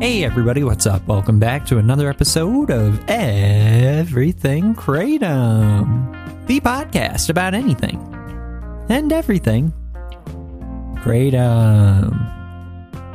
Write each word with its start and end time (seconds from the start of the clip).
Hey 0.00 0.22
everybody, 0.22 0.62
what's 0.62 0.86
up? 0.86 1.04
Welcome 1.08 1.40
back 1.40 1.66
to 1.66 1.78
another 1.78 2.08
episode 2.08 2.70
of 2.70 3.04
Everything 3.08 4.76
Kratom, 4.76 6.46
the 6.46 6.60
podcast 6.60 7.30
about 7.30 7.52
anything 7.52 7.98
and 8.88 9.12
everything. 9.12 9.72
Kratom. 11.02 12.12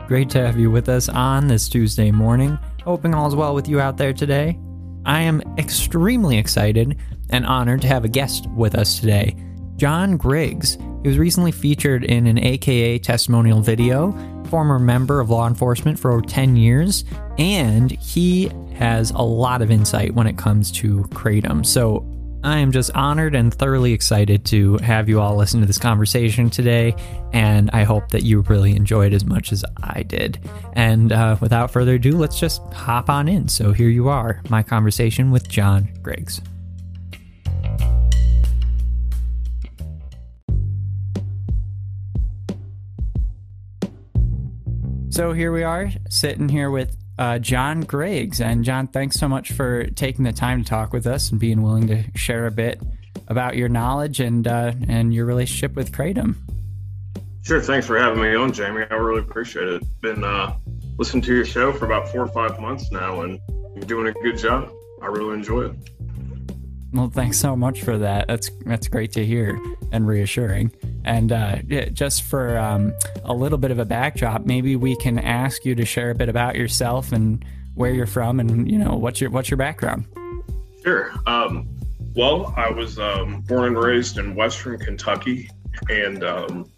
Great 0.10 0.30
to 0.32 0.46
have 0.46 0.60
you 0.60 0.70
with 0.70 0.90
us 0.90 1.08
on 1.08 1.48
this 1.48 1.70
Tuesday 1.70 2.12
morning. 2.12 2.60
Hoping 2.84 3.16
all's 3.16 3.34
well 3.34 3.56
with 3.56 3.70
you 3.70 3.80
out 3.80 3.96
there 3.96 4.12
today. 4.12 4.60
I 5.06 5.22
am 5.22 5.42
extremely 5.58 6.38
excited 6.38 7.00
and 7.30 7.46
honored 7.46 7.82
to 7.84 7.88
have 7.88 8.04
a 8.04 8.10
guest 8.10 8.46
with 8.58 8.76
us 8.76 9.00
today, 9.00 9.38
Jon 9.78 10.18
Griggs. 10.18 10.78
He 11.02 11.08
was 11.08 11.18
recently 11.18 11.54
featured 11.54 12.04
in 12.04 12.28
an 12.28 12.40
AKA 12.40 13.00
testimonial 13.00 13.62
video, 13.62 14.12
former 14.54 14.78
member 14.78 15.20
of 15.20 15.32
law 15.32 15.48
enforcement 15.48 15.98
for 15.98 16.12
over 16.12 16.22
10 16.22 16.56
years, 16.56 17.06
and 17.40 17.90
he 17.90 18.52
has 18.76 19.10
a 19.10 19.18
lot 19.24 19.64
of 19.64 19.72
insight 19.72 20.14
when 20.14 20.28
it 20.28 20.38
comes 20.38 20.72
to 20.72 21.02
Kratom. 21.06 21.66
So 21.66 22.06
I 22.44 22.60
am 22.60 22.72
just 22.72 22.92
honored 22.94 23.34
and 23.34 23.52
thoroughly 23.52 23.94
excited 23.94 24.46
to 24.46 24.78
have 24.78 25.10
you 25.10 25.20
all 25.20 25.36
listen 25.36 25.60
to 25.62 25.66
this 25.66 25.80
conversation 25.80 26.52
today, 26.52 26.94
and 27.34 27.72
I 27.72 27.82
hope 27.82 28.10
that 28.10 28.22
you 28.22 28.42
really 28.42 28.76
enjoyed 28.76 29.12
as 29.12 29.26
much 29.26 29.52
as 29.52 29.66
I 29.82 30.04
did. 30.04 30.38
And 30.74 31.12
uh, 31.12 31.38
without 31.42 31.72
further 31.72 31.96
ado, 31.96 32.16
let's 32.16 32.40
just 32.40 32.62
hop 32.74 33.10
on 33.10 33.28
in. 33.28 33.48
So 33.48 33.72
here 33.72 33.90
you 33.90 34.08
are, 34.08 34.40
my 34.50 34.62
conversation 34.62 35.32
with 35.32 35.50
Jon 35.50 35.90
Griggs. 36.04 36.42
So 45.14 45.32
here 45.32 45.52
we 45.52 45.62
are, 45.62 45.92
sitting 46.10 46.50
here 46.50 46.72
with 46.72 46.98
uh, 47.20 47.38
Jon 47.38 47.82
Griggs. 47.82 48.42
And 48.42 48.66
Jon, 48.66 48.88
thanks 48.88 49.16
so 49.16 49.28
much 49.28 49.52
for 49.52 49.86
taking 49.92 50.26
the 50.26 50.34
time 50.34 50.64
to 50.64 50.68
talk 50.68 50.92
with 50.92 51.06
us 51.06 51.30
and 51.30 51.40
being 51.40 51.62
willing 51.62 51.86
to 51.86 52.04
share 52.16 52.48
a 52.48 52.52
bit 52.52 52.82
about 53.28 53.56
your 53.56 53.70
knowledge 53.70 54.20
and 54.20 54.48
uh, 54.48 54.72
and 54.88 55.14
your 55.14 55.28
relationship 55.28 55.76
with 55.76 55.92
Kratom. 55.92 56.38
Sure, 57.44 57.62
thanks 57.62 57.86
for 57.86 57.96
having 57.96 58.24
me 58.24 58.34
on, 58.34 58.54
Jamie. 58.54 58.86
I 58.90 58.96
really 58.96 59.20
appreciate 59.20 59.68
it. 59.68 59.84
Been 60.02 60.24
uh, 60.24 60.56
listening 60.98 61.22
to 61.26 61.36
your 61.36 61.46
show 61.46 61.72
for 61.72 61.86
about 61.86 62.08
four 62.08 62.22
or 62.22 62.30
five 62.30 62.60
months 62.60 62.92
now, 62.92 63.22
and 63.22 63.40
you're 63.76 63.86
doing 63.86 64.08
a 64.08 64.14
good 64.14 64.40
job. 64.40 64.72
I 65.00 65.06
really 65.10 65.36
enjoy 65.36 65.66
it. 65.66 65.76
Well, 66.92 67.12
thanks 67.12 67.40
so 67.40 67.56
much 67.56 67.84
for 67.84 68.00
that. 68.00 68.28
That's 68.28 68.50
that's 68.66 68.88
great 68.88 69.12
to 69.12 69.24
hear 69.24 69.60
and 69.92 70.08
reassuring. 70.08 70.72
And 71.06 71.32
uh, 71.32 71.58
just 71.92 72.24
for 72.24 72.58
um, 72.58 72.94
a 73.24 73.34
little 73.34 73.58
bit 73.58 73.72
of 73.72 73.80
a 73.80 73.86
backdrop, 73.86 74.46
maybe 74.46 74.76
we 74.76 74.96
can 74.96 75.20
ask 75.20 75.66
you 75.66 75.76
to 75.76 75.86
share 75.86 76.12
a 76.12 76.16
bit 76.16 76.30
about 76.30 76.56
yourself 76.56 77.12
and 77.12 77.44
where 77.76 77.92
you're 77.92 78.06
from, 78.08 78.40
and 78.40 78.70
you 78.70 78.78
know 78.78 78.96
what's 78.96 79.20
your 79.20 79.30
what's 79.30 79.50
your 79.50 79.58
background. 79.58 80.06
Sure. 80.84 81.12
Um, 81.26 81.68
well, 82.16 82.54
I 82.56 82.70
was 82.70 83.00
um, 83.00 83.42
born 83.42 83.68
and 83.68 83.78
raised 83.78 84.18
in 84.18 84.36
Western 84.36 84.78
Kentucky, 84.78 85.50
and 85.90 86.24
um, 86.24 86.70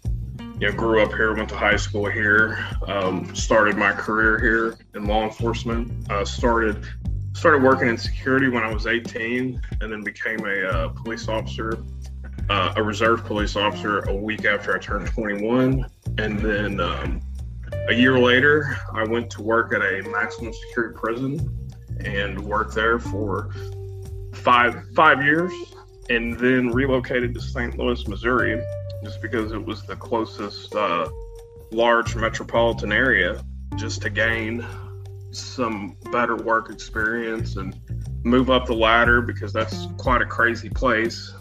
you 0.58 0.68
know 0.68 0.72
grew 0.72 1.02
up 1.02 1.10
here. 1.10 1.34
Went 1.34 1.48
to 1.50 1.56
high 1.56 1.76
school 1.76 2.08
here. 2.08 2.64
Um, 2.86 3.34
started 3.34 3.76
my 3.76 3.92
career 3.92 4.38
here 4.38 4.78
in 4.94 5.06
law 5.06 5.24
enforcement. 5.24 6.10
Uh, 6.10 6.24
started 6.24 6.86
started 7.34 7.62
working 7.62 7.88
in 7.88 7.98
security 7.98 8.48
when 8.48 8.62
I 8.62 8.72
was 8.72 8.86
18, 8.86 9.60
and 9.82 9.92
then 9.92 10.02
became 10.02 10.40
a 10.46 10.62
uh, 10.66 10.88
police 10.88 11.28
officer, 11.28 11.84
uh, 12.48 12.74
a 12.76 12.82
reserve 12.82 13.24
police 13.24 13.56
officer, 13.56 14.00
a 14.00 14.14
week 14.14 14.44
after 14.44 14.74
I 14.74 14.78
turned 14.78 15.08
21. 15.08 15.86
And 16.18 16.38
then 16.38 16.80
um, 16.80 17.20
a 17.88 17.94
year 17.94 18.18
later, 18.18 18.76
I 18.92 19.04
went 19.04 19.30
to 19.30 19.42
work 19.42 19.72
at 19.72 19.82
a 19.82 20.02
maximum 20.10 20.52
security 20.52 20.96
prison 20.96 21.68
and 22.04 22.38
worked 22.38 22.74
there 22.74 22.98
for 22.98 23.50
five 24.34 24.84
five 24.94 25.24
years, 25.24 25.52
and 26.10 26.38
then 26.38 26.70
relocated 26.70 27.34
to 27.34 27.40
St. 27.40 27.78
Louis, 27.78 28.06
Missouri, 28.06 28.62
just 29.02 29.20
because 29.22 29.52
it 29.52 29.64
was 29.64 29.82
the 29.84 29.96
closest 29.96 30.74
uh, 30.74 31.08
large 31.72 32.14
metropolitan 32.16 32.92
area, 32.92 33.42
just 33.76 34.02
to 34.02 34.10
gain 34.10 34.64
some 35.32 35.96
better 36.10 36.36
work 36.36 36.70
experience 36.70 37.56
and 37.56 37.78
move 38.24 38.50
up 38.50 38.66
the 38.66 38.74
ladder 38.74 39.20
because 39.20 39.52
that's 39.52 39.86
quite 39.98 40.22
a 40.22 40.26
crazy 40.26 40.68
place. 40.68 41.32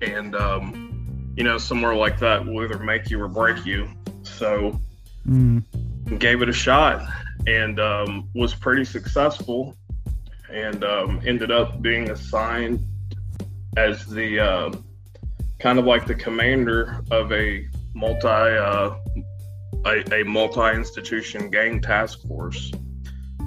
And, 0.00 0.34
um, 0.34 1.34
you 1.36 1.44
know, 1.44 1.58
somewhere 1.58 1.94
like 1.94 2.18
that 2.20 2.44
will 2.44 2.64
either 2.64 2.78
make 2.78 3.10
you 3.10 3.20
or 3.20 3.28
break 3.28 3.64
you. 3.64 3.88
So, 4.22 4.80
mm. 5.26 5.62
gave 6.18 6.42
it 6.42 6.48
a 6.48 6.52
shot 6.52 7.06
and 7.46 7.78
um, 7.80 8.28
was 8.34 8.54
pretty 8.54 8.84
successful 8.84 9.76
and 10.50 10.84
um, 10.84 11.20
ended 11.26 11.50
up 11.50 11.82
being 11.82 12.10
assigned 12.10 12.80
as 13.76 14.06
the 14.06 14.40
uh, 14.40 14.72
kind 15.58 15.78
of 15.78 15.84
like 15.84 16.06
the 16.06 16.14
commander 16.14 17.02
of 17.10 17.32
a 17.32 17.68
multi 17.94 18.26
uh, 18.26 18.94
a, 19.86 20.20
a 20.20 20.24
multi-institution 20.24 21.50
gang 21.50 21.80
task 21.80 22.20
force 22.26 22.72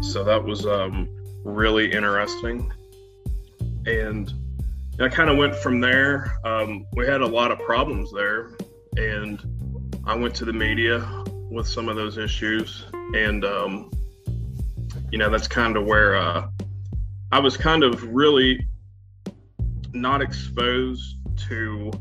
so 0.02 0.24
that 0.24 0.44
was 0.44 0.66
um, 0.66 1.10
really 1.44 1.92
interesting. 1.92 2.72
And 3.86 4.32
I 5.00 5.10
kind 5.10 5.30
of 5.30 5.38
went 5.38 5.56
from 5.56 5.80
there. 5.80 6.38
Um, 6.44 6.86
we 6.94 7.06
had 7.06 7.22
a 7.22 7.28
lot 7.28 7.52
of 7.52 7.60
problems 7.60 8.12
there. 8.12 8.52
And 8.96 9.40
I 10.06 10.16
went 10.16 10.34
to 10.36 10.46
the 10.46 10.54
media 10.54 11.24
with 11.52 11.68
some 11.68 11.88
of 11.88 11.96
those 11.96 12.18
issues. 12.18 12.86
And, 13.14 13.46
um, 13.46 13.92
you 15.12 15.20
know, 15.20 15.30
that's 15.30 15.48
kind 15.48 15.78
of 15.78 15.86
where 15.86 16.16
uh, 16.16 16.48
I 17.32 17.40
was 17.40 17.58
kind 17.58 17.84
of 17.84 18.04
really 18.04 18.66
not 19.94 20.22
exposed 20.22 21.18
to 21.48 21.92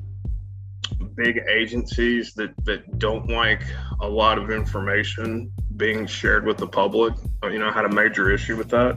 big 1.17 1.43
agencies 1.51 2.33
that, 2.35 2.55
that 2.65 2.99
don't 2.99 3.29
like 3.29 3.63
a 4.01 4.09
lot 4.09 4.39
of 4.39 4.51
information 4.51 5.53
being 5.77 6.07
shared 6.07 6.47
with 6.47 6.57
the 6.57 6.67
public. 6.67 7.15
You 7.43 7.59
know, 7.59 7.69
I 7.69 7.73
had 7.73 7.85
a 7.85 7.93
major 7.93 8.31
issue 8.31 8.57
with 8.57 8.71
that. 8.71 8.97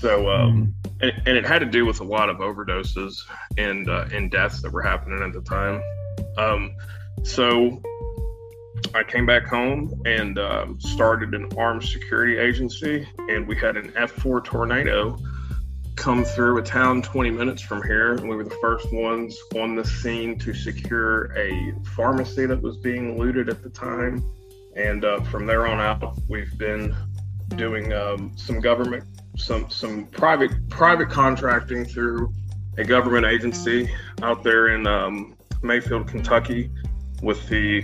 So, 0.00 0.30
um, 0.30 0.74
mm. 0.81 0.81
And, 1.02 1.12
and, 1.26 1.36
it 1.36 1.44
had 1.44 1.60
to 1.60 1.66
do 1.66 1.84
with 1.84 2.00
a 2.00 2.04
lot 2.04 2.28
of 2.28 2.38
overdoses 2.38 3.22
and 3.58 3.88
uh, 3.88 4.06
and 4.12 4.30
deaths 4.30 4.62
that 4.62 4.72
were 4.72 4.82
happening 4.82 5.22
at 5.22 5.32
the 5.32 5.42
time. 5.42 5.82
Um, 6.38 6.74
so, 7.22 7.82
I 8.94 9.02
came 9.02 9.26
back 9.26 9.46
home 9.46 10.02
and 10.06 10.38
um, 10.38 10.80
started 10.80 11.34
an 11.34 11.50
armed 11.56 11.84
security 11.84 12.38
agency, 12.38 13.06
and 13.28 13.46
we 13.46 13.56
had 13.56 13.76
an 13.76 13.90
F4 13.92 14.44
tornado 14.44 15.18
come 15.94 16.24
through 16.24 16.58
a 16.58 16.62
town 16.62 17.02
20 17.02 17.30
minutes 17.30 17.60
from 17.60 17.82
here, 17.82 18.14
and 18.14 18.28
we 18.28 18.34
were 18.34 18.44
the 18.44 18.58
first 18.62 18.90
ones 18.92 19.38
on 19.56 19.76
the 19.76 19.84
scene 19.84 20.38
to 20.38 20.54
secure 20.54 21.36
a 21.36 21.74
pharmacy 21.94 22.46
that 22.46 22.60
was 22.60 22.78
being 22.78 23.18
looted 23.18 23.48
at 23.50 23.62
the 23.62 23.68
time 23.68 24.24
and 24.74 25.04
uh, 25.04 25.20
from 25.24 25.46
there 25.46 25.66
on 25.66 25.80
out, 25.80 26.16
we've 26.28 26.56
been 26.56 26.94
doing 27.56 27.92
um, 27.92 28.32
some 28.36 28.60
government, 28.60 29.04
some 29.36 29.68
some 29.70 30.06
private 30.06 30.50
private 30.68 31.08
contracting 31.08 31.84
through 31.84 32.32
a 32.78 32.84
government 32.84 33.26
agency 33.26 33.90
out 34.22 34.42
there 34.42 34.68
in 34.68 34.86
um, 34.86 35.36
Mayfield, 35.62 36.08
Kentucky, 36.08 36.70
with 37.22 37.48
the 37.48 37.82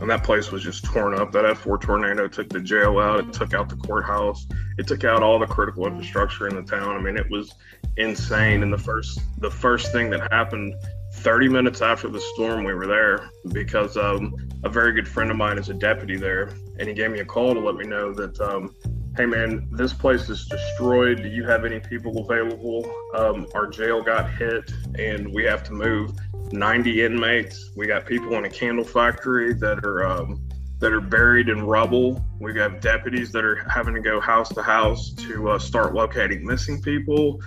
and 0.00 0.08
that 0.10 0.22
place 0.22 0.52
was 0.52 0.62
just 0.62 0.84
torn 0.84 1.18
up. 1.18 1.32
That 1.32 1.44
F4 1.44 1.80
tornado 1.80 2.28
took 2.28 2.48
the 2.48 2.60
jail 2.60 2.98
out. 2.98 3.18
It 3.18 3.32
took 3.32 3.52
out 3.52 3.68
the 3.68 3.76
courthouse. 3.76 4.46
It 4.76 4.86
took 4.86 5.02
out 5.02 5.22
all 5.24 5.40
the 5.40 5.46
critical 5.46 5.86
infrastructure 5.86 6.46
in 6.46 6.54
the 6.54 6.62
town. 6.62 6.96
I 6.96 7.00
mean, 7.00 7.16
it 7.16 7.28
was 7.30 7.52
insane. 7.96 8.62
And 8.62 8.72
the 8.72 8.78
first 8.78 9.20
the 9.40 9.50
first 9.50 9.90
thing 9.92 10.10
that 10.10 10.32
happened 10.32 10.74
30 11.14 11.48
minutes 11.48 11.82
after 11.82 12.08
the 12.08 12.20
storm, 12.20 12.64
we 12.64 12.74
were 12.74 12.86
there 12.86 13.30
because 13.52 13.96
um, 13.96 14.34
a 14.62 14.68
very 14.68 14.92
good 14.92 15.08
friend 15.08 15.30
of 15.30 15.36
mine 15.36 15.58
is 15.58 15.68
a 15.68 15.74
deputy 15.74 16.16
there, 16.16 16.52
and 16.78 16.88
he 16.88 16.94
gave 16.94 17.10
me 17.10 17.20
a 17.20 17.24
call 17.24 17.54
to 17.54 17.60
let 17.60 17.74
me 17.74 17.86
know 17.86 18.12
that, 18.12 18.40
um, 18.40 18.74
hey 19.16 19.26
man, 19.26 19.68
this 19.72 19.92
place 19.92 20.28
is 20.28 20.46
destroyed. 20.46 21.22
Do 21.22 21.28
you 21.28 21.44
have 21.44 21.64
any 21.64 21.80
people 21.80 22.18
available? 22.18 22.90
Um, 23.14 23.46
our 23.54 23.66
jail 23.66 24.02
got 24.02 24.30
hit 24.30 24.70
and 24.98 25.32
we 25.32 25.44
have 25.44 25.64
to 25.64 25.72
move 25.72 26.12
90 26.52 27.04
inmates. 27.04 27.70
We 27.76 27.86
got 27.86 28.06
people 28.06 28.34
in 28.34 28.44
a 28.44 28.50
candle 28.50 28.84
factory 28.84 29.54
that 29.54 29.84
are 29.84 30.06
um, 30.06 30.48
that 30.78 30.92
are 30.92 31.00
buried 31.00 31.48
in 31.48 31.66
rubble. 31.66 32.24
We 32.38 32.52
got 32.52 32.80
deputies 32.80 33.32
that 33.32 33.44
are 33.44 33.56
having 33.68 33.94
to 33.94 34.00
go 34.00 34.20
house 34.20 34.48
to 34.50 34.62
house 34.62 35.12
to 35.14 35.50
uh, 35.50 35.58
start 35.58 35.94
locating 35.94 36.46
missing 36.46 36.80
people. 36.80 37.40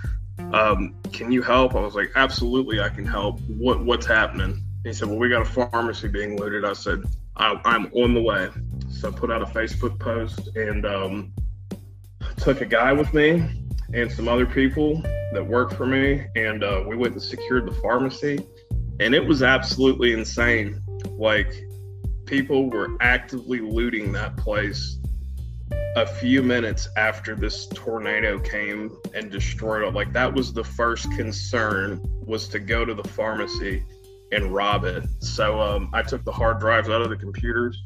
Um, 0.52 0.96
can 1.12 1.32
you 1.32 1.42
help? 1.42 1.74
I 1.74 1.80
was 1.80 1.94
like, 1.94 2.10
absolutely, 2.16 2.80
I 2.80 2.90
can 2.90 3.06
help. 3.06 3.40
What 3.48 3.84
what's 3.84 4.06
happening? 4.06 4.62
He 4.84 4.92
said, 4.92 5.08
well, 5.08 5.18
we 5.18 5.28
got 5.28 5.42
a 5.42 5.44
pharmacy 5.44 6.08
being 6.08 6.36
looted. 6.36 6.64
I 6.64 6.72
said, 6.72 7.02
I, 7.36 7.54
am 7.64 7.90
on 7.94 8.14
the 8.14 8.20
way. 8.20 8.50
So 8.90 9.08
I 9.08 9.12
put 9.12 9.30
out 9.30 9.40
a 9.40 9.46
Facebook 9.46 9.98
post 9.98 10.56
and 10.56 10.84
um, 10.84 11.32
took 12.36 12.60
a 12.60 12.66
guy 12.66 12.92
with 12.92 13.12
me 13.14 13.48
and 13.94 14.10
some 14.10 14.28
other 14.28 14.46
people 14.46 15.02
that 15.32 15.44
worked 15.46 15.74
for 15.74 15.86
me, 15.86 16.26
and 16.36 16.64
uh, 16.64 16.82
we 16.86 16.96
went 16.96 17.14
and 17.14 17.22
secured 17.22 17.66
the 17.66 17.72
pharmacy. 17.80 18.46
And 19.00 19.14
it 19.14 19.24
was 19.24 19.42
absolutely 19.42 20.12
insane. 20.12 20.80
Like, 21.10 21.52
people 22.26 22.70
were 22.70 22.96
actively 23.00 23.60
looting 23.60 24.12
that 24.12 24.36
place 24.36 24.98
a 25.96 26.06
few 26.06 26.42
minutes 26.42 26.88
after 26.96 27.34
this 27.34 27.66
tornado 27.68 28.38
came 28.38 28.96
and 29.14 29.30
destroyed 29.30 29.82
it. 29.82 29.94
Like, 29.94 30.12
that 30.12 30.32
was 30.32 30.52
the 30.52 30.64
first 30.64 31.10
concern 31.12 32.00
was 32.24 32.48
to 32.48 32.58
go 32.58 32.84
to 32.84 32.94
the 32.94 33.04
pharmacy 33.04 33.84
and 34.30 34.54
rob 34.54 34.84
it. 34.84 35.04
So 35.20 35.60
um, 35.60 35.90
I 35.92 36.02
took 36.02 36.24
the 36.24 36.32
hard 36.32 36.58
drives 36.60 36.88
out 36.88 37.02
of 37.02 37.10
the 37.10 37.16
computers 37.16 37.82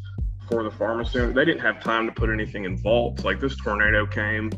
for 0.49 0.63
the 0.63 0.71
pharmacy. 0.71 1.21
They 1.27 1.45
didn't 1.45 1.61
have 1.61 1.83
time 1.83 2.07
to 2.07 2.13
put 2.13 2.31
anything 2.31 2.65
in 2.65 2.77
vaults. 2.77 3.25
Like 3.25 3.41
this 3.41 3.57
tornado 3.57 4.07
came. 4.07 4.51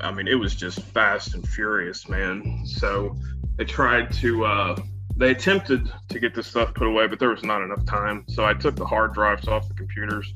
I 0.00 0.12
mean, 0.12 0.28
it 0.28 0.34
was 0.34 0.54
just 0.54 0.80
fast 0.80 1.34
and 1.34 1.46
furious, 1.48 2.08
man. 2.08 2.62
So 2.64 3.16
they 3.56 3.64
tried 3.64 4.12
to, 4.14 4.44
uh, 4.44 4.76
they 5.16 5.30
attempted 5.30 5.90
to 6.08 6.20
get 6.20 6.34
this 6.34 6.46
stuff 6.46 6.74
put 6.74 6.86
away, 6.86 7.06
but 7.06 7.18
there 7.18 7.30
was 7.30 7.42
not 7.42 7.62
enough 7.62 7.84
time. 7.86 8.24
So 8.28 8.44
I 8.44 8.54
took 8.54 8.76
the 8.76 8.86
hard 8.86 9.12
drives 9.12 9.48
off 9.48 9.66
the 9.68 9.74
computers 9.74 10.32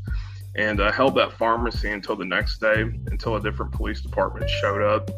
and 0.57 0.81
uh, 0.81 0.93
held 0.93 1.15
that 1.17 1.33
pharmacy 1.33 1.91
until 1.91 2.17
the 2.17 2.25
next 2.25 2.59
day, 2.59 2.83
until 2.83 3.37
a 3.37 3.41
different 3.41 3.73
police 3.73 4.03
department 4.03 4.51
showed 4.51 4.83
up. 4.83 5.11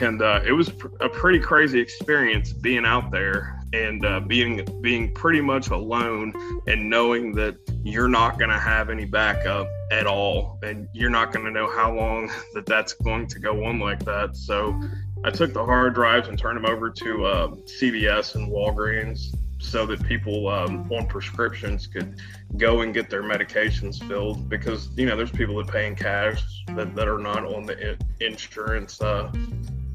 And 0.00 0.20
uh, 0.20 0.40
it 0.44 0.52
was 0.52 0.68
pr- 0.68 0.88
a 1.00 1.08
pretty 1.08 1.40
crazy 1.40 1.80
experience 1.80 2.52
being 2.52 2.84
out 2.84 3.10
there 3.10 3.57
and 3.72 4.04
uh, 4.04 4.20
being 4.20 4.66
being 4.80 5.12
pretty 5.12 5.40
much 5.40 5.68
alone 5.68 6.32
and 6.66 6.88
knowing 6.88 7.32
that 7.32 7.56
you're 7.84 8.08
not 8.08 8.38
going 8.38 8.50
to 8.50 8.58
have 8.58 8.90
any 8.90 9.04
backup 9.04 9.68
at 9.92 10.06
all 10.06 10.58
and 10.62 10.88
you're 10.92 11.10
not 11.10 11.32
going 11.32 11.44
to 11.44 11.50
know 11.50 11.70
how 11.70 11.92
long 11.92 12.30
that 12.54 12.66
that's 12.66 12.92
going 12.94 13.26
to 13.26 13.38
go 13.38 13.64
on 13.64 13.78
like 13.78 14.04
that. 14.04 14.36
So 14.36 14.78
i 15.24 15.30
took 15.30 15.52
the 15.52 15.64
hard 15.64 15.94
drives 15.94 16.28
and 16.28 16.38
turned 16.38 16.56
them 16.56 16.70
over 16.70 16.90
to 16.90 17.24
uh, 17.24 17.48
cvs 17.48 18.34
and 18.34 18.50
walgreens 18.50 19.34
so 19.60 19.84
that 19.84 20.02
people 20.04 20.48
um, 20.48 20.88
on 20.92 21.06
prescriptions 21.06 21.86
could 21.86 22.20
go 22.56 22.82
and 22.82 22.94
get 22.94 23.10
their 23.10 23.22
medications 23.22 24.02
filled 24.06 24.48
because 24.48 24.88
you 24.96 25.06
know 25.06 25.16
there's 25.16 25.32
people 25.32 25.56
that 25.56 25.66
pay 25.66 25.86
in 25.86 25.96
cash 25.96 26.42
that, 26.76 26.94
that 26.94 27.08
are 27.08 27.18
not 27.18 27.44
on 27.44 27.66
the 27.66 27.90
in- 27.90 27.98
insurance 28.20 29.00
uh, 29.02 29.30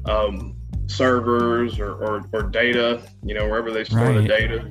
um, 0.04 0.54
servers 0.86 1.78
or, 1.78 1.94
or, 1.94 2.28
or 2.32 2.42
data, 2.42 3.02
you 3.24 3.34
know, 3.34 3.48
wherever 3.48 3.70
they 3.70 3.84
store 3.84 4.00
right. 4.00 4.22
the 4.22 4.28
data. 4.28 4.70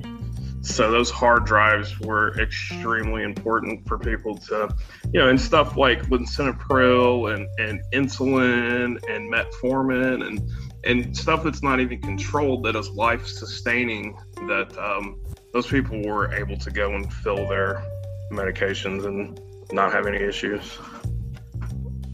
So 0.62 0.90
those 0.90 1.10
hard 1.10 1.44
drives 1.44 2.00
were 2.00 2.40
extremely 2.40 3.22
important 3.22 3.86
for 3.86 3.98
people 3.98 4.38
to, 4.38 4.74
you 5.12 5.20
know, 5.20 5.28
and 5.28 5.38
stuff 5.38 5.76
like 5.76 6.02
lisinopril 6.04 7.34
and, 7.34 7.46
and 7.58 7.82
insulin 7.92 8.98
and 9.08 9.32
metformin 9.32 10.26
and 10.26 10.50
and 10.84 11.16
stuff 11.16 11.42
that's 11.44 11.62
not 11.62 11.80
even 11.80 12.00
controlled 12.00 12.62
that 12.64 12.76
is 12.76 12.90
life 12.90 13.26
sustaining 13.26 14.18
that 14.48 14.76
um, 14.78 15.20
those 15.52 15.66
people 15.66 16.02
were 16.02 16.32
able 16.34 16.56
to 16.58 16.70
go 16.70 16.94
and 16.94 17.12
fill 17.12 17.48
their 17.48 17.82
medications 18.30 19.06
and 19.06 19.40
not 19.72 19.92
have 19.92 20.06
any 20.06 20.18
issues. 20.18 20.78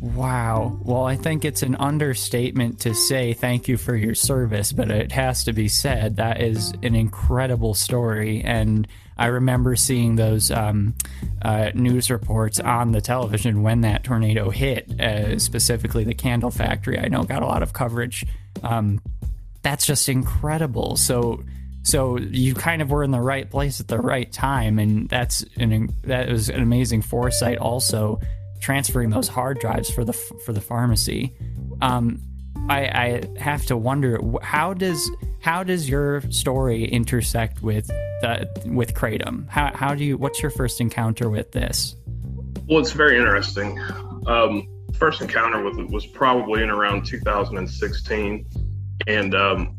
Wow. 0.01 0.79
Well, 0.83 1.05
I 1.05 1.17
think 1.17 1.45
it's 1.45 1.63
an 1.63 1.77
understatement 1.77 2.81
to 2.81 2.95
say 2.95 3.35
thank 3.35 3.69
you 3.69 3.77
for 3.77 3.95
your 3.95 4.15
service, 4.15 4.73
but 4.73 4.91
it 4.91 5.13
has 5.13 5.45
to 5.45 5.53
be 5.53 5.69
said. 5.69 6.17
That 6.17 6.41
is 6.41 6.73
an 6.83 6.95
incredible 6.95 7.75
story. 7.75 8.41
And 8.43 8.89
I 9.19 9.27
remember 9.27 9.77
seeing 9.77 10.17
those 10.17 10.51
um, 10.51 10.95
uh, 11.43 11.73
news 11.75 12.11
reports 12.11 12.59
on 12.59 12.93
the 12.93 13.03
television 13.03 13.63
when 13.63 13.83
that 13.83 14.03
tornado 14.03 14.49
hit, 14.49 14.99
uh, 14.99 15.39
specifically 15.39 16.05
the 16.05 16.15
candle 16.15 16.51
factory. 16.51 16.99
I 16.99 17.09
know 17.09 17.23
got 17.25 17.43
a 17.43 17.47
lot 17.47 17.63
of 17.63 17.75
coverage. 17.75 18.25
Um, 18.63 19.03
that's 19.61 19.85
just 19.85 20.09
incredible. 20.09 20.97
So, 20.97 21.45
so 21.83 22.17
you 22.19 22.55
kind 22.55 22.81
of 22.81 22.91
were 22.91 23.05
in 23.05 23.11
the 23.11 23.21
right 23.21 23.51
place 23.51 23.81
at 23.81 23.89
the 23.89 23.99
right 23.99 24.33
time, 24.33 24.79
and 24.79 25.11
that's 25.11 25.45
an 25.57 25.91
that 26.05 26.31
was 26.31 26.49
an 26.49 26.63
amazing 26.63 27.03
foresight 27.03 27.59
also 27.59 28.19
transferring 28.61 29.11
those 29.11 29.29
hard 29.29 29.59
drives 29.59 29.91
for 29.91 30.05
the 30.05 30.13
for 30.13 30.53
the 30.53 30.61
pharmacy. 30.61 31.35
Um, 31.81 32.21
I, 32.69 32.81
I 32.81 33.41
have 33.41 33.67
to 33.67 33.77
wonder 33.77 34.21
how 34.43 34.75
does 34.75 35.11
how 35.41 35.65
does 35.65 35.89
your 35.89 36.21
story 36.31 36.85
intersect 36.85 37.63
with 37.63 37.87
the 37.87 38.49
with 38.67 38.95
kratom? 38.95 39.49
How 39.49 39.75
how 39.75 39.95
do 39.95 40.05
you 40.05 40.17
what's 40.17 40.43
your 40.43 40.51
first 40.51 40.81
encounter 40.81 41.29
with 41.29 41.53
this? 41.53 41.97
Well, 42.69 42.79
it's 42.79 42.93
very 42.93 43.17
interesting. 43.17 43.81
Um, 44.27 44.69
first 44.95 45.21
encounter 45.21 45.63
with 45.63 45.79
it 45.79 45.91
was 45.91 46.07
probably 46.07 46.63
in 46.63 46.71
around 46.71 47.07
2016, 47.07 48.47
and 49.07 49.35
um, 49.35 49.77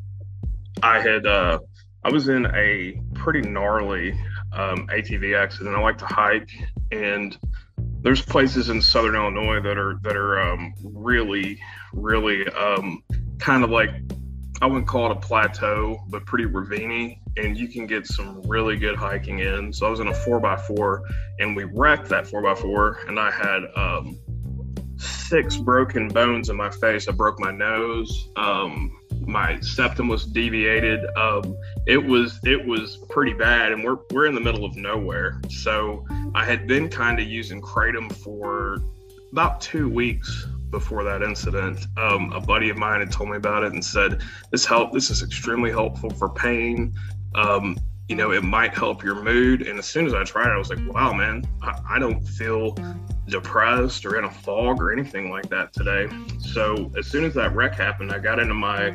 I 0.83 0.99
had 0.99 1.25
uh, 1.25 1.59
I 2.03 2.11
was 2.11 2.27
in 2.27 2.47
a 2.47 2.99
pretty 3.13 3.47
gnarly 3.47 4.11
um, 4.53 4.87
ATV 4.87 5.37
accident. 5.37 5.75
I 5.75 5.79
like 5.79 5.99
to 5.99 6.05
hike, 6.05 6.49
and 6.91 7.37
there's 8.01 8.21
places 8.21 8.69
in 8.69 8.81
southern 8.81 9.15
Illinois 9.15 9.61
that 9.61 9.77
are 9.77 9.99
that 10.03 10.15
are 10.15 10.39
um, 10.39 10.73
really, 10.83 11.59
really 11.93 12.47
um, 12.49 13.03
kind 13.39 13.63
of 13.63 13.69
like 13.69 13.91
I 14.61 14.67
wouldn't 14.67 14.87
call 14.87 15.09
it 15.09 15.17
a 15.17 15.19
plateau, 15.19 16.03
but 16.09 16.25
pretty 16.25 16.45
raviny, 16.45 17.19
and 17.37 17.57
you 17.57 17.67
can 17.67 17.87
get 17.87 18.05
some 18.05 18.41
really 18.43 18.77
good 18.77 18.95
hiking 18.95 19.39
in. 19.39 19.73
So 19.73 19.87
I 19.87 19.89
was 19.89 19.99
in 19.99 20.07
a 20.07 20.13
four 20.13 20.45
x 20.45 20.67
four, 20.67 21.03
and 21.39 21.55
we 21.55 21.63
wrecked 21.63 22.09
that 22.09 22.27
four 22.27 22.47
x 22.47 22.61
four, 22.61 22.99
and 23.07 23.19
I 23.19 23.31
had 23.31 23.63
um, 23.75 24.19
six 24.97 25.57
broken 25.57 26.07
bones 26.09 26.49
in 26.49 26.57
my 26.57 26.69
face. 26.69 27.07
I 27.07 27.11
broke 27.11 27.39
my 27.39 27.51
nose. 27.51 28.29
Um, 28.35 29.00
my 29.25 29.59
septum 29.59 30.07
was 30.07 30.25
deviated. 30.25 30.99
Um, 31.15 31.57
it 31.85 32.03
was 32.03 32.39
it 32.43 32.65
was 32.65 32.97
pretty 33.09 33.33
bad, 33.33 33.71
and 33.71 33.83
we're 33.83 33.97
we're 34.11 34.25
in 34.25 34.35
the 34.35 34.41
middle 34.41 34.65
of 34.65 34.75
nowhere. 34.75 35.41
So 35.49 36.05
I 36.35 36.45
had 36.45 36.67
been 36.67 36.89
kind 36.89 37.19
of 37.19 37.27
using 37.27 37.61
kratom 37.61 38.11
for 38.11 38.81
about 39.31 39.61
two 39.61 39.89
weeks 39.89 40.45
before 40.69 41.03
that 41.03 41.21
incident. 41.21 41.85
Um, 41.97 42.31
a 42.33 42.39
buddy 42.39 42.69
of 42.69 42.77
mine 42.77 43.01
had 43.01 43.11
told 43.11 43.29
me 43.29 43.37
about 43.37 43.63
it 43.63 43.73
and 43.73 43.83
said 43.83 44.21
this 44.51 44.65
help. 44.65 44.93
This 44.93 45.09
is 45.09 45.21
extremely 45.21 45.71
helpful 45.71 46.09
for 46.09 46.29
pain. 46.29 46.93
Um, 47.35 47.77
you 48.07 48.15
know, 48.15 48.31
it 48.31 48.43
might 48.43 48.73
help 48.73 49.03
your 49.03 49.21
mood. 49.23 49.61
And 49.61 49.79
as 49.79 49.85
soon 49.85 50.05
as 50.05 50.13
I 50.13 50.23
tried 50.23 50.47
it, 50.47 50.53
I 50.53 50.57
was 50.57 50.69
like, 50.69 50.79
wow, 50.93 51.13
man, 51.13 51.45
I, 51.61 51.79
I 51.91 51.99
don't 51.99 52.21
feel 52.21 52.75
depressed 53.27 54.05
or 54.05 54.17
in 54.17 54.25
a 54.25 54.31
fog 54.31 54.81
or 54.81 54.91
anything 54.91 55.31
like 55.31 55.49
that 55.49 55.71
today. 55.71 56.09
So 56.39 56.91
as 56.97 57.07
soon 57.07 57.23
as 57.23 57.33
that 57.35 57.55
wreck 57.55 57.73
happened, 57.73 58.11
I 58.11 58.19
got 58.19 58.39
into 58.39 58.53
my 58.53 58.93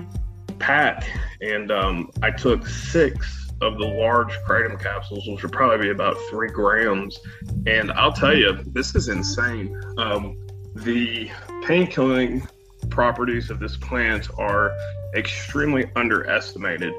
pack 0.58 1.04
and 1.40 1.70
um, 1.70 2.10
I 2.22 2.30
took 2.30 2.66
six 2.66 3.46
of 3.62 3.78
the 3.78 3.86
large 3.86 4.32
kratom 4.46 4.80
capsules, 4.80 5.26
which 5.26 5.42
would 5.42 5.52
probably 5.52 5.86
be 5.86 5.90
about 5.90 6.16
three 6.28 6.48
grams. 6.48 7.18
And 7.66 7.90
I'll 7.92 8.12
tell 8.12 8.36
you, 8.36 8.58
this 8.66 8.94
is 8.94 9.08
insane. 9.08 9.78
Um, 9.96 10.36
the 10.74 11.30
pain 11.62 11.86
killing 11.86 12.46
properties 12.90 13.50
of 13.50 13.58
this 13.58 13.76
plant 13.76 14.28
are 14.38 14.76
extremely 15.14 15.90
underestimated 15.96 16.92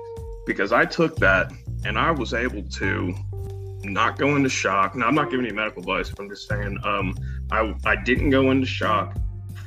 because 0.46 0.72
I 0.72 0.86
took 0.86 1.16
that 1.18 1.52
and 1.86 1.98
I 1.98 2.12
was 2.12 2.34
able 2.34 2.64
to 2.64 3.16
not 3.84 4.18
go 4.18 4.36
into 4.36 4.50
shock. 4.50 4.96
Now, 4.96 5.08
I'm 5.08 5.16
not 5.16 5.30
giving 5.30 5.46
you 5.46 5.54
medical 5.54 5.82
advice, 5.82 6.12
I'm 6.18 6.30
just 6.30 6.50
saying 6.50 6.78
um, 6.84 7.16
I, 7.52 7.74
I 7.86 7.96
didn't 7.96 8.32
go 8.32 8.50
into 8.50 8.66
shock 8.66 9.16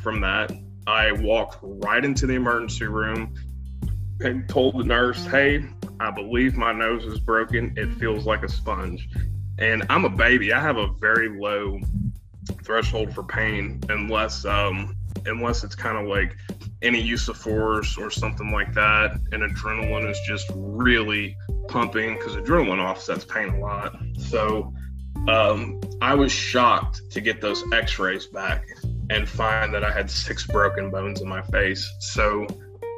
from 0.02 0.20
that. 0.22 0.50
I 0.86 1.12
walked 1.12 1.58
right 1.62 2.04
into 2.04 2.26
the 2.26 2.34
emergency 2.34 2.86
room 2.86 3.32
and 4.22 4.48
told 4.48 4.78
the 4.78 4.84
nurse, 4.84 5.24
Hey, 5.26 5.64
I 6.00 6.10
believe 6.10 6.56
my 6.56 6.72
nose 6.72 7.04
is 7.04 7.18
broken. 7.20 7.74
It 7.76 7.92
feels 7.94 8.26
like 8.26 8.42
a 8.42 8.48
sponge. 8.48 9.08
And 9.58 9.84
I'm 9.90 10.04
a 10.04 10.10
baby. 10.10 10.52
I 10.52 10.60
have 10.60 10.78
a 10.78 10.88
very 10.98 11.28
low 11.28 11.78
threshold 12.62 13.14
for 13.14 13.22
pain 13.22 13.80
unless 13.88 14.44
um, 14.44 14.96
unless 15.26 15.64
it's 15.64 15.74
kind 15.74 15.98
of 15.98 16.06
like 16.06 16.36
any 16.82 17.00
use 17.00 17.28
of 17.28 17.36
force 17.36 17.98
or 17.98 18.10
something 18.10 18.50
like 18.50 18.72
that. 18.74 19.20
And 19.32 19.42
adrenaline 19.42 20.10
is 20.10 20.18
just 20.26 20.50
really 20.54 21.36
pumping 21.68 22.14
because 22.14 22.36
adrenaline 22.36 22.82
offsets 22.82 23.24
pain 23.24 23.50
a 23.50 23.58
lot. 23.58 23.94
So 24.16 24.72
um, 25.28 25.80
I 26.00 26.14
was 26.14 26.32
shocked 26.32 27.02
to 27.10 27.20
get 27.20 27.40
those 27.40 27.62
x 27.72 27.98
rays 27.98 28.26
back. 28.26 28.66
and 29.10 29.28
find 29.28 29.74
that 29.74 29.82
I 29.82 29.90
had 29.90 30.08
six 30.08 30.46
broken 30.46 30.88
bones 30.88 31.20
in 31.20 31.28
my 31.28 31.42
face. 31.42 31.92
So 31.98 32.44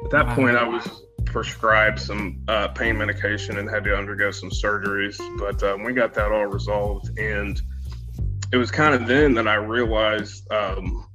at 0.05 0.11
that 0.11 0.27
wow. 0.27 0.35
point, 0.35 0.55
I 0.55 0.63
was 0.63 1.02
prescribed 1.33 1.99
some 1.99 2.41
uh, 2.47 2.69
pain 2.69 2.97
medication 2.97 3.57
and 3.57 3.69
had 3.69 3.83
to 3.83 3.97
undergo 3.97 4.31
some 4.31 4.51
surgeries. 4.51 5.17
But 5.39 5.61
um, 5.63 5.83
we 5.83 5.91
got 5.91 6.13
that 6.13 6.31
all 6.31 6.45
resolved. 6.45 7.17
And 7.19 7.59
it 8.51 8.57
was 8.57 8.71
kind 8.71 8.93
of 8.93 9.07
then 9.07 9.33
that 9.33 9.47
I 9.47 9.55
realized, 9.55 10.49
um, 10.51 11.07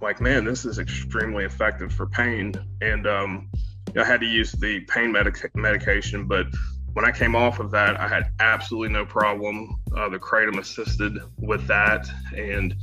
like, 0.00 0.20
man, 0.20 0.44
this 0.44 0.64
is 0.64 0.78
extremely 0.78 1.44
effective 1.44 1.92
for 1.92 2.06
pain. 2.06 2.54
And 2.80 3.06
um, 3.06 3.50
I 3.96 4.04
had 4.04 4.20
to 4.20 4.26
use 4.26 4.52
the 4.52 4.80
pain 4.80 5.12
medic- 5.12 5.54
medication, 5.54 6.26
but 6.26 6.46
when 6.94 7.04
I 7.04 7.12
came 7.12 7.36
off 7.36 7.60
of 7.60 7.70
that, 7.72 8.00
I 8.00 8.08
had 8.08 8.32
absolutely 8.40 8.88
no 8.88 9.04
problem. 9.04 9.76
Uh, 9.96 10.08
the 10.08 10.18
kratom 10.18 10.58
assisted 10.58 11.18
with 11.36 11.66
that, 11.66 12.08
and 12.34 12.74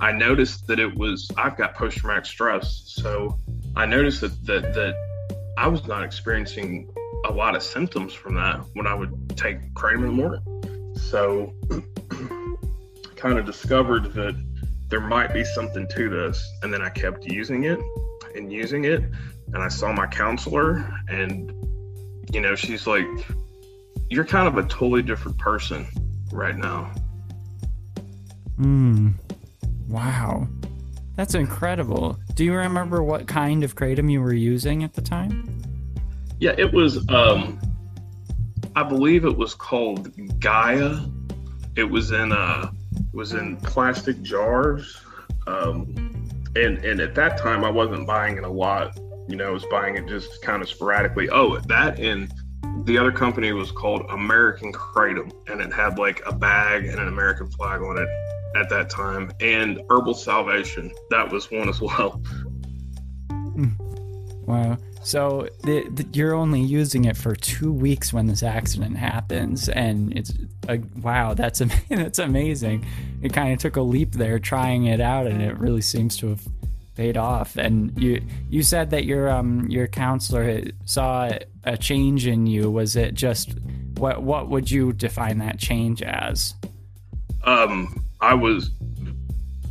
I 0.00 0.12
noticed 0.12 0.66
that 0.66 0.78
it 0.78 0.94
was 0.94 1.28
I've 1.36 1.56
got 1.56 1.74
post 1.74 1.96
traumatic 1.98 2.26
stress, 2.26 2.84
so 2.86 3.38
I 3.74 3.86
noticed 3.86 4.20
that 4.20 4.46
that 4.46 4.74
that 4.74 5.13
I 5.56 5.68
was 5.68 5.86
not 5.86 6.02
experiencing 6.02 6.92
a 7.26 7.32
lot 7.32 7.54
of 7.54 7.62
symptoms 7.62 8.12
from 8.12 8.34
that 8.34 8.60
when 8.74 8.86
I 8.86 8.94
would 8.94 9.36
take 9.36 9.72
kratom 9.74 9.98
in 9.98 10.06
the 10.06 10.12
morning. 10.12 10.94
So, 10.96 11.54
I 11.70 13.14
kind 13.16 13.38
of 13.38 13.46
discovered 13.46 14.12
that 14.14 14.34
there 14.88 15.00
might 15.00 15.32
be 15.32 15.44
something 15.44 15.86
to 15.88 16.10
this, 16.10 16.44
and 16.62 16.72
then 16.72 16.82
I 16.82 16.90
kept 16.90 17.24
using 17.24 17.64
it 17.64 17.78
and 18.34 18.52
using 18.52 18.84
it, 18.84 19.02
and 19.52 19.56
I 19.56 19.68
saw 19.68 19.92
my 19.92 20.06
counselor, 20.06 20.88
and 21.08 21.52
you 22.32 22.40
know, 22.40 22.54
she's 22.54 22.86
like, 22.86 23.06
"You're 24.10 24.24
kind 24.24 24.48
of 24.48 24.58
a 24.58 24.68
totally 24.68 25.02
different 25.02 25.38
person 25.38 25.86
right 26.32 26.56
now." 26.56 26.92
Hmm. 28.56 29.10
Wow. 29.88 30.48
That's 31.16 31.34
incredible. 31.34 32.18
Do 32.34 32.44
you 32.44 32.54
remember 32.54 33.02
what 33.02 33.28
kind 33.28 33.62
of 33.62 33.76
kratom 33.76 34.10
you 34.10 34.20
were 34.20 34.34
using 34.34 34.82
at 34.82 34.94
the 34.94 35.02
time? 35.02 35.62
Yeah, 36.40 36.54
it 36.58 36.72
was 36.72 37.08
um 37.08 37.60
I 38.76 38.82
believe 38.82 39.24
it 39.24 39.36
was 39.36 39.54
called 39.54 40.10
Gaia. 40.40 40.98
It 41.76 41.84
was 41.84 42.10
in 42.10 42.32
uh 42.32 42.70
it 42.96 43.14
was 43.14 43.32
in 43.32 43.56
plastic 43.58 44.22
jars. 44.22 45.00
Um 45.46 45.94
and 46.56 46.84
and 46.84 47.00
at 47.00 47.14
that 47.14 47.38
time 47.38 47.64
I 47.64 47.70
wasn't 47.70 48.06
buying 48.06 48.36
it 48.36 48.44
a 48.44 48.48
lot. 48.48 48.98
You 49.28 49.36
know, 49.36 49.46
I 49.46 49.50
was 49.50 49.64
buying 49.70 49.96
it 49.96 50.06
just 50.06 50.42
kind 50.42 50.62
of 50.62 50.68
sporadically. 50.68 51.30
Oh, 51.30 51.58
that 51.58 52.00
and 52.00 52.32
the 52.84 52.98
other 52.98 53.12
company 53.12 53.52
was 53.52 53.70
called 53.70 54.04
American 54.10 54.72
Kratom 54.72 55.32
and 55.48 55.60
it 55.60 55.72
had 55.72 55.96
like 55.96 56.22
a 56.26 56.34
bag 56.34 56.86
and 56.86 56.98
an 56.98 57.06
American 57.06 57.48
flag 57.52 57.80
on 57.82 57.98
it 57.98 58.08
at 58.54 58.68
that 58.70 58.90
time, 58.90 59.32
and 59.40 59.80
Herbal 59.90 60.14
Salvation. 60.14 60.92
That 61.10 61.30
was 61.30 61.50
one 61.50 61.68
as 61.68 61.80
well. 61.80 62.12
Hmm. 63.30 63.70
Wow. 64.46 64.78
So 65.02 65.48
the, 65.62 65.86
the, 65.90 66.06
you're 66.12 66.34
only 66.34 66.62
using 66.62 67.04
it 67.04 67.16
for 67.16 67.36
two 67.36 67.72
weeks 67.72 68.12
when 68.12 68.26
this 68.26 68.42
accident 68.42 68.96
happens, 68.96 69.68
and 69.68 70.16
it's 70.16 70.32
a, 70.68 70.78
wow. 71.00 71.34
That's 71.34 71.60
that's 71.88 72.18
amazing. 72.18 72.86
It 73.22 73.32
kind 73.32 73.52
of 73.52 73.58
took 73.58 73.76
a 73.76 73.82
leap 73.82 74.12
there, 74.12 74.38
trying 74.38 74.86
it 74.86 75.00
out, 75.00 75.26
and 75.26 75.42
it 75.42 75.58
really 75.58 75.82
seems 75.82 76.16
to 76.18 76.28
have 76.28 76.42
paid 76.94 77.16
off. 77.16 77.56
And 77.56 77.92
you 78.00 78.22
you 78.48 78.62
said 78.62 78.90
that 78.90 79.04
your 79.04 79.28
um 79.28 79.68
your 79.68 79.86
counselor 79.88 80.62
saw 80.84 81.30
a 81.64 81.76
change 81.76 82.26
in 82.26 82.46
you. 82.46 82.70
Was 82.70 82.96
it 82.96 83.14
just 83.14 83.54
what 83.96 84.22
what 84.22 84.48
would 84.48 84.70
you 84.70 84.92
define 84.92 85.38
that 85.38 85.58
change 85.58 86.02
as? 86.02 86.54
Um, 87.42 88.03
I 88.24 88.32
was 88.32 88.70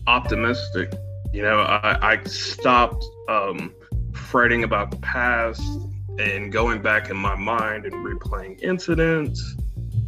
optimistic. 0.06 0.94
You 1.34 1.42
know, 1.42 1.62
I, 1.62 2.14
I 2.14 2.24
stopped 2.26 3.04
um, 3.28 3.74
fretting 4.14 4.64
about 4.64 4.92
the 4.92 4.98
past 4.98 5.64
and 6.20 6.52
going 6.52 6.84
back 6.84 7.10
in 7.10 7.18
my 7.18 7.34
mind 7.34 7.86
and 7.86 7.96
replaying 7.96 8.62
incidents. 8.62 9.56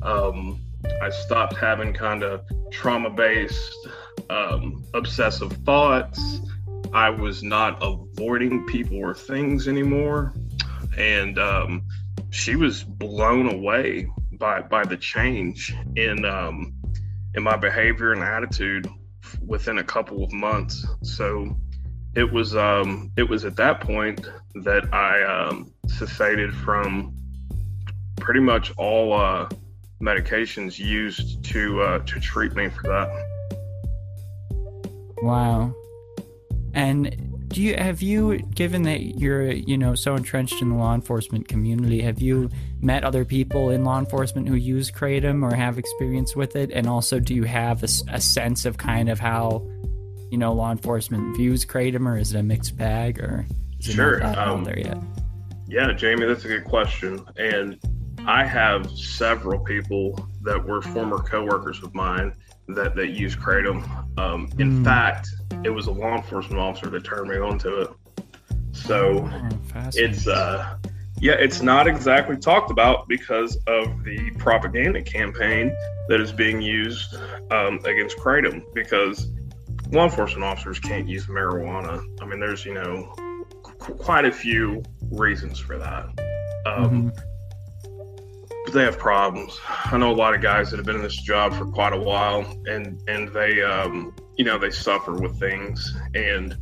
Um, 0.04 0.62
I 1.02 1.10
stopped 1.10 1.58
having 1.58 1.92
kind 1.92 2.22
of 2.22 2.46
trauma 2.72 3.10
based, 3.10 3.88
um, 4.30 4.86
obsessive 4.94 5.52
thoughts. 5.66 6.40
I 6.94 7.10
was 7.10 7.42
not 7.42 7.80
avoiding 7.82 8.68
people 8.68 8.98
or 8.98 9.16
things 9.16 9.68
anymore. 9.68 10.36
And 10.96 11.40
um, 11.40 11.82
she 12.30 12.56
was 12.56 12.84
blown 12.84 13.52
away 13.52 14.08
by, 14.34 14.62
by 14.62 14.84
the 14.84 14.98
change 14.98 15.76
in 15.96 16.26
um, 16.26 16.75
in 17.36 17.44
my 17.44 17.58
behavior 17.58 18.14
and 18.14 18.24
attitude 18.24 18.88
within 19.46 19.78
a 19.78 19.84
couple 19.84 20.24
of 20.24 20.32
months. 20.32 20.86
So 21.04 21.56
it 22.16 22.32
was 22.32 22.56
um, 22.56 23.12
it 23.18 23.24
was 23.24 23.46
at 23.46 23.56
that 23.58 23.82
point 23.82 24.28
that 24.64 24.94
I 24.94 25.24
um, 25.24 25.74
cessated 25.88 26.54
from 26.54 27.16
pretty 28.16 28.40
much 28.40 28.72
all 28.78 29.14
uh, 29.14 29.50
medications 30.02 30.80
used 30.80 31.44
to 31.46 31.82
uh, 31.82 32.00
to 32.00 32.20
treat 32.20 32.56
me 32.56 32.70
for 32.70 32.84
that. 32.84 33.26
Wow. 35.22 35.74
And 36.74 37.25
do 37.56 37.62
you 37.62 37.74
have 37.78 38.02
you 38.02 38.40
given 38.54 38.84
that 38.84 39.18
you're 39.18 39.50
you 39.50 39.78
know 39.78 39.96
so 39.96 40.14
entrenched 40.16 40.62
in 40.62 40.68
the 40.68 40.76
law 40.76 40.94
enforcement 40.94 41.48
community 41.48 42.02
have 42.02 42.22
you 42.22 42.50
met 42.82 43.06
other 43.06 43.24
people 43.24 43.70
in 43.70 43.86
law 43.86 43.98
enforcement 43.98 44.46
who 44.50 44.56
use 44.56 44.92
kratom 44.92 45.42
or 45.42 45.56
have 45.56 45.78
experience 45.78 46.36
with 46.36 46.58
it? 46.58 46.70
And 46.72 46.86
also 46.86 47.18
do 47.18 47.34
you 47.34 47.46
have 47.46 47.82
a, 47.82 47.88
a 48.12 48.20
sense 48.20 48.66
of 48.66 48.78
kind 48.78 49.08
of 49.08 49.22
how 49.22 49.66
you 50.30 50.38
know 50.38 50.52
law 50.52 50.70
enforcement 50.70 51.38
views 51.38 51.66
kratom 51.66 52.06
or 52.06 52.18
is 52.18 52.34
it 52.34 52.40
a 52.40 52.44
mixed 52.44 52.76
bag 52.76 53.22
or 53.22 53.46
is 53.80 53.86
sure 53.86 54.22
um, 54.26 54.66
there 54.66 54.78
yet? 54.78 54.98
yeah 55.66 55.94
jamie 55.94 56.26
that's 56.26 56.44
a 56.44 56.50
good 56.50 56.66
question. 56.66 57.26
And 57.38 57.80
i 58.28 58.44
have 58.44 58.92
several 58.92 59.60
people 59.60 60.28
that 60.42 60.62
were 60.62 60.82
former 60.82 61.20
coworkers 61.20 61.82
of 61.84 61.96
mine 61.96 62.34
that 62.68 62.96
that 62.96 63.10
use 63.10 63.36
kratom. 63.36 63.84
Um, 64.18 64.50
in 64.60 64.84
mm. 64.84 64.84
fact, 64.84 65.30
it 65.64 65.70
was 65.70 65.88
a 65.88 65.92
law 65.92 66.16
enforcement 66.16 66.60
officer 66.60 66.90
that 66.90 67.04
turned 67.04 67.30
me 67.30 67.38
onto 67.38 67.70
it. 67.82 67.90
So 68.72 69.30
oh, 69.32 69.90
it's 69.94 70.28
uh, 70.28 70.78
yeah, 71.20 71.34
it's 71.34 71.62
not 71.62 71.88
exactly 71.88 72.38
talked 72.38 72.72
about 72.72 73.08
because 73.08 73.58
of 73.68 74.04
the 74.04 74.32
propaganda 74.38 75.02
campaign 75.02 75.76
that 76.10 76.20
is 76.20 76.32
being 76.32 76.62
used 76.62 77.16
um, 77.52 77.80
against 77.86 78.18
kratom. 78.18 78.64
Because 78.74 79.32
law 79.92 80.06
enforcement 80.06 80.44
officers 80.44 80.80
can't 80.80 81.08
use 81.08 81.28
marijuana. 81.28 82.04
I 82.22 82.26
mean, 82.26 82.40
there's 82.40 82.66
you 82.66 82.74
know 82.74 83.14
qu- 83.64 83.96
quite 83.96 84.26
a 84.26 84.32
few 84.32 84.84
reasons 85.12 85.60
for 85.60 85.78
that. 85.78 86.06
Um, 86.66 87.12
mm-hmm 87.12 87.32
but 88.66 88.74
they 88.74 88.84
have 88.84 88.98
problems. 88.98 89.60
I 89.68 89.98
know 89.98 90.12
a 90.12 90.14
lot 90.14 90.34
of 90.34 90.42
guys 90.42 90.72
that 90.72 90.78
have 90.78 90.86
been 90.86 90.96
in 90.96 91.04
this 91.04 91.22
job 91.22 91.54
for 91.54 91.66
quite 91.66 91.94
a 91.94 92.00
while, 92.00 92.42
and 92.66 93.02
and 93.08 93.30
they, 93.30 93.62
um, 93.62 94.14
you 94.36 94.44
know, 94.44 94.58
they 94.58 94.72
suffer 94.72 95.14
with 95.14 95.40
things, 95.40 95.96
and 96.16 96.58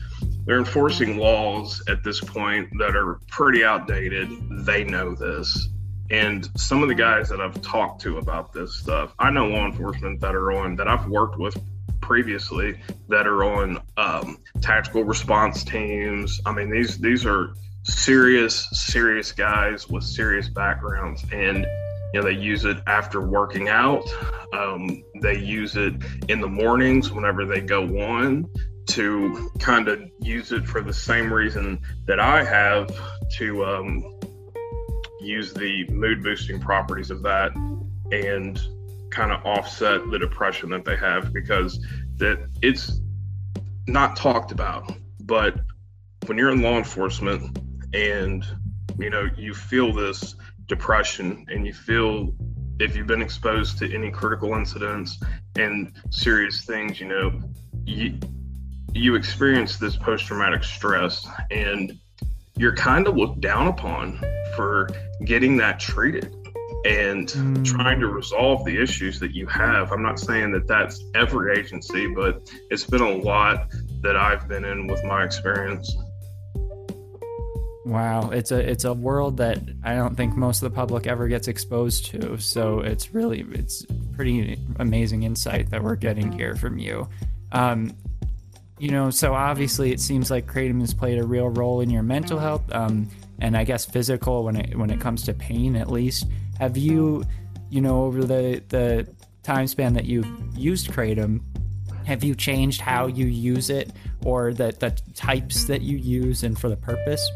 they're 0.45 0.59
enforcing 0.59 1.17
laws 1.17 1.81
at 1.87 2.03
this 2.03 2.19
point 2.19 2.69
that 2.77 2.95
are 2.95 3.19
pretty 3.29 3.63
outdated. 3.63 4.29
They 4.65 4.83
know 4.83 5.15
this, 5.15 5.69
and 6.11 6.49
some 6.57 6.83
of 6.83 6.89
the 6.89 6.95
guys 6.95 7.29
that 7.29 7.39
I've 7.39 7.61
talked 7.61 8.01
to 8.01 8.17
about 8.17 8.51
this 8.51 8.75
stuff, 8.75 9.13
I 9.19 9.31
know 9.31 9.47
law 9.47 9.65
enforcement 9.65 10.19
that 10.19 10.35
are 10.35 10.51
on 10.51 10.75
that 10.75 10.87
I've 10.87 11.07
worked 11.07 11.39
with 11.39 11.57
previously 12.01 12.77
that 13.07 13.25
are 13.25 13.45
on 13.45 13.81
um, 13.95 14.37
tactical 14.61 15.05
response 15.05 15.63
teams. 15.63 16.41
I 16.45 16.51
mean, 16.51 16.69
these 16.69 16.99
these 16.99 17.25
are 17.25 17.53
serious 17.85 18.67
serious 18.71 19.31
guys 19.31 19.89
with 19.89 20.03
serious 20.03 20.47
backgrounds 20.47 21.25
and 21.33 21.65
you 22.13 22.21
know, 22.21 22.25
they 22.25 22.33
use 22.33 22.63
it 22.65 22.77
after 22.85 23.21
working 23.21 23.69
out. 23.69 24.03
Um, 24.53 25.03
they 25.21 25.37
use 25.37 25.75
it 25.75 25.95
in 26.29 26.41
the 26.41 26.47
mornings 26.47 27.11
whenever 27.11 27.45
they 27.45 27.61
go 27.61 27.83
on 28.01 28.49
to 28.85 29.49
kind 29.59 29.87
of 29.87 30.01
use 30.19 30.51
it 30.51 30.65
for 30.65 30.81
the 30.81 30.93
same 30.93 31.33
reason 31.33 31.81
that 32.05 32.19
I 32.19 32.43
have 32.43 32.91
to 33.37 33.65
um, 33.65 34.19
use 35.19 35.53
the 35.53 35.87
mood 35.89 36.21
boosting 36.21 36.59
properties 36.59 37.09
of 37.09 37.23
that 37.23 37.55
and 38.11 38.61
kind 39.09 39.31
of 39.31 39.43
offset 39.45 40.09
the 40.11 40.19
depression 40.19 40.69
that 40.69 40.85
they 40.85 40.97
have 40.97 41.33
because 41.33 41.83
that 42.17 42.47
it's 42.61 42.99
not 43.87 44.15
talked 44.15 44.51
about. 44.51 44.91
But 45.21 45.55
when 46.25 46.37
you're 46.37 46.51
in 46.51 46.61
law 46.61 46.77
enforcement 46.77 47.57
and 47.93 48.45
you 48.99 49.09
know 49.09 49.27
you 49.37 49.53
feel 49.53 49.93
this 49.93 50.35
depression 50.67 51.45
and 51.49 51.65
you 51.65 51.73
feel 51.73 52.33
if 52.79 52.95
you've 52.95 53.07
been 53.07 53.21
exposed 53.21 53.77
to 53.79 53.93
any 53.93 54.11
critical 54.11 54.53
incidents 54.53 55.21
and 55.57 55.93
serious 56.09 56.65
things, 56.65 56.99
you 56.99 57.07
know, 57.07 57.39
you 57.85 58.17
you 58.93 59.15
experience 59.15 59.77
this 59.77 59.95
post 59.95 60.25
traumatic 60.25 60.63
stress 60.63 61.27
and 61.49 61.97
you're 62.57 62.75
kind 62.75 63.07
of 63.07 63.17
looked 63.17 63.41
down 63.41 63.67
upon 63.67 64.19
for 64.55 64.87
getting 65.25 65.57
that 65.57 65.79
treated 65.79 66.35
and 66.85 67.29
mm. 67.29 67.65
trying 67.65 67.99
to 67.99 68.07
resolve 68.07 68.63
the 68.65 68.81
issues 68.81 69.19
that 69.19 69.33
you 69.33 69.47
have. 69.47 69.91
I'm 69.91 70.03
not 70.03 70.19
saying 70.19 70.51
that 70.51 70.67
that's 70.67 71.03
every 71.15 71.57
agency, 71.57 72.07
but 72.07 72.51
it's 72.69 72.83
been 72.83 73.01
a 73.01 73.15
lot 73.17 73.71
that 74.01 74.17
I've 74.17 74.47
been 74.47 74.65
in 74.65 74.85
with 74.87 75.03
my 75.05 75.23
experience. 75.23 75.95
Wow, 77.85 78.29
it's 78.29 78.51
a 78.51 78.59
it's 78.59 78.85
a 78.85 78.93
world 78.93 79.37
that 79.37 79.59
I 79.83 79.95
don't 79.95 80.15
think 80.15 80.37
most 80.37 80.63
of 80.63 80.71
the 80.71 80.75
public 80.75 81.05
ever 81.05 81.27
gets 81.27 81.49
exposed 81.49 82.05
to. 82.07 82.37
So 82.37 82.79
it's 82.79 83.13
really 83.13 83.41
it's 83.51 83.85
pretty 84.13 84.57
amazing 84.77 85.23
insight 85.23 85.69
that 85.71 85.83
we're 85.83 85.97
getting 85.97 86.31
here 86.31 86.55
from 86.55 86.77
you. 86.77 87.09
Um, 87.51 87.93
you 88.79 88.89
know, 88.89 89.09
so 89.09 89.33
obviously 89.33 89.91
it 89.91 89.99
seems 89.99 90.31
like 90.31 90.45
kratom 90.45 90.79
has 90.79 90.93
played 90.93 91.19
a 91.19 91.25
real 91.25 91.49
role 91.49 91.81
in 91.81 91.89
your 91.89 92.03
mental 92.03 92.39
health, 92.39 92.63
um, 92.71 93.09
and 93.39 93.55
I 93.57 93.65
guess 93.65 93.85
physical 93.85 94.45
when 94.45 94.55
it 94.55 94.77
when 94.77 94.89
it 94.89 95.01
comes 95.01 95.23
to 95.23 95.33
pain 95.33 95.75
at 95.75 95.91
least. 95.91 96.25
Have 96.59 96.77
you, 96.77 97.25
you 97.69 97.81
know, 97.81 98.05
over 98.05 98.23
the 98.23 98.63
the 98.69 99.07
time 99.43 99.67
span 99.67 99.93
that 99.95 100.05
you've 100.05 100.27
used 100.55 100.89
kratom, 100.89 101.41
have 102.05 102.23
you 102.23 102.33
changed 102.33 102.79
how 102.79 103.07
you 103.07 103.25
use 103.25 103.69
it 103.69 103.91
or 104.23 104.53
the 104.53 104.73
the 104.79 104.91
types 105.13 105.65
that 105.65 105.81
you 105.81 105.97
use 105.97 106.43
and 106.43 106.57
for 106.57 106.69
the 106.69 106.77
purpose? 106.77 107.29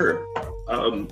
Sure. 0.00 0.26
Um, 0.66 1.08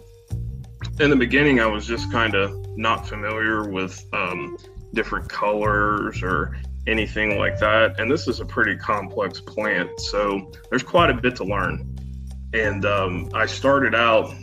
in 0.99 1.11
the 1.11 1.17
beginning, 1.17 1.61
I 1.61 1.67
was 1.67 1.87
just 1.87 2.11
kind 2.11 2.35
of 2.35 2.57
not 2.75 3.07
familiar 3.07 3.69
with 3.69 4.03
um, 4.15 4.57
different 4.95 5.29
colors 5.29 6.23
or 6.23 6.57
anything 6.87 7.37
like 7.37 7.59
that. 7.59 8.01
And 8.01 8.11
this 8.11 8.27
is 8.27 8.41
a 8.41 8.47
pretty 8.47 8.79
complex 8.79 9.43
plant, 9.43 10.01
so 10.01 10.51
there's 10.71 10.83
quite 10.83 11.11
a 11.11 11.13
bit 11.13 11.37
to 11.37 11.45
learn. 11.45 11.99
And 12.55 12.87
um, 12.87 13.29
I 13.35 13.45
started 13.45 13.95
out 13.95 14.35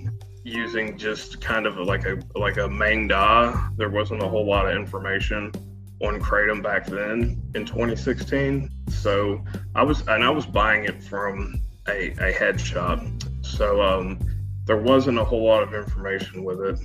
using 0.44 0.96
just 0.96 1.42
kind 1.42 1.66
of 1.66 1.78
like 1.78 2.06
a 2.06 2.20
like 2.36 2.58
a 2.58 2.70
Maeng 2.70 3.10
Da. 3.10 3.70
There 3.78 3.90
wasn't 3.90 4.22
a 4.22 4.28
whole 4.28 4.46
lot 4.46 4.70
of 4.70 4.76
information 4.76 5.52
on 6.04 6.20
kratom 6.20 6.62
back 6.62 6.86
then 6.86 7.42
in 7.56 7.66
2016. 7.66 8.70
So 8.90 9.44
I 9.74 9.82
was 9.82 10.08
and 10.08 10.24
I 10.24 10.30
was 10.30 10.46
buying 10.46 10.86
it 10.86 11.02
from 11.02 11.60
a, 11.88 12.12
a 12.20 12.32
head 12.32 12.62
shop. 12.62 13.02
So 13.42 13.82
um, 13.82 14.20
there 14.66 14.78
wasn't 14.78 15.18
a 15.18 15.24
whole 15.24 15.46
lot 15.46 15.64
of 15.64 15.74
information 15.74 16.44
with 16.44 16.62
it. 16.62 16.80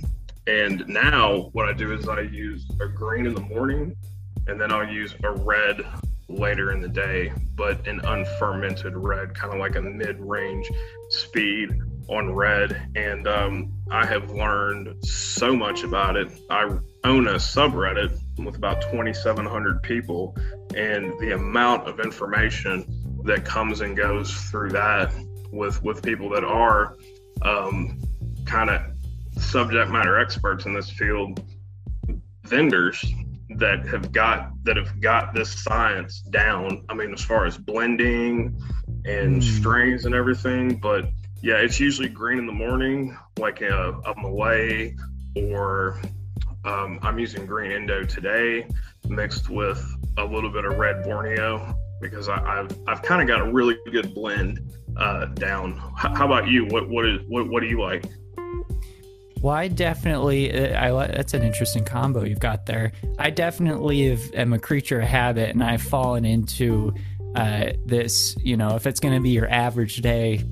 And 0.47 0.87
now 0.87 1.49
what 1.53 1.67
I 1.67 1.73
do 1.73 1.93
is 1.93 2.07
I 2.07 2.21
use 2.21 2.65
a 2.79 2.87
green 2.87 3.25
in 3.25 3.33
the 3.33 3.41
morning 3.41 3.95
and 4.47 4.59
then 4.59 4.71
I'll 4.71 4.87
use 4.87 5.15
a 5.23 5.31
red 5.31 5.85
later 6.27 6.71
in 6.71 6.81
the 6.81 6.87
day, 6.87 7.31
but 7.55 7.85
an 7.87 8.01
unfermented 8.05 8.95
red, 8.95 9.35
kind 9.35 9.53
of 9.53 9.59
like 9.59 9.75
a 9.75 9.81
mid 9.81 10.19
range 10.19 10.69
speed 11.09 11.69
on 12.07 12.33
red. 12.33 12.89
And 12.95 13.27
um, 13.27 13.73
I 13.91 14.05
have 14.05 14.31
learned 14.31 15.05
so 15.05 15.55
much 15.55 15.83
about 15.83 16.15
it. 16.15 16.31
I 16.49 16.63
own 17.03 17.27
a 17.27 17.35
subreddit 17.35 18.17
with 18.43 18.55
about 18.55 18.81
2,700 18.83 19.83
people, 19.83 20.35
and 20.75 21.17
the 21.19 21.33
amount 21.35 21.87
of 21.87 21.99
information 21.99 22.85
that 23.25 23.45
comes 23.45 23.81
and 23.81 23.95
goes 23.95 24.33
through 24.33 24.69
that 24.69 25.13
with 25.51 25.83
with 25.83 26.01
people 26.01 26.29
that 26.29 26.43
are 26.43 26.95
um, 27.41 27.99
kind 28.45 28.69
of 28.69 28.81
subject 29.37 29.91
matter 29.91 30.19
experts 30.19 30.65
in 30.65 30.73
this 30.73 30.89
field, 30.89 31.43
vendors 32.43 33.03
that 33.57 33.85
have 33.87 34.11
got 34.11 34.51
that 34.63 34.77
have 34.77 34.99
got 35.01 35.33
this 35.33 35.51
science 35.51 36.21
down. 36.21 36.85
I 36.89 36.93
mean, 36.93 37.13
as 37.13 37.21
far 37.21 37.45
as 37.45 37.57
blending 37.57 38.59
and 39.05 39.41
mm. 39.41 39.59
strains 39.59 40.05
and 40.05 40.15
everything, 40.15 40.77
but 40.77 41.05
yeah, 41.41 41.55
it's 41.55 41.79
usually 41.79 42.09
green 42.09 42.37
in 42.37 42.45
the 42.45 42.53
morning, 42.53 43.17
like 43.39 43.61
a, 43.61 43.99
a 44.05 44.13
Malay, 44.21 44.95
or 45.35 45.99
um, 46.65 46.99
I'm 47.01 47.17
using 47.17 47.45
green 47.45 47.71
Indo 47.71 48.03
today, 48.03 48.67
mixed 49.07 49.49
with 49.49 49.83
a 50.17 50.23
little 50.23 50.51
bit 50.51 50.65
of 50.65 50.77
red 50.77 51.03
Borneo 51.03 51.75
because 51.99 52.29
I, 52.29 52.39
have 52.39 52.77
I've 52.87 53.01
kind 53.01 53.21
of 53.21 53.27
got 53.27 53.47
a 53.47 53.51
really 53.51 53.77
good 53.91 54.13
blend 54.13 54.59
uh, 54.97 55.25
down. 55.25 55.73
H- 56.03 56.11
how 56.15 56.25
about 56.25 56.47
you? 56.47 56.65
What 56.65 56.89
what 56.89 57.05
is 57.05 57.21
what 57.27 57.47
what 57.49 57.61
do 57.61 57.67
you 57.67 57.81
like? 57.81 58.05
Well, 59.41 59.55
I 59.55 59.69
definitely, 59.69 60.53
uh, 60.53 60.79
I 60.79 61.07
that's 61.07 61.33
an 61.33 61.41
interesting 61.41 61.83
combo 61.83 62.23
you've 62.23 62.39
got 62.39 62.67
there. 62.67 62.91
I 63.17 63.31
definitely 63.31 64.09
have, 64.09 64.21
am 64.35 64.53
a 64.53 64.59
creature 64.59 65.01
of 65.01 65.07
habit, 65.07 65.49
and 65.49 65.63
I've 65.63 65.81
fallen 65.81 66.25
into 66.25 66.93
uh, 67.35 67.71
this. 67.85 68.35
You 68.43 68.55
know, 68.55 68.75
if 68.75 68.85
it's 68.85 68.99
going 68.99 69.15
to 69.15 69.21
be 69.21 69.31
your 69.31 69.49
average 69.49 69.97
day, 69.97 70.43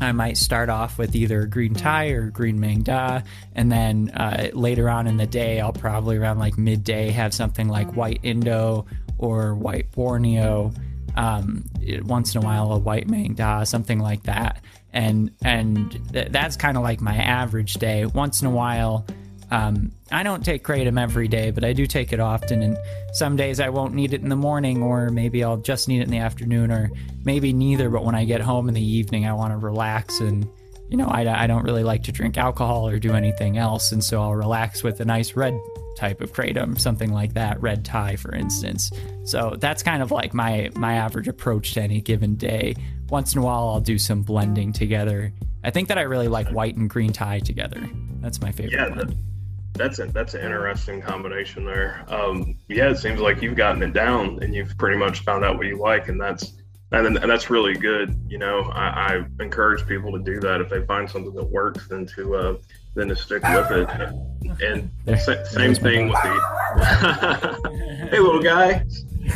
I 0.00 0.12
might 0.12 0.36
start 0.36 0.68
off 0.68 0.96
with 0.96 1.16
either 1.16 1.40
a 1.40 1.48
green 1.48 1.74
Thai 1.74 2.10
or 2.10 2.30
green 2.30 2.60
Maeng 2.60 2.84
Da, 2.84 3.22
and 3.56 3.72
then 3.72 4.10
uh, 4.10 4.50
later 4.52 4.88
on 4.88 5.08
in 5.08 5.16
the 5.16 5.26
day, 5.26 5.60
I'll 5.60 5.72
probably 5.72 6.16
around 6.16 6.38
like 6.38 6.56
midday 6.56 7.10
have 7.10 7.34
something 7.34 7.66
like 7.66 7.96
white 7.96 8.20
Indo 8.22 8.86
or 9.18 9.56
white 9.56 9.90
Borneo. 9.90 10.72
Um, 11.16 11.64
once 12.04 12.34
in 12.34 12.42
a 12.42 12.44
while, 12.44 12.72
a 12.72 12.78
white 12.78 13.08
Maeng 13.08 13.34
Da, 13.34 13.64
something 13.64 13.98
like 13.98 14.24
that 14.24 14.62
and 14.96 15.30
and 15.44 16.00
th- 16.12 16.28
that's 16.30 16.56
kind 16.56 16.76
of 16.76 16.82
like 16.82 17.00
my 17.00 17.14
average 17.14 17.74
day. 17.74 18.06
Once 18.06 18.40
in 18.40 18.48
a 18.48 18.50
while, 18.50 19.06
um, 19.50 19.92
I 20.10 20.22
don't 20.22 20.42
take 20.42 20.64
kratom 20.64 21.00
every 21.00 21.28
day, 21.28 21.50
but 21.50 21.64
I 21.64 21.74
do 21.74 21.86
take 21.86 22.14
it 22.14 22.18
often. 22.18 22.62
And 22.62 22.78
some 23.12 23.36
days 23.36 23.60
I 23.60 23.68
won't 23.68 23.94
need 23.94 24.14
it 24.14 24.22
in 24.22 24.30
the 24.30 24.36
morning, 24.36 24.82
or 24.82 25.10
maybe 25.10 25.44
I'll 25.44 25.58
just 25.58 25.86
need 25.86 26.00
it 26.00 26.04
in 26.04 26.10
the 26.10 26.18
afternoon, 26.18 26.72
or 26.72 26.90
maybe 27.24 27.52
neither. 27.52 27.90
But 27.90 28.04
when 28.04 28.14
I 28.14 28.24
get 28.24 28.40
home 28.40 28.68
in 28.68 28.74
the 28.74 28.84
evening, 28.84 29.26
I 29.26 29.34
want 29.34 29.52
to 29.52 29.58
relax 29.58 30.20
and 30.20 30.48
you 30.88 30.96
know, 30.96 31.06
I, 31.06 31.44
I 31.44 31.46
don't 31.46 31.64
really 31.64 31.84
like 31.84 32.04
to 32.04 32.12
drink 32.12 32.36
alcohol 32.36 32.88
or 32.88 32.98
do 32.98 33.12
anything 33.12 33.58
else. 33.58 33.92
And 33.92 34.02
so 34.02 34.20
I'll 34.20 34.34
relax 34.34 34.82
with 34.82 35.00
a 35.00 35.04
nice 35.04 35.34
red 35.34 35.58
type 35.96 36.20
of 36.20 36.32
kratom, 36.32 36.78
something 36.78 37.12
like 37.12 37.34
that, 37.34 37.60
red 37.60 37.84
Thai, 37.84 38.16
for 38.16 38.34
instance. 38.34 38.90
So 39.24 39.56
that's 39.58 39.82
kind 39.82 40.02
of 40.02 40.10
like 40.10 40.34
my, 40.34 40.70
my 40.74 40.94
average 40.94 41.28
approach 41.28 41.74
to 41.74 41.82
any 41.82 42.00
given 42.00 42.36
day 42.36 42.74
once 43.08 43.34
in 43.34 43.40
a 43.40 43.44
while 43.44 43.68
I'll 43.68 43.80
do 43.80 43.98
some 43.98 44.22
blending 44.22 44.72
together. 44.72 45.32
I 45.64 45.70
think 45.70 45.88
that 45.88 45.98
I 45.98 46.02
really 46.02 46.28
like 46.28 46.48
white 46.48 46.76
and 46.76 46.88
green 46.88 47.12
Thai 47.12 47.40
together. 47.40 47.88
That's 48.20 48.40
my 48.40 48.52
favorite 48.52 48.72
yeah, 48.72 49.04
that's 49.76 49.98
a, 49.98 50.06
that's 50.06 50.34
an 50.34 50.40
interesting 50.40 51.02
combination 51.02 51.64
there. 51.64 52.04
Um, 52.08 52.56
yeah, 52.68 52.90
it 52.90 52.98
seems 52.98 53.20
like 53.20 53.42
you've 53.42 53.56
gotten 53.56 53.82
it 53.82 53.92
down 53.92 54.42
and 54.42 54.54
you've 54.54 54.76
pretty 54.78 54.96
much 54.96 55.20
found 55.20 55.44
out 55.44 55.56
what 55.56 55.66
you 55.66 55.78
like, 55.78 56.08
and 56.08 56.20
that's 56.20 56.54
and, 56.92 57.16
and 57.16 57.30
that's 57.30 57.50
really 57.50 57.74
good. 57.74 58.18
You 58.28 58.38
know, 58.38 58.62
I, 58.72 58.86
I, 58.86 59.42
encourage 59.42 59.86
people 59.86 60.12
to 60.12 60.18
do 60.18 60.40
that 60.40 60.60
if 60.60 60.70
they 60.70 60.84
find 60.86 61.10
something 61.10 61.34
that 61.34 61.48
works, 61.48 61.88
then 61.88 62.06
to 62.06 62.36
uh, 62.36 62.56
then 62.94 63.08
to 63.08 63.16
stick 63.16 63.42
with 63.42 63.70
it. 63.70 63.88
And, 64.62 64.90
sa- 65.20 65.44
same 65.44 65.74
thing 65.74 66.08
with 66.08 66.22
the 66.22 68.08
hey 68.10 68.18
little 68.18 68.42
guy. 68.42 68.84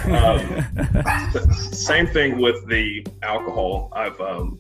Um, 0.04 1.52
same 1.72 2.06
thing 2.06 2.38
with 2.38 2.66
the 2.68 3.06
alcohol. 3.22 3.92
I've 3.92 4.20
um, 4.20 4.58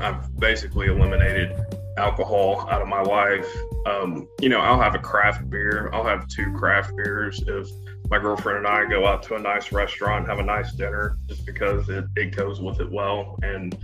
I've 0.00 0.38
basically 0.38 0.86
eliminated 0.86 1.56
alcohol 1.96 2.66
out 2.70 2.82
of 2.82 2.88
my 2.88 3.02
life. 3.02 3.48
Um, 3.86 4.28
you 4.40 4.48
know, 4.48 4.60
I'll 4.60 4.80
have 4.80 4.94
a 4.94 4.98
craft 4.98 5.48
beer. 5.50 5.90
I'll 5.92 6.04
have 6.04 6.28
two 6.28 6.52
craft 6.52 6.96
beers 6.96 7.42
if 7.46 7.68
my 8.10 8.18
girlfriend 8.18 8.58
and 8.58 8.66
I 8.66 8.86
go 8.86 9.06
out 9.06 9.22
to 9.24 9.34
a 9.34 9.38
nice 9.38 9.72
restaurant 9.72 10.20
and 10.20 10.28
have 10.28 10.38
a 10.38 10.42
nice 10.42 10.72
dinner 10.72 11.18
just 11.28 11.44
because 11.44 11.88
it, 11.88 12.04
it 12.14 12.36
goes 12.36 12.60
with 12.60 12.80
it 12.80 12.90
well. 12.90 13.38
And 13.42 13.76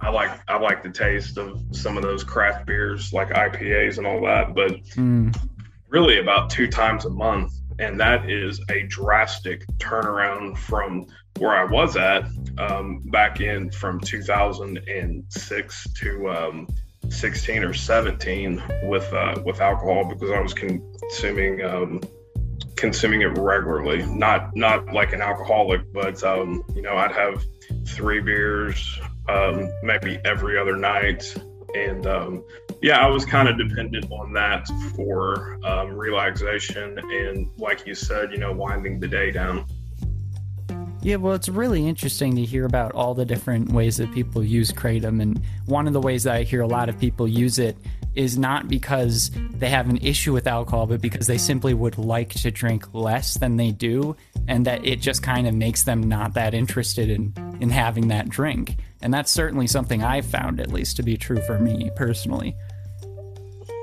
I 0.00 0.10
like 0.10 0.30
I 0.48 0.58
like 0.58 0.82
the 0.82 0.90
taste 0.90 1.38
of 1.38 1.62
some 1.72 1.96
of 1.96 2.02
those 2.02 2.24
craft 2.24 2.66
beers 2.66 3.12
like 3.12 3.28
IPAs 3.30 3.98
and 3.98 4.06
all 4.06 4.20
that. 4.22 4.54
But 4.54 4.82
mm. 4.96 5.36
really 5.88 6.18
about 6.18 6.50
two 6.50 6.66
times 6.68 7.04
a 7.04 7.10
month, 7.10 7.52
and 7.78 7.98
that 8.00 8.28
is 8.28 8.60
a 8.70 8.82
drastic 8.84 9.64
turnaround 9.78 10.58
from 10.58 11.06
where 11.38 11.52
I 11.52 11.64
was 11.64 11.96
at 11.96 12.24
um, 12.58 13.00
back 13.06 13.40
in 13.40 13.70
from 13.70 14.00
2006 14.00 15.92
to 15.94 16.30
um, 16.30 16.66
16 17.10 17.64
or 17.64 17.74
17 17.74 18.62
with 18.84 19.12
uh, 19.12 19.40
with 19.44 19.60
alcohol 19.60 20.04
because 20.04 20.30
I 20.30 20.40
was 20.40 20.54
consuming 20.54 21.62
um, 21.64 22.00
consuming 22.76 23.22
it 23.22 23.36
regularly. 23.38 24.04
Not 24.06 24.54
not 24.56 24.92
like 24.92 25.12
an 25.12 25.20
alcoholic, 25.20 25.92
but 25.92 26.22
um, 26.24 26.64
you 26.74 26.82
know 26.82 26.96
I'd 26.96 27.12
have 27.12 27.44
three 27.86 28.20
beers 28.20 28.98
um, 29.28 29.70
maybe 29.82 30.18
every 30.24 30.58
other 30.58 30.76
night, 30.76 31.24
and 31.74 32.06
um, 32.06 32.44
yeah, 32.82 32.98
I 32.98 33.08
was 33.08 33.24
kind 33.24 33.48
of 33.48 33.58
dependent 33.58 34.10
on 34.10 34.32
that 34.32 34.66
for 34.96 35.58
um, 35.64 35.92
relaxation 35.92 36.98
and, 36.98 37.50
like 37.58 37.86
you 37.86 37.94
said, 37.94 38.32
you 38.32 38.38
know, 38.38 38.52
winding 38.52 39.00
the 39.00 39.08
day 39.08 39.30
down. 39.30 39.66
Yeah, 41.02 41.16
well, 41.16 41.34
it's 41.34 41.48
really 41.48 41.86
interesting 41.88 42.36
to 42.36 42.42
hear 42.44 42.66
about 42.66 42.92
all 42.92 43.14
the 43.14 43.24
different 43.24 43.72
ways 43.72 43.96
that 43.96 44.12
people 44.12 44.44
use 44.44 44.70
kratom. 44.70 45.22
And 45.22 45.40
one 45.64 45.86
of 45.86 45.94
the 45.94 46.00
ways 46.00 46.24
that 46.24 46.34
I 46.34 46.42
hear 46.42 46.60
a 46.60 46.66
lot 46.66 46.90
of 46.90 46.98
people 46.98 47.26
use 47.26 47.58
it 47.58 47.74
is 48.14 48.36
not 48.36 48.68
because 48.68 49.30
they 49.50 49.70
have 49.70 49.88
an 49.88 49.96
issue 49.98 50.34
with 50.34 50.46
alcohol, 50.46 50.86
but 50.86 51.00
because 51.00 51.26
they 51.26 51.38
simply 51.38 51.72
would 51.72 51.96
like 51.96 52.34
to 52.34 52.50
drink 52.50 52.92
less 52.92 53.38
than 53.38 53.56
they 53.56 53.70
do, 53.70 54.14
and 54.46 54.66
that 54.66 54.84
it 54.84 55.00
just 55.00 55.22
kind 55.22 55.46
of 55.46 55.54
makes 55.54 55.84
them 55.84 56.02
not 56.02 56.34
that 56.34 56.52
interested 56.52 57.08
in, 57.08 57.32
in 57.60 57.70
having 57.70 58.08
that 58.08 58.28
drink. 58.28 58.76
And 59.00 59.14
that's 59.14 59.30
certainly 59.30 59.68
something 59.68 60.02
I've 60.02 60.26
found, 60.26 60.60
at 60.60 60.70
least, 60.70 60.96
to 60.96 61.02
be 61.02 61.16
true 61.16 61.40
for 61.40 61.58
me 61.58 61.90
personally. 61.96 62.54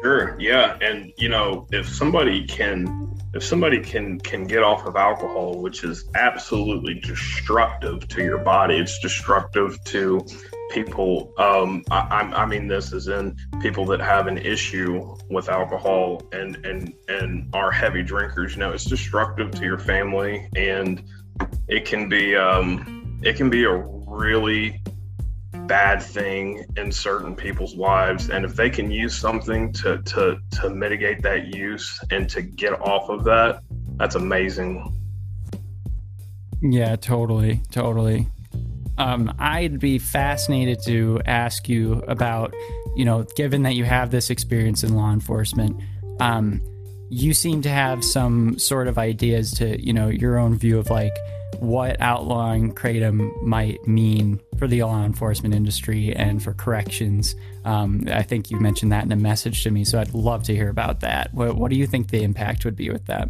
Sure. 0.03 0.35
Yeah, 0.39 0.77
and 0.81 1.11
you 1.17 1.27
know, 1.27 1.67
if 1.71 1.89
somebody 1.89 2.45
can, 2.45 3.19
if 3.33 3.43
somebody 3.43 3.79
can 3.79 4.19
can 4.19 4.45
get 4.45 4.61
off 4.61 4.85
of 4.85 4.95
alcohol, 4.95 5.59
which 5.59 5.83
is 5.83 6.09
absolutely 6.15 6.95
destructive 6.95 8.07
to 8.09 8.23
your 8.23 8.37
body, 8.37 8.77
it's 8.77 8.99
destructive 8.99 9.83
to 9.85 10.25
people. 10.69 11.33
Um, 11.37 11.83
I, 11.89 12.31
I 12.35 12.45
mean, 12.45 12.67
this 12.67 12.93
is 12.93 13.07
in 13.07 13.35
people 13.59 13.85
that 13.87 13.99
have 13.99 14.27
an 14.27 14.37
issue 14.37 15.15
with 15.29 15.49
alcohol 15.49 16.21
and 16.31 16.63
and 16.63 16.93
and 17.07 17.49
are 17.53 17.71
heavy 17.71 18.03
drinkers. 18.03 18.53
You 18.53 18.59
know, 18.59 18.73
it's 18.73 18.85
destructive 18.85 19.51
to 19.51 19.63
your 19.63 19.79
family, 19.79 20.47
and 20.55 21.03
it 21.67 21.85
can 21.85 22.07
be 22.07 22.35
um, 22.35 23.19
it 23.23 23.35
can 23.35 23.49
be 23.49 23.63
a 23.63 23.75
really 23.75 24.79
bad 25.67 26.01
thing 26.01 26.65
in 26.77 26.91
certain 26.91 27.35
people's 27.35 27.75
lives 27.75 28.29
and 28.29 28.45
if 28.45 28.55
they 28.55 28.69
can 28.69 28.89
use 28.89 29.15
something 29.15 29.71
to 29.73 29.97
to 30.03 30.39
to 30.51 30.69
mitigate 30.69 31.21
that 31.21 31.53
use 31.53 31.99
and 32.11 32.29
to 32.29 32.41
get 32.41 32.73
off 32.81 33.09
of 33.09 33.23
that 33.23 33.61
that's 33.97 34.15
amazing. 34.15 34.93
Yeah 36.61 36.95
totally 36.95 37.61
totally. 37.71 38.27
Um, 38.99 39.31
i'd 39.37 39.79
be 39.79 39.99
fascinated 39.99 40.79
to 40.85 41.21
ask 41.25 41.69
you 41.69 42.03
about 42.07 42.51
you 42.95 43.05
know 43.05 43.27
given 43.35 43.61
that 43.61 43.75
you 43.75 43.83
have 43.83 44.09
this 44.09 44.31
experience 44.31 44.83
in 44.83 44.95
law 44.95 45.13
enforcement 45.13 45.79
um, 46.19 46.61
you 47.09 47.35
seem 47.35 47.61
to 47.61 47.69
have 47.69 48.03
some 48.03 48.57
sort 48.57 48.87
of 48.87 48.97
ideas 48.97 49.51
to 49.51 49.79
you 49.79 49.93
know 49.93 50.07
your 50.07 50.39
own 50.39 50.57
view 50.57 50.79
of 50.79 50.89
like 50.89 51.15
what 51.59 51.99
outlawing 52.01 52.73
kratom 52.73 53.31
might 53.43 53.85
mean 53.87 54.39
for 54.57 54.67
the 54.67 54.83
law 54.83 55.03
enforcement 55.03 55.53
industry 55.53 56.15
and 56.15 56.41
for 56.41 56.53
corrections. 56.53 57.35
Um, 57.65 58.05
I 58.11 58.23
think 58.23 58.51
you 58.51 58.59
mentioned 58.59 58.91
that 58.91 59.03
in 59.03 59.11
a 59.11 59.15
message 59.17 59.63
to 59.63 59.71
me, 59.71 59.83
so 59.83 59.99
I'd 59.99 60.13
love 60.13 60.43
to 60.43 60.55
hear 60.55 60.69
about 60.69 61.01
that. 61.01 61.33
What, 61.33 61.55
what 61.55 61.71
do 61.71 61.77
you 61.77 61.87
think 61.87 62.09
the 62.09 62.23
impact 62.23 62.65
would 62.65 62.75
be 62.75 62.89
with 62.89 63.05
that? 63.05 63.29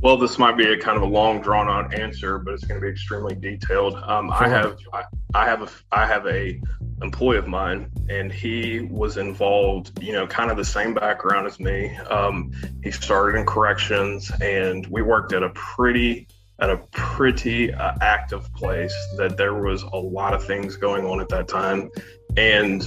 Well, 0.00 0.18
this 0.18 0.38
might 0.38 0.58
be 0.58 0.70
a 0.70 0.78
kind 0.78 0.98
of 0.98 1.02
a 1.02 1.06
long, 1.06 1.40
drawn-out 1.40 1.94
answer, 1.94 2.38
but 2.38 2.52
it's 2.52 2.64
going 2.64 2.78
to 2.78 2.84
be 2.84 2.90
extremely 2.90 3.34
detailed. 3.34 3.94
Um, 3.94 4.30
I 4.30 4.48
have, 4.48 4.76
I, 4.92 5.04
I 5.34 5.46
have 5.46 5.62
a, 5.62 5.68
I 5.92 6.06
have 6.06 6.26
a 6.26 6.60
employee 7.00 7.38
of 7.38 7.46
mine, 7.46 7.90
and 8.10 8.30
he 8.30 8.80
was 8.80 9.16
involved. 9.16 10.02
You 10.02 10.12
know, 10.12 10.26
kind 10.26 10.50
of 10.50 10.58
the 10.58 10.64
same 10.64 10.92
background 10.92 11.46
as 11.46 11.58
me. 11.58 11.96
Um, 11.96 12.52
he 12.82 12.90
started 12.90 13.38
in 13.38 13.46
corrections, 13.46 14.30
and 14.42 14.86
we 14.88 15.00
worked 15.00 15.32
at 15.32 15.42
a 15.42 15.48
pretty 15.50 16.28
at 16.60 16.70
a 16.70 16.76
pretty 16.92 17.72
uh, 17.72 17.94
active 18.00 18.52
place 18.54 18.94
that 19.16 19.36
there 19.36 19.54
was 19.54 19.82
a 19.82 19.96
lot 19.96 20.34
of 20.34 20.44
things 20.44 20.76
going 20.76 21.04
on 21.04 21.20
at 21.20 21.28
that 21.28 21.48
time. 21.48 21.90
And 22.36 22.82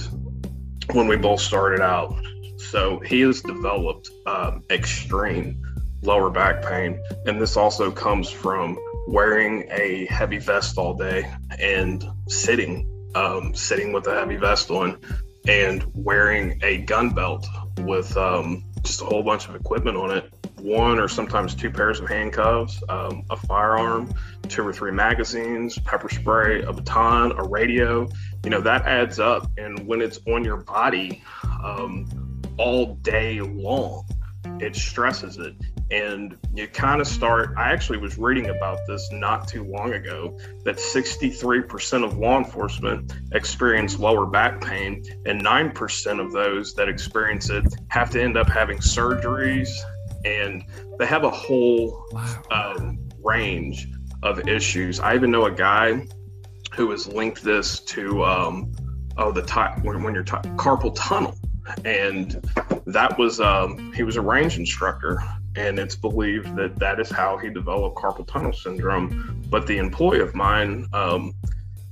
when 0.92 1.06
we 1.06 1.16
both 1.16 1.40
started 1.40 1.80
out 1.80 2.14
so 2.58 2.98
he 2.98 3.20
has 3.20 3.40
developed 3.40 4.10
um, 4.26 4.62
extreme 4.68 5.62
lower 6.02 6.28
back 6.28 6.62
pain. 6.62 7.00
And 7.26 7.40
this 7.40 7.56
also 7.56 7.90
comes 7.90 8.30
from 8.30 8.78
wearing 9.06 9.68
a 9.70 10.06
heavy 10.06 10.38
vest 10.38 10.76
all 10.76 10.94
day 10.94 11.32
and 11.58 12.04
sitting 12.28 12.86
um, 13.14 13.54
sitting 13.54 13.92
with 13.92 14.06
a 14.06 14.14
heavy 14.14 14.36
vest 14.36 14.70
on 14.70 15.00
and 15.46 15.84
wearing 15.94 16.60
a 16.62 16.78
gun 16.78 17.10
belt 17.10 17.46
with 17.78 18.14
um, 18.16 18.64
just 18.82 19.00
a 19.00 19.06
whole 19.06 19.22
bunch 19.22 19.48
of 19.48 19.54
equipment 19.54 19.96
on 19.96 20.10
it 20.10 20.30
one 20.60 20.98
or 20.98 21.08
sometimes 21.08 21.54
two 21.54 21.70
pairs 21.70 22.00
of 22.00 22.08
handcuffs, 22.08 22.82
um, 22.88 23.24
a 23.30 23.36
firearm, 23.36 24.12
two 24.48 24.66
or 24.66 24.72
three 24.72 24.92
magazines, 24.92 25.78
pepper 25.80 26.08
spray, 26.08 26.62
a 26.62 26.72
baton, 26.72 27.32
a 27.32 27.42
radio. 27.42 28.08
You 28.44 28.50
know, 28.50 28.60
that 28.60 28.86
adds 28.86 29.18
up. 29.18 29.50
And 29.58 29.86
when 29.86 30.00
it's 30.00 30.20
on 30.26 30.44
your 30.44 30.58
body 30.58 31.22
um, 31.64 32.42
all 32.58 32.94
day 32.96 33.40
long, 33.40 34.06
it 34.60 34.74
stresses 34.76 35.38
it. 35.38 35.54
And 35.90 36.36
you 36.54 36.68
kind 36.68 37.00
of 37.00 37.06
start. 37.06 37.54
I 37.56 37.72
actually 37.72 37.98
was 37.98 38.18
reading 38.18 38.50
about 38.50 38.80
this 38.86 39.08
not 39.10 39.48
too 39.48 39.64
long 39.64 39.94
ago 39.94 40.38
that 40.64 40.76
63% 40.76 42.04
of 42.04 42.18
law 42.18 42.36
enforcement 42.36 43.14
experience 43.32 43.98
lower 43.98 44.26
back 44.26 44.60
pain, 44.60 45.02
and 45.24 45.42
9% 45.42 46.20
of 46.24 46.32
those 46.32 46.74
that 46.74 46.90
experience 46.90 47.48
it 47.48 47.64
have 47.88 48.10
to 48.10 48.22
end 48.22 48.36
up 48.36 48.48
having 48.48 48.78
surgeries 48.78 49.70
and 50.24 50.64
they 50.98 51.06
have 51.06 51.24
a 51.24 51.30
whole 51.30 52.04
wow. 52.12 52.42
um, 52.50 52.98
range 53.22 53.88
of 54.22 54.48
issues. 54.48 55.00
I 55.00 55.14
even 55.14 55.30
know 55.30 55.46
a 55.46 55.50
guy 55.50 56.06
who 56.72 56.90
has 56.90 57.06
linked 57.06 57.42
this 57.42 57.80
to 57.80 58.24
um, 58.24 58.72
oh 59.16 59.32
the 59.32 59.42
ty- 59.42 59.78
when, 59.82 60.02
when 60.02 60.14
you're 60.14 60.24
ty- 60.24 60.42
carpal 60.56 60.94
tunnel, 60.94 61.36
and 61.84 62.42
that 62.86 63.18
was 63.18 63.40
um, 63.40 63.92
he 63.92 64.02
was 64.02 64.16
a 64.16 64.20
range 64.22 64.58
instructor, 64.58 65.22
and 65.56 65.78
it's 65.78 65.96
believed 65.96 66.54
that 66.56 66.78
that 66.78 67.00
is 67.00 67.10
how 67.10 67.36
he 67.36 67.50
developed 67.50 67.96
carpal 67.96 68.26
tunnel 68.26 68.52
syndrome. 68.52 69.42
But 69.48 69.66
the 69.66 69.78
employee 69.78 70.20
of 70.20 70.34
mine 70.34 70.86
um, 70.92 71.34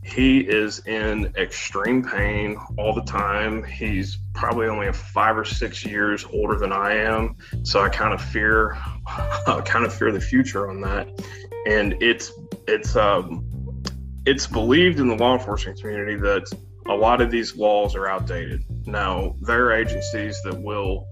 he 0.07 0.38
is 0.38 0.87
in 0.87 1.33
extreme 1.37 2.03
pain 2.03 2.57
all 2.79 2.95
the 2.95 3.03
time. 3.03 3.64
He's 3.64 4.19
probably 4.35 4.69
only 4.69 4.92
five 4.92 5.37
or 5.37 5.45
six 5.45 5.85
years 5.85 6.25
older 6.33 6.57
than 6.57 6.73
I 6.73 6.95
am, 6.95 7.37
so 7.64 7.83
I 7.83 7.88
kind 7.88 8.14
of 8.14 8.23
fear, 8.23 8.79
kind 9.64 9.85
of 9.85 9.92
fear 9.92 10.12
the 10.12 10.21
future 10.21 10.71
on 10.71 10.81
that. 10.83 11.09
And 11.66 12.01
it's 12.01 12.33
it's 12.69 12.95
um 12.95 13.45
it's 14.27 14.47
believed 14.47 15.01
in 15.01 15.09
the 15.09 15.16
law 15.16 15.37
enforcement 15.37 15.81
community 15.81 16.14
that 16.16 16.47
a 16.88 16.95
lot 16.95 17.21
of 17.21 17.33
these 17.33 17.57
laws 17.57 17.97
are 17.97 18.07
outdated. 18.07 18.64
Now 18.87 19.35
there 19.40 19.66
are 19.66 19.73
agencies 19.73 20.40
that 20.45 20.57
will, 20.57 21.09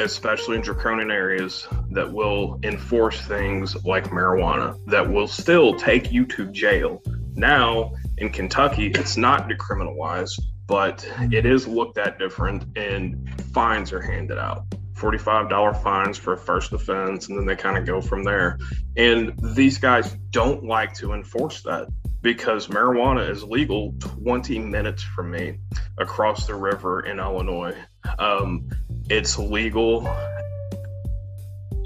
especially 0.00 0.56
in 0.56 0.62
draconian 0.62 1.12
areas, 1.12 1.68
that 1.92 2.12
will 2.12 2.58
enforce 2.64 3.20
things 3.20 3.76
like 3.84 4.06
marijuana 4.06 4.76
that 4.86 5.08
will 5.08 5.28
still 5.28 5.74
take 5.74 6.10
you 6.10 6.26
to 6.26 6.46
jail. 6.50 7.00
Now 7.36 7.92
in 8.18 8.30
Kentucky, 8.30 8.88
it's 8.88 9.16
not 9.16 9.48
decriminalized, 9.48 10.40
but 10.66 11.08
it 11.32 11.46
is 11.46 11.66
looked 11.66 11.98
at 11.98 12.18
different 12.18 12.76
and 12.76 13.28
fines 13.52 13.92
are 13.92 14.00
handed 14.00 14.38
out. 14.38 14.64
$45 14.94 15.82
fines 15.82 16.16
for 16.16 16.32
a 16.32 16.38
first 16.38 16.72
offense, 16.72 17.28
and 17.28 17.38
then 17.38 17.44
they 17.44 17.54
kind 17.54 17.76
of 17.76 17.84
go 17.84 18.00
from 18.00 18.24
there. 18.24 18.58
And 18.96 19.34
these 19.54 19.76
guys 19.76 20.16
don't 20.30 20.64
like 20.64 20.94
to 20.94 21.12
enforce 21.12 21.62
that 21.62 21.88
because 22.22 22.68
marijuana 22.68 23.28
is 23.28 23.44
legal 23.44 23.94
20 24.00 24.58
minutes 24.58 25.02
from 25.02 25.30
me 25.30 25.58
across 25.98 26.46
the 26.46 26.54
river 26.54 27.00
in 27.00 27.18
Illinois. 27.18 27.76
Um, 28.18 28.68
it's 29.10 29.38
legal 29.38 30.08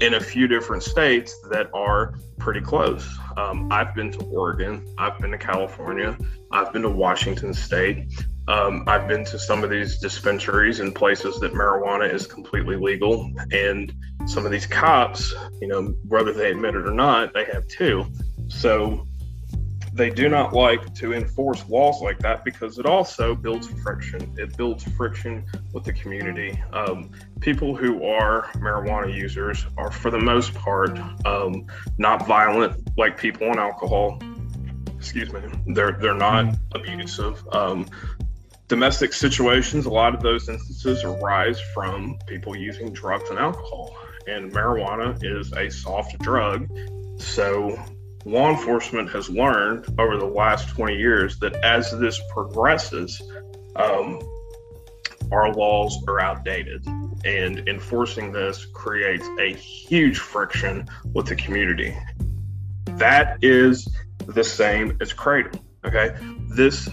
in 0.01 0.15
a 0.15 0.19
few 0.19 0.47
different 0.47 0.81
states 0.81 1.39
that 1.51 1.69
are 1.73 2.15
pretty 2.39 2.59
close. 2.59 3.07
Um, 3.37 3.71
I've 3.71 3.93
been 3.93 4.11
to 4.13 4.25
Oregon, 4.25 4.83
I've 4.97 5.17
been 5.19 5.31
to 5.31 5.37
California, 5.37 6.17
I've 6.51 6.73
been 6.73 6.81
to 6.81 6.89
Washington 6.89 7.53
State. 7.53 8.11
Um, 8.47 8.83
I've 8.87 9.07
been 9.07 9.23
to 9.25 9.37
some 9.37 9.63
of 9.63 9.69
these 9.69 9.99
dispensaries 9.99 10.79
in 10.79 10.91
places 10.91 11.39
that 11.39 11.53
marijuana 11.53 12.11
is 12.11 12.25
completely 12.25 12.75
legal. 12.75 13.31
And 13.51 13.93
some 14.25 14.45
of 14.45 14.51
these 14.51 14.65
cops, 14.65 15.33
you 15.61 15.67
know, 15.67 15.93
whether 16.07 16.33
they 16.33 16.49
admit 16.49 16.75
it 16.75 16.87
or 16.87 16.93
not, 16.93 17.33
they 17.33 17.45
have 17.45 17.67
too. 17.67 18.05
So 18.47 19.07
they 19.93 20.09
do 20.09 20.27
not 20.27 20.53
like 20.53 20.93
to 20.95 21.13
enforce 21.13 21.67
laws 21.69 22.01
like 22.01 22.17
that 22.19 22.43
because 22.43 22.79
it 22.79 22.85
also 22.85 23.35
builds 23.35 23.67
friction. 23.83 24.33
It 24.37 24.57
builds 24.57 24.83
friction 24.83 25.45
with 25.73 25.83
the 25.83 25.93
community. 25.93 26.61
Um, 26.73 27.11
people 27.41 27.75
who 27.75 28.05
are 28.05 28.49
marijuana 28.55 29.13
users 29.13 29.65
are, 29.77 29.91
for 29.91 30.11
the 30.11 30.19
most 30.19 30.53
part, 30.53 30.97
um, 31.25 31.65
not 31.97 32.25
violent 32.25 32.97
like 32.97 33.17
people 33.17 33.49
on 33.49 33.59
alcohol. 33.59 34.19
Excuse 34.95 35.33
me. 35.33 35.41
They're 35.67 35.93
they're 35.93 36.13
not 36.13 36.45
mm-hmm. 36.45 36.75
abusive. 36.75 37.43
Um, 37.51 37.87
domestic 38.67 39.11
situations, 39.11 39.85
a 39.85 39.89
lot 39.89 40.13
of 40.13 40.21
those 40.21 40.47
instances 40.47 41.03
arise 41.03 41.59
from 41.73 42.17
people 42.27 42.55
using 42.55 42.93
drugs 42.93 43.29
and 43.29 43.39
alcohol. 43.39 43.97
And 44.27 44.51
marijuana 44.53 45.19
is 45.23 45.51
a 45.53 45.69
soft 45.69 46.19
drug, 46.19 46.69
so 47.17 47.77
law 48.23 48.51
enforcement 48.51 49.09
has 49.09 49.29
learned 49.31 49.87
over 49.99 50.17
the 50.17 50.27
last 50.27 50.69
20 50.69 50.95
years 50.95 51.39
that 51.39 51.55
as 51.63 51.91
this 51.99 52.21
progresses, 52.31 53.19
um, 53.75 54.21
our 55.31 55.51
laws 55.53 56.03
are 56.07 56.19
outdated. 56.19 56.85
And 57.23 57.67
enforcing 57.67 58.31
this 58.31 58.65
creates 58.65 59.27
a 59.39 59.53
huge 59.53 60.19
friction 60.19 60.87
with 61.13 61.27
the 61.27 61.35
community. 61.35 61.95
That 62.85 63.37
is 63.41 63.87
the 64.25 64.43
same 64.43 64.97
as 65.01 65.13
kratom. 65.13 65.59
Okay. 65.85 66.15
This 66.49 66.89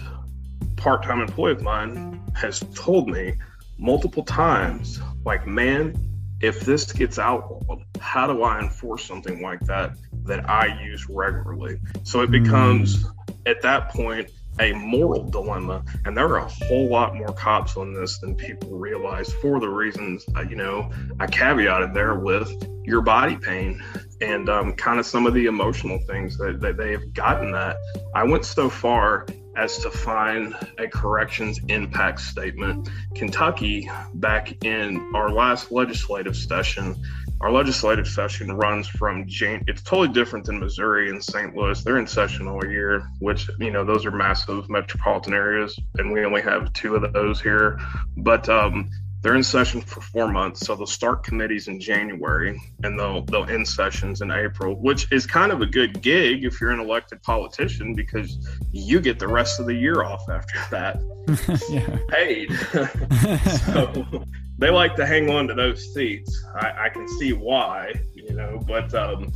part 0.75 1.03
time 1.03 1.21
employee 1.21 1.53
of 1.53 1.61
mine 1.61 2.21
has 2.35 2.63
told 2.75 3.09
me 3.09 3.33
multiple 3.77 4.23
times, 4.23 4.99
like, 5.25 5.47
man, 5.47 5.95
if 6.41 6.61
this 6.61 6.91
gets 6.91 7.19
outlawed, 7.19 7.83
how 7.99 8.27
do 8.27 8.43
I 8.43 8.59
enforce 8.59 9.05
something 9.05 9.41
like 9.41 9.59
that? 9.61 9.95
that 10.29 10.49
I 10.49 10.81
use 10.81 11.09
regularly. 11.09 11.79
So 12.03 12.21
it 12.21 12.31
becomes 12.31 13.03
mm. 13.03 13.11
at 13.45 13.61
that 13.63 13.89
point, 13.89 14.29
a 14.59 14.73
moral 14.73 15.23
dilemma, 15.23 15.83
and 16.05 16.15
there 16.15 16.27
are 16.27 16.37
a 16.37 16.49
whole 16.65 16.89
lot 16.89 17.15
more 17.15 17.33
cops 17.33 17.77
on 17.77 17.93
this 17.93 18.19
than 18.19 18.35
people 18.35 18.77
realize 18.77 19.31
for 19.35 19.59
the 19.59 19.69
reasons, 19.69 20.25
you 20.49 20.55
know, 20.55 20.89
I 21.19 21.27
caveated 21.27 21.93
there 21.93 22.15
with 22.15 22.51
your 22.83 23.01
body 23.01 23.37
pain 23.37 23.83
and 24.21 24.49
um, 24.49 24.73
kind 24.73 24.99
of 24.99 25.05
some 25.05 25.25
of 25.25 25.33
the 25.33 25.45
emotional 25.45 25.99
things 25.99 26.37
that, 26.37 26.59
that 26.59 26.77
they 26.77 26.91
have 26.91 27.13
gotten 27.13 27.51
that. 27.51 27.77
I 28.13 28.23
went 28.23 28.45
so 28.45 28.69
far 28.69 29.25
as 29.55 29.77
to 29.79 29.89
find 29.89 30.55
a 30.77 30.87
corrections 30.87 31.59
impact 31.67 32.21
statement. 32.21 32.89
Kentucky, 33.15 33.89
back 34.15 34.63
in 34.63 35.11
our 35.13 35.29
last 35.29 35.71
legislative 35.71 36.35
session, 36.35 36.95
our 37.41 37.51
legislative 37.51 38.07
session 38.07 38.51
runs 38.51 38.87
from 38.87 39.25
Jan. 39.27 39.63
It's 39.67 39.81
totally 39.81 40.09
different 40.09 40.45
than 40.45 40.59
Missouri 40.59 41.09
and 41.09 41.23
St. 41.23 41.55
Louis. 41.55 41.81
They're 41.83 41.99
in 41.99 42.07
session 42.07 42.47
all 42.47 42.65
year, 42.65 43.07
which 43.19 43.49
you 43.59 43.71
know 43.71 43.85
those 43.85 44.05
are 44.05 44.11
massive 44.11 44.69
metropolitan 44.69 45.33
areas, 45.33 45.77
and 45.97 46.11
we 46.11 46.25
only 46.25 46.41
have 46.41 46.73
two 46.73 46.95
of 46.95 47.13
those 47.13 47.41
here. 47.41 47.79
But 48.17 48.49
um, 48.49 48.89
they're 49.21 49.35
in 49.35 49.43
session 49.43 49.81
for 49.81 50.01
four 50.01 50.29
months, 50.29 50.65
so 50.65 50.75
they'll 50.75 50.85
start 50.85 51.23
committees 51.23 51.67
in 51.67 51.79
January 51.79 52.59
and 52.83 52.97
they'll 52.97 53.23
they'll 53.23 53.49
end 53.49 53.67
sessions 53.67 54.21
in 54.21 54.31
April, 54.31 54.75
which 54.75 55.11
is 55.11 55.25
kind 55.25 55.51
of 55.51 55.61
a 55.61 55.65
good 55.65 56.01
gig 56.01 56.45
if 56.45 56.59
you're 56.59 56.71
an 56.71 56.79
elected 56.79 57.21
politician 57.23 57.93
because 57.93 58.37
you 58.71 58.99
get 58.99 59.19
the 59.19 59.27
rest 59.27 59.59
of 59.59 59.65
the 59.65 59.75
year 59.75 60.03
off 60.03 60.23
after 60.29 60.59
that, 60.71 60.99
paid. 62.09 62.49
so 63.65 64.23
they 64.59 64.69
like 64.69 64.95
to 64.97 65.05
hang 65.05 65.29
on 65.29 65.47
to 65.47 65.53
those 65.53 65.93
seats. 65.93 66.45
I, 66.53 66.85
I 66.85 66.89
can 66.89 67.07
see 67.07 67.31
why, 67.31 67.93
you 68.13 68.33
know, 68.33 68.59
but 68.67 68.93
um, 68.93 69.31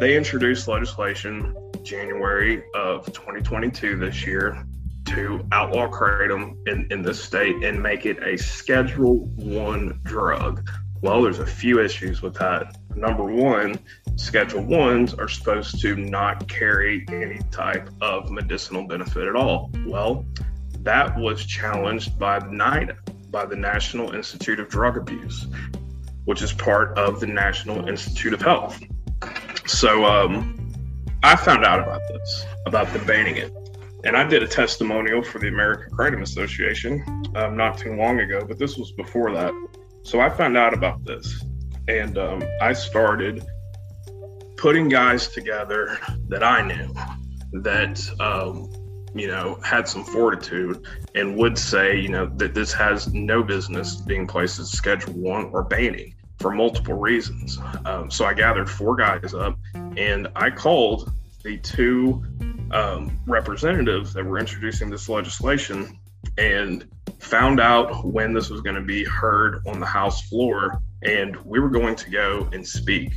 they 0.00 0.16
introduced 0.16 0.68
legislation 0.68 1.56
January 1.82 2.62
of 2.72 3.04
2022 3.06 3.96
this 3.96 4.24
year 4.24 4.64
to 5.06 5.44
outlaw 5.50 5.88
kratom 5.88 6.56
in, 6.68 6.86
in 6.92 7.02
the 7.02 7.12
state 7.12 7.56
and 7.64 7.82
make 7.82 8.06
it 8.06 8.22
a 8.22 8.38
schedule 8.38 9.26
one 9.36 9.98
drug. 10.04 10.70
Well, 11.00 11.22
there's 11.22 11.40
a 11.40 11.46
few 11.46 11.80
issues 11.80 12.22
with 12.22 12.34
that. 12.34 12.76
Number 12.94 13.24
one, 13.24 13.78
schedule 14.16 14.62
ones 14.62 15.14
are 15.14 15.28
supposed 15.28 15.80
to 15.80 15.96
not 15.96 16.48
carry 16.48 17.04
any 17.08 17.40
type 17.50 17.90
of 18.00 18.30
medicinal 18.30 18.86
benefit 18.86 19.26
at 19.26 19.34
all. 19.34 19.72
Well, 19.84 20.24
that 20.82 21.18
was 21.18 21.44
challenged 21.44 22.18
by 22.18 22.38
NIDA, 22.40 22.96
by 23.30 23.44
the 23.44 23.56
National 23.56 24.14
Institute 24.14 24.60
of 24.60 24.68
Drug 24.68 24.96
Abuse, 24.96 25.46
which 26.24 26.42
is 26.42 26.52
part 26.52 26.96
of 26.98 27.20
the 27.20 27.26
National 27.26 27.88
Institute 27.88 28.32
of 28.32 28.40
Health. 28.40 28.82
So 29.66 30.04
um, 30.04 30.74
I 31.22 31.36
found 31.36 31.64
out 31.64 31.80
about 31.80 32.00
this, 32.08 32.46
about 32.66 32.92
the 32.92 32.98
banning 33.00 33.36
it. 33.36 33.52
And 34.04 34.16
I 34.16 34.24
did 34.24 34.42
a 34.42 34.46
testimonial 34.46 35.22
for 35.22 35.38
the 35.38 35.48
American 35.48 35.90
Kratom 35.96 36.22
Association 36.22 37.02
um, 37.34 37.56
not 37.56 37.78
too 37.78 37.94
long 37.94 38.20
ago, 38.20 38.44
but 38.46 38.58
this 38.58 38.76
was 38.76 38.92
before 38.92 39.32
that. 39.32 39.52
So 40.02 40.20
I 40.20 40.30
found 40.30 40.56
out 40.56 40.72
about 40.72 41.04
this 41.04 41.44
and 41.88 42.16
um, 42.16 42.42
I 42.60 42.72
started 42.72 43.44
putting 44.56 44.88
guys 44.88 45.28
together 45.28 45.98
that 46.28 46.42
I 46.42 46.62
knew 46.62 46.94
that 47.62 48.00
um, 48.20 48.70
you 49.14 49.26
know, 49.26 49.58
had 49.64 49.88
some 49.88 50.04
fortitude 50.04 50.86
and 51.18 51.36
would 51.36 51.58
say, 51.58 51.98
you 51.98 52.08
know, 52.08 52.26
that 52.36 52.54
this 52.54 52.72
has 52.72 53.12
no 53.12 53.42
business 53.42 53.96
being 53.96 54.26
placed 54.26 54.58
as 54.58 54.70
Schedule 54.70 55.14
One 55.14 55.46
or 55.52 55.62
banning 55.64 56.14
for 56.38 56.52
multiple 56.52 56.94
reasons. 56.94 57.58
Um, 57.84 58.10
so 58.10 58.24
I 58.24 58.34
gathered 58.34 58.70
four 58.70 58.96
guys 58.96 59.34
up 59.34 59.58
and 59.96 60.28
I 60.36 60.50
called 60.50 61.12
the 61.42 61.58
two 61.58 62.24
um, 62.70 63.18
representatives 63.26 64.12
that 64.14 64.24
were 64.24 64.38
introducing 64.38 64.90
this 64.90 65.08
legislation 65.08 65.98
and 66.36 66.86
found 67.18 67.60
out 67.60 68.04
when 68.04 68.32
this 68.32 68.50
was 68.50 68.60
going 68.60 68.76
to 68.76 68.82
be 68.82 69.04
heard 69.04 69.62
on 69.66 69.80
the 69.80 69.86
House 69.86 70.28
floor. 70.28 70.80
And 71.02 71.36
we 71.44 71.58
were 71.58 71.70
going 71.70 71.96
to 71.96 72.10
go 72.10 72.48
and 72.52 72.66
speak 72.66 73.12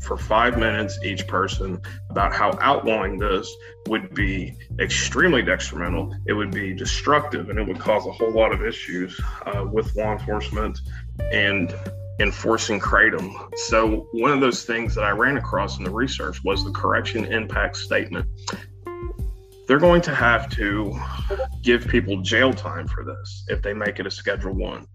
for 0.00 0.16
five 0.16 0.58
minutes 0.58 0.98
each 1.04 1.26
person 1.26 1.80
about 2.10 2.32
how 2.32 2.56
outlawing 2.60 3.18
this 3.18 3.50
would 3.88 4.14
be 4.14 4.56
extremely 4.78 5.42
detrimental. 5.42 6.14
It 6.26 6.32
would 6.32 6.50
be 6.50 6.74
destructive 6.74 7.50
and 7.50 7.58
it 7.58 7.66
would 7.66 7.78
cause 7.78 8.06
a 8.06 8.12
whole 8.12 8.32
lot 8.32 8.52
of 8.52 8.64
issues 8.64 9.18
uh, 9.46 9.66
with 9.70 9.94
law 9.96 10.12
enforcement 10.12 10.80
and 11.32 11.74
enforcing 12.20 12.78
kratom. 12.78 13.32
So, 13.68 14.08
one 14.12 14.30
of 14.30 14.40
those 14.40 14.64
things 14.64 14.94
that 14.94 15.04
I 15.04 15.10
ran 15.10 15.36
across 15.36 15.78
in 15.78 15.84
the 15.84 15.90
research 15.90 16.42
was 16.44 16.64
the 16.64 16.72
correction 16.72 17.24
impact 17.26 17.76
statement. 17.76 18.26
They're 19.66 19.78
going 19.78 20.02
to 20.02 20.14
have 20.14 20.50
to 20.56 20.98
give 21.62 21.86
people 21.86 22.20
jail 22.22 22.52
time 22.52 22.88
for 22.88 23.04
this 23.04 23.44
if 23.48 23.62
they 23.62 23.72
make 23.72 24.00
it 24.00 24.06
a 24.06 24.10
Schedule 24.10 24.52
One 24.52 24.86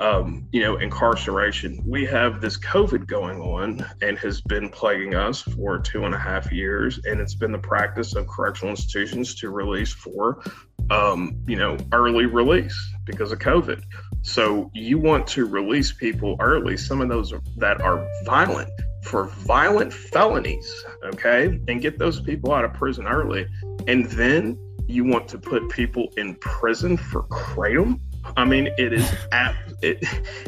um, 0.00 0.46
you 0.50 0.62
know, 0.62 0.76
incarceration. 0.76 1.82
We 1.86 2.06
have 2.06 2.40
this 2.40 2.58
COVID 2.58 3.06
going 3.06 3.40
on 3.40 3.86
and 4.00 4.18
has 4.18 4.40
been 4.40 4.70
plaguing 4.70 5.14
us 5.14 5.42
for 5.42 5.78
two 5.78 6.04
and 6.06 6.14
a 6.14 6.18
half 6.18 6.50
years. 6.50 6.98
And 7.04 7.20
it's 7.20 7.34
been 7.34 7.52
the 7.52 7.58
practice 7.58 8.14
of 8.14 8.26
correctional 8.26 8.70
institutions 8.70 9.34
to 9.36 9.50
release 9.50 9.92
for, 9.92 10.42
um, 10.90 11.38
you 11.46 11.56
know, 11.56 11.76
early 11.92 12.24
release 12.24 12.74
because 13.04 13.30
of 13.30 13.40
COVID. 13.40 13.82
So 14.22 14.70
you 14.74 14.98
want 14.98 15.26
to 15.28 15.46
release 15.46 15.92
people 15.92 16.36
early, 16.40 16.76
some 16.78 17.02
of 17.02 17.08
those 17.08 17.34
that 17.58 17.80
are 17.82 18.06
violent 18.24 18.70
for 19.04 19.28
violent 19.28 19.92
felonies, 19.92 20.84
okay, 21.04 21.58
and 21.68 21.80
get 21.80 21.98
those 21.98 22.20
people 22.20 22.52
out 22.52 22.64
of 22.64 22.72
prison 22.74 23.06
early. 23.06 23.46
And 23.86 24.06
then 24.06 24.58
you 24.86 25.04
want 25.04 25.28
to 25.28 25.38
put 25.38 25.68
people 25.70 26.12
in 26.16 26.34
prison 26.36 26.96
for 26.96 27.22
kratom 27.24 28.00
I 28.36 28.44
mean, 28.44 28.68
it 28.78 28.92
is 28.92 29.12
at 29.32 29.54
it. 29.82 30.02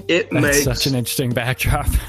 It 0.09 0.31
That's 0.31 0.33
makes 0.33 0.64
such 0.64 0.87
an 0.87 0.95
interesting 0.95 1.31
backdrop. 1.31 1.87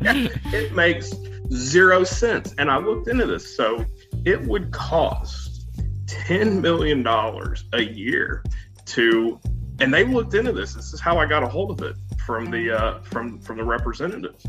it 0.00 0.72
makes 0.74 1.12
zero 1.52 2.04
sense. 2.04 2.54
And 2.58 2.70
I 2.70 2.78
looked 2.78 3.08
into 3.08 3.26
this, 3.26 3.56
so 3.56 3.84
it 4.24 4.40
would 4.42 4.70
cost 4.72 5.66
ten 6.06 6.60
million 6.60 7.02
dollars 7.02 7.64
a 7.72 7.82
year 7.82 8.42
to. 8.86 9.40
And 9.78 9.92
they 9.92 10.04
looked 10.04 10.32
into 10.32 10.52
this. 10.52 10.72
This 10.72 10.94
is 10.94 11.00
how 11.00 11.18
I 11.18 11.26
got 11.26 11.42
a 11.42 11.48
hold 11.48 11.70
of 11.70 11.86
it 11.86 11.96
from 12.24 12.50
the 12.50 12.70
uh, 12.70 13.02
from 13.02 13.38
from 13.40 13.58
the 13.58 13.64
representatives. 13.64 14.46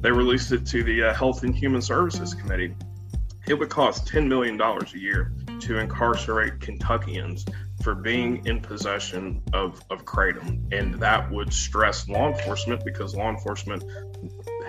They 0.00 0.12
released 0.12 0.52
it 0.52 0.64
to 0.66 0.84
the 0.84 1.04
uh, 1.04 1.14
Health 1.14 1.42
and 1.42 1.54
Human 1.54 1.82
Services 1.82 2.34
Committee. 2.34 2.74
It 3.48 3.54
would 3.54 3.70
cost 3.70 4.06
ten 4.06 4.28
million 4.28 4.56
dollars 4.56 4.94
a 4.94 4.98
year 4.98 5.32
to 5.60 5.78
incarcerate 5.78 6.60
Kentuckians 6.60 7.44
for 7.82 7.94
being 7.94 8.44
in 8.46 8.60
possession 8.60 9.42
of, 9.52 9.82
of 9.90 10.04
kratom. 10.04 10.72
And 10.72 10.94
that 10.94 11.30
would 11.30 11.52
stress 11.52 12.08
law 12.08 12.28
enforcement 12.28 12.84
because 12.84 13.14
law 13.14 13.30
enforcement 13.30 13.84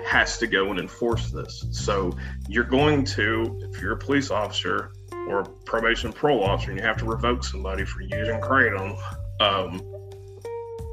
has 0.06 0.38
to 0.38 0.48
go 0.48 0.70
and 0.70 0.80
enforce 0.80 1.32
this. 1.32 1.66
So 1.72 2.16
you're 2.48 2.64
going 2.64 3.04
to, 3.06 3.60
if 3.72 3.82
you're 3.82 3.94
a 3.94 3.98
police 3.98 4.32
officer 4.32 4.92
or 5.28 5.40
a 5.40 5.46
probation 5.66 6.14
parole 6.14 6.44
officer 6.44 6.72
and 6.72 6.80
you 6.80 6.86
have 6.86 6.98
to 6.98 7.06
revoke 7.06 7.44
somebody 7.44 7.86
for 7.86 8.02
using 8.02 8.40
kratom, 8.40 8.98
um, 9.40 9.82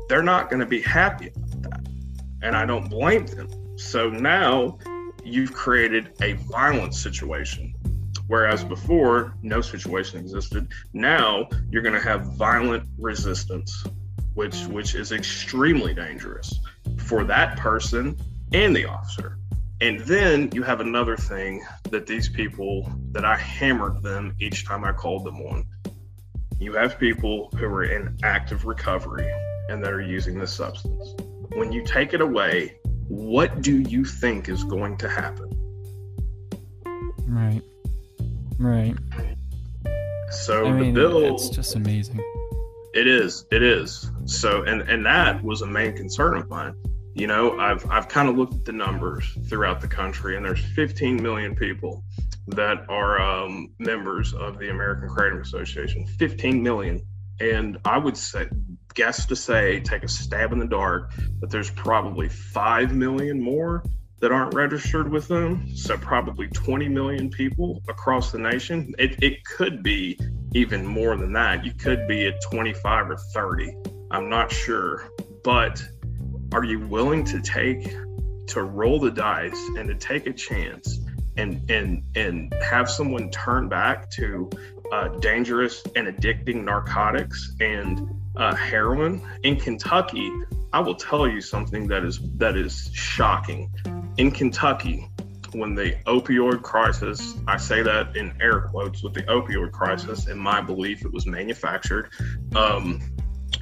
they're 0.09 0.23
not 0.23 0.49
going 0.51 0.61
to 0.61 0.67
be 0.67 0.81
happy 0.81 1.29
about 1.29 1.63
that. 1.71 1.89
And 2.43 2.57
I 2.57 2.65
don't 2.65 2.89
blame 2.89 3.27
them. 3.27 3.49
So 3.77 4.09
now 4.09 4.79
you've 5.25 5.53
created 5.53 6.13
a 6.23 6.35
violent 6.35 6.95
situation 6.95 7.66
Whereas 8.29 8.65
before, 8.65 9.35
no 9.43 9.61
situation 9.61 10.19
existed. 10.19 10.69
Now 10.93 11.49
you're 11.71 11.83
going 11.83 11.95
to 11.95 12.01
have 12.01 12.35
violent 12.35 12.89
resistance, 12.99 13.85
which 14.35 14.67
which 14.67 14.95
is 14.95 15.13
extremely 15.13 15.95
dangerous 15.95 16.61
for 16.99 17.25
that 17.25 17.57
person 17.57 18.17
and 18.53 18.75
the 18.75 18.87
officer. 18.87 19.39
And 19.81 20.01
then 20.01 20.51
you 20.53 20.63
have 20.63 20.81
another 20.81 21.17
thing 21.17 21.65
that 21.91 22.07
these 22.07 22.29
people 22.29 22.91
that 23.13 23.25
I 23.25 23.37
hammered 23.37 24.03
them 24.03 24.35
each 24.41 24.65
time 24.65 24.85
I 24.85 24.93
called 24.93 25.25
them 25.25 25.37
on. 25.43 25.67
You 26.59 26.73
have 26.73 26.99
people 26.99 27.51
who 27.57 27.67
are 27.67 27.85
in 27.85 28.17
active 28.23 28.65
recovery 28.65 29.31
and 29.69 29.85
that 29.85 29.93
are 29.93 30.01
using 30.01 30.39
this 30.39 30.53
substance. 30.53 31.15
When 31.55 31.73
you 31.73 31.85
take 31.85 32.15
it 32.15 32.23
away, 32.23 32.79
what 33.09 33.61
do 33.61 33.81
you 33.81 34.05
think 34.05 34.49
is 34.49 34.65
going 34.65 34.97
to 34.99 35.09
happen? 35.09 35.51
Right. 37.27 37.63
Right. 38.59 38.97
So 40.31 40.67
I 40.67 40.73
mean, 40.73 40.95
the 40.95 41.01
bill 41.01 41.35
it's 41.35 41.49
just 41.49 41.75
amazing. 41.75 42.21
It 42.95 43.07
is. 43.07 43.45
It 43.51 43.63
is. 43.63 44.11
So 44.25 44.63
and 44.63 44.83
and 44.83 45.05
that 45.07 45.43
was 45.43 45.63
a 45.63 45.67
main 45.67 45.97
concern 45.97 46.37
of 46.37 46.49
mine. 46.49 46.75
You 47.15 47.27
know, 47.27 47.59
I've 47.59 47.89
I've 47.91 48.09
kind 48.09 48.29
of 48.29 48.37
looked 48.37 48.55
at 48.55 48.65
the 48.65 48.73
numbers 48.73 49.37
throughout 49.49 49.81
the 49.81 49.89
country, 49.89 50.37
and 50.37 50.45
there's 50.45 50.65
15 50.75 51.23
million 51.23 51.55
people 51.55 52.03
that 52.49 52.85
are 52.89 53.21
um, 53.21 53.73
members 53.79 54.33
of 54.35 54.59
the 54.59 54.71
American 54.71 55.09
Kratom 55.09 55.41
Association. 55.41 56.07
15 56.07 56.63
million, 56.63 57.01
and 57.41 57.79
I 57.85 57.99
would 57.99 58.17
say, 58.17 58.49
guess 58.95 59.27
to 59.27 59.37
say, 59.37 59.81
take 59.81 60.05
a 60.05 60.09
stab 60.09 60.53
in 60.53 60.59
the 60.59 60.67
dark, 60.67 61.13
that 61.41 61.51
there's 61.51 61.71
probably 61.71 62.29
five 62.29 62.95
million 62.95 63.41
more 63.41 63.83
that 64.21 64.33
aren't 64.33 64.55
registered 64.55 65.11
with 65.11 65.29
them. 65.29 65.75
So 65.77 65.97
probably 65.97 66.49
20 66.49 66.89
million 66.89 67.31
people 67.31 67.83
across 67.89 68.33
the 68.33 68.39
nation. 68.39 68.95
It, 68.99 69.23
it 69.23 69.45
could 69.45 69.83
be 69.83 70.19
even 70.55 70.87
more 70.87 71.17
than 71.17 71.33
that. 71.35 71.65
You 71.65 71.73
could 71.73 72.09
be 72.09 72.27
at 72.27 72.41
25 72.51 73.11
or 73.11 73.17
30. 73.17 73.77
I'm 74.11 74.29
not 74.29 74.51
sure. 74.51 75.11
But 75.45 75.85
are 76.53 76.65
you 76.65 76.81
willing 76.81 77.25
to 77.25 77.41
take 77.41 77.95
to 78.49 78.63
roll 78.63 79.01
the 79.01 79.11
dice 79.11 79.61
and 79.77 79.89
to 79.89 79.95
take 79.95 80.27
a 80.27 80.33
chance 80.33 81.01
and 81.37 81.69
and 81.71 82.03
and 82.15 82.55
have 82.63 82.89
someone 82.89 83.31
turn 83.31 83.69
back 83.69 84.09
to 84.11 84.49
uh, 84.93 85.09
dangerous 85.19 85.83
and 85.97 86.07
addicting 86.07 86.65
narcotics 86.65 87.55
and 87.61 88.09
uh, 88.37 88.55
heroin 88.55 89.21
in 89.43 89.57
Kentucky? 89.57 90.31
I 90.73 90.81
will 90.81 90.95
tell 90.95 91.29
you 91.29 91.41
something 91.41 91.89
that 91.89 92.05
is 92.05 92.21
that 92.37 92.57
is 92.57 92.91
shocking. 92.93 93.71
In 94.19 94.31
Kentucky, 94.31 95.11
when 95.53 95.75
the 95.75 95.95
opioid 96.07 96.63
crisis, 96.63 97.35
I 97.47 97.59
say 97.59 97.83
that 97.83 98.17
in 98.17 98.33
air 98.41 98.63
quotes, 98.63 99.03
with 99.03 99.13
the 99.13 99.23
opioid 99.25 99.73
crisis, 99.73 100.27
in 100.29 100.39
my 100.39 100.63
belief, 100.63 101.05
it 101.05 101.13
was 101.13 101.27
manufactured. 101.27 102.11
Um, 102.55 103.03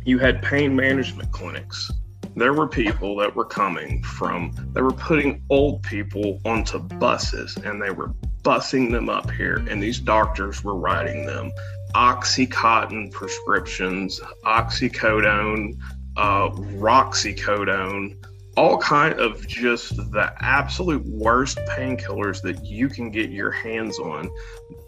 you 0.05 0.19
had 0.19 0.43
pain 0.43 0.77
management 0.77 1.33
clinics. 1.33 1.91
There 2.37 2.53
were 2.53 2.69
people 2.69 3.17
that 3.17 3.35
were 3.35 3.45
coming 3.45 4.03
from, 4.05 4.53
they 4.75 4.83
were 4.83 4.93
putting 4.93 5.43
old 5.51 5.83
people 5.83 6.41
onto 6.45 6.79
buses 6.79 7.57
and 7.65 7.83
they 7.83 7.91
were 7.91 8.13
busing 8.43 8.93
them 8.93 9.09
up 9.09 9.31
here, 9.33 9.57
and 9.69 9.83
these 9.83 9.99
doctors 9.99 10.63
were 10.63 10.77
writing 10.77 11.27
them 11.27 11.51
Oxycontin 11.97 13.11
prescriptions, 13.13 14.21
oxycodone, 14.45 15.79
uh, 16.17 16.51
roxicodone, 16.51 18.17
all 18.57 18.79
kind 18.79 19.19
of 19.19 19.47
just 19.47 19.97
the 20.13 20.33
absolute 20.41 21.05
worst 21.07 21.59
painkillers 21.71 22.41
that 22.43 22.65
you 22.65 22.89
can 22.89 23.11
get 23.11 23.31
your 23.31 23.51
hands 23.51 23.99
on. 23.99 24.31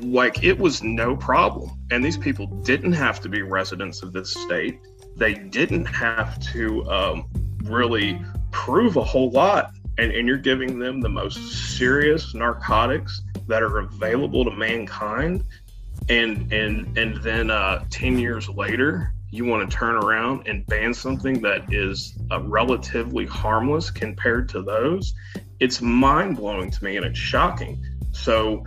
Like 0.00 0.44
it 0.44 0.58
was 0.58 0.82
no 0.82 1.16
problem. 1.16 1.70
And 1.90 2.04
these 2.04 2.16
people 2.16 2.46
didn't 2.46 2.92
have 2.92 3.20
to 3.20 3.28
be 3.28 3.42
residents 3.42 4.02
of 4.02 4.12
this 4.12 4.32
state. 4.32 4.80
They 5.16 5.34
didn't 5.34 5.86
have 5.86 6.38
to 6.52 6.88
um, 6.90 7.28
really 7.64 8.20
prove 8.52 8.96
a 8.96 9.04
whole 9.04 9.30
lot. 9.30 9.72
And, 9.98 10.12
and 10.12 10.28
you're 10.28 10.36
giving 10.36 10.78
them 10.78 11.00
the 11.00 11.08
most 11.08 11.76
serious 11.76 12.34
narcotics 12.34 13.22
that 13.48 13.62
are 13.62 13.78
available 13.78 14.44
to 14.44 14.50
mankind. 14.50 15.44
And 16.08 16.52
and 16.52 16.96
and 16.96 17.16
then 17.22 17.50
uh, 17.50 17.84
10 17.90 18.18
years 18.18 18.48
later 18.48 19.12
you 19.30 19.44
want 19.44 19.68
to 19.68 19.76
turn 19.76 19.96
around 19.96 20.46
and 20.46 20.66
ban 20.66 20.94
something 20.94 21.40
that 21.42 21.72
is 21.72 22.18
uh, 22.30 22.40
relatively 22.42 23.26
harmless 23.26 23.90
compared 23.90 24.48
to 24.50 24.62
those, 24.62 25.14
it's 25.60 25.80
mind 25.80 26.36
blowing 26.36 26.70
to 26.70 26.84
me 26.84 26.96
and 26.96 27.04
it's 27.04 27.18
shocking. 27.18 27.84
So, 28.12 28.64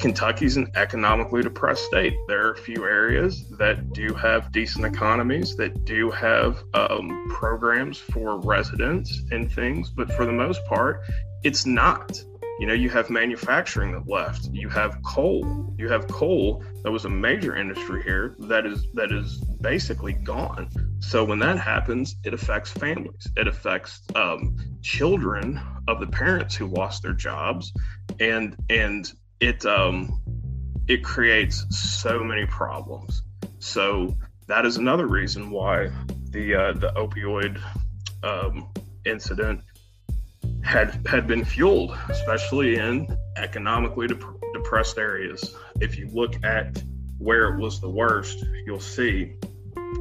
Kentucky's 0.00 0.56
an 0.56 0.70
economically 0.76 1.42
depressed 1.42 1.84
state. 1.84 2.14
There 2.26 2.46
are 2.46 2.52
a 2.52 2.56
few 2.56 2.84
areas 2.86 3.46
that 3.58 3.92
do 3.92 4.14
have 4.14 4.50
decent 4.50 4.86
economies, 4.86 5.56
that 5.56 5.84
do 5.84 6.10
have 6.10 6.64
um, 6.72 7.28
programs 7.28 7.98
for 7.98 8.40
residents 8.40 9.20
and 9.30 9.52
things, 9.52 9.90
but 9.90 10.10
for 10.12 10.24
the 10.24 10.32
most 10.32 10.64
part, 10.64 11.02
it's 11.42 11.66
not 11.66 12.18
you 12.60 12.66
know 12.66 12.74
you 12.74 12.90
have 12.90 13.08
manufacturing 13.08 13.92
that 13.92 14.06
left. 14.06 14.50
You 14.52 14.68
have 14.68 15.02
coal. 15.02 15.74
You 15.78 15.88
have 15.88 16.06
coal 16.08 16.62
that 16.84 16.90
was 16.90 17.06
a 17.06 17.08
major 17.08 17.56
industry 17.56 18.02
here 18.02 18.36
that 18.40 18.66
is 18.66 18.86
that 18.92 19.10
is 19.12 19.38
basically 19.62 20.12
gone. 20.12 20.68
So 21.00 21.24
when 21.24 21.38
that 21.38 21.58
happens 21.58 22.16
it 22.22 22.34
affects 22.34 22.70
families. 22.70 23.26
It 23.34 23.48
affects 23.48 24.02
um, 24.14 24.58
children 24.82 25.58
of 25.88 26.00
the 26.00 26.06
parents 26.06 26.54
who 26.54 26.66
lost 26.66 27.02
their 27.02 27.14
jobs. 27.14 27.72
And 28.20 28.56
and 28.68 29.10
it 29.40 29.64
um, 29.64 30.20
it 30.86 31.02
creates 31.02 31.64
so 31.70 32.22
many 32.22 32.44
problems. 32.44 33.22
So 33.58 34.14
that 34.48 34.66
is 34.66 34.76
another 34.76 35.06
reason 35.06 35.50
why 35.50 35.88
the 36.28 36.54
uh, 36.54 36.72
the 36.74 36.92
opioid 36.94 37.58
um, 38.22 38.68
incident 39.06 39.62
had 40.62 41.06
had 41.06 41.26
been 41.26 41.44
fueled, 41.44 41.96
especially 42.08 42.76
in 42.76 43.16
economically 43.36 44.06
dep- 44.06 44.22
depressed 44.52 44.98
areas. 44.98 45.56
If 45.80 45.98
you 45.98 46.08
look 46.08 46.42
at 46.44 46.82
where 47.18 47.54
it 47.54 47.60
was 47.60 47.80
the 47.80 47.88
worst, 47.88 48.44
you'll 48.64 48.80
see 48.80 49.36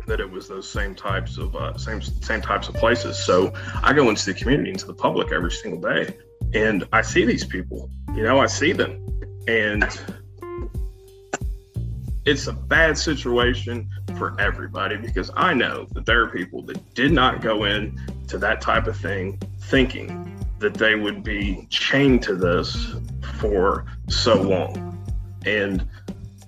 that 0.07 0.19
it 0.19 0.29
was 0.29 0.47
those 0.47 0.69
same 0.69 0.95
types 0.95 1.37
of 1.37 1.55
uh, 1.55 1.77
same 1.77 2.01
same 2.01 2.41
types 2.41 2.67
of 2.67 2.75
places. 2.75 3.17
So 3.23 3.53
I 3.83 3.93
go 3.93 4.09
into 4.09 4.25
the 4.25 4.33
community, 4.33 4.71
into 4.71 4.85
the 4.85 4.93
public 4.93 5.31
every 5.31 5.51
single 5.51 5.81
day, 5.81 6.15
and 6.53 6.87
I 6.91 7.01
see 7.01 7.25
these 7.25 7.45
people. 7.45 7.89
You 8.15 8.23
know, 8.23 8.39
I 8.39 8.47
see 8.47 8.71
them, 8.71 9.05
and 9.47 9.83
it's 12.25 12.47
a 12.47 12.53
bad 12.53 12.97
situation 12.97 13.89
for 14.17 14.39
everybody 14.39 14.97
because 14.97 15.31
I 15.35 15.53
know 15.53 15.87
that 15.93 16.05
there 16.05 16.21
are 16.21 16.27
people 16.27 16.61
that 16.63 16.93
did 16.93 17.11
not 17.11 17.41
go 17.41 17.63
in 17.63 17.99
to 18.27 18.37
that 18.37 18.61
type 18.61 18.87
of 18.87 18.97
thing 18.97 19.39
thinking 19.61 20.38
that 20.59 20.73
they 20.73 20.95
would 20.95 21.23
be 21.23 21.65
chained 21.69 22.21
to 22.23 22.35
this 22.35 22.93
for 23.39 23.85
so 24.07 24.41
long. 24.41 24.97
And 25.45 25.87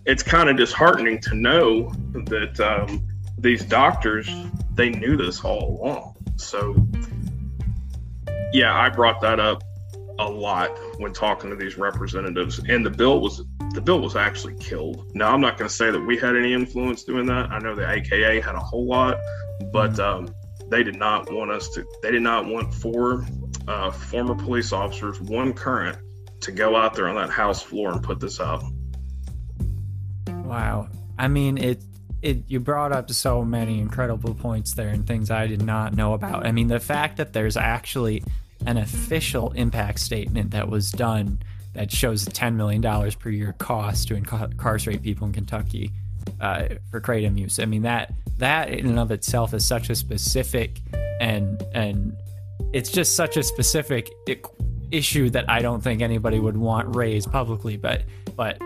it's 0.06 0.24
kind 0.24 0.50
of 0.50 0.58
disheartening 0.58 1.20
to 1.22 1.36
know 1.36 1.92
that 2.14 2.60
um, 2.60 3.08
these 3.38 3.64
doctors, 3.64 4.30
they 4.74 4.90
knew 4.90 5.16
this 5.16 5.44
all 5.44 5.80
along. 5.80 6.16
So, 6.36 6.76
yeah, 8.52 8.78
I 8.78 8.90
brought 8.90 9.22
that 9.22 9.40
up 9.40 9.64
a 10.20 10.30
lot 10.30 10.70
when 11.00 11.14
talking 11.14 11.50
to 11.50 11.56
these 11.56 11.78
representatives. 11.78 12.60
And 12.60 12.86
the 12.86 12.90
bill 12.90 13.22
was 13.22 13.44
the 13.74 13.82
bill 13.82 14.02
was 14.02 14.16
actually 14.16 14.56
killed. 14.56 15.16
Now, 15.16 15.34
I'm 15.34 15.40
not 15.40 15.58
going 15.58 15.70
to 15.70 15.74
say 15.74 15.92
that 15.92 16.00
we 16.00 16.18
had 16.18 16.36
any 16.36 16.54
influence 16.54 17.04
doing 17.04 17.26
that. 17.28 17.50
I 17.52 17.60
know 17.60 17.74
the 17.74 17.90
AKA 17.90 18.42
had 18.42 18.56
a 18.56 18.60
whole 18.60 18.86
lot, 18.86 19.18
but 19.72 19.98
um, 20.00 20.34
they 20.68 20.84
did 20.84 20.98
not 20.98 21.32
want 21.32 21.52
us 21.52 21.70
to. 21.70 21.86
They 22.02 22.12
did 22.12 22.22
not 22.22 22.46
want 22.46 22.74
four 22.74 23.26
uh, 23.72 23.92
former 23.92 24.36
police 24.36 24.74
officers, 24.74 25.20
one 25.22 25.54
current, 25.54 25.98
to 26.42 26.52
go 26.52 26.76
out 26.76 26.94
there 26.94 27.08
on 27.08 27.16
that 27.16 27.30
house 27.30 27.62
floor 27.62 27.92
and 27.92 28.04
put 28.04 28.20
this 28.20 28.40
out. 28.40 28.64
Wow. 30.28 30.90
I 31.18 31.28
mean, 31.28 31.58
it 31.58 31.82
it 32.22 32.44
you 32.48 32.60
brought 32.60 32.92
up 32.92 33.10
so 33.12 33.44
many 33.44 33.80
incredible 33.80 34.36
points 34.36 34.74
there 34.74 34.90
and 34.90 35.08
things 35.08 35.32
I 35.32 35.48
did 35.48 35.62
not 35.62 35.96
know 35.96 36.14
about. 36.14 36.46
I 36.46 36.52
mean, 36.52 36.68
the 36.68 36.80
fact 36.80 37.18
that 37.18 37.34
there's 37.34 37.58
actually 37.58 38.24
an 38.66 38.78
official 38.78 39.52
impact 39.54 40.00
statement 40.00 40.52
that 40.52 40.70
was 40.70 40.92
done 40.92 41.42
that 41.74 41.92
shows 41.92 42.28
a 42.28 42.30
$10 42.30 42.56
million 42.56 42.82
per 43.14 43.30
year 43.30 43.56
cost 43.58 44.10
to 44.10 44.16
incarcerate 44.16 45.02
people 45.02 45.26
in 45.26 45.34
Kentucky 45.34 45.92
uh, 46.40 46.66
for 46.92 47.02
kratom 47.02 47.40
use. 47.40 47.60
I 47.60 47.66
mean, 47.66 47.84
that 47.84 48.14
that 48.38 48.70
in 48.70 48.88
and 48.88 49.00
of 49.00 49.12
itself 49.12 49.54
is 49.54 49.66
such 49.66 49.90
a 49.90 49.96
specific 49.96 50.82
and 51.20 51.62
and 51.74 52.16
it's 52.74 52.92
just 52.92 53.16
such 53.16 53.38
a 53.38 53.44
specific 53.44 54.12
issue 54.92 55.30
that 55.30 55.50
I 55.50 55.60
don't 55.60 55.82
think 55.82 56.02
anybody 56.02 56.40
would 56.40 56.58
want 56.58 56.96
raised 56.96 57.32
publicly. 57.32 57.78
But 57.78 58.04
but 58.36 58.62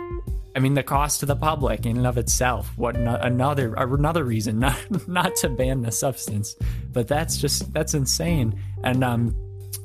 I 0.56 0.60
mean, 0.60 0.74
the 0.74 0.84
cost 0.84 1.20
to 1.20 1.26
the 1.26 1.36
public 1.36 1.86
in 1.86 1.98
and 1.98 2.08
of 2.08 2.18
itself. 2.18 2.72
What 2.78 2.96
another 2.96 3.74
another 3.76 4.24
reason 4.24 4.60
not 4.60 5.08
not 5.08 5.36
to 5.38 5.50
ban 5.50 5.82
the 5.82 5.92
substance, 5.92 6.56
but 6.92 7.08
that's 7.08 7.38
just 7.38 7.72
that's 7.74 7.94
insane. 7.94 8.62
And 8.84 9.04
um, 9.04 9.36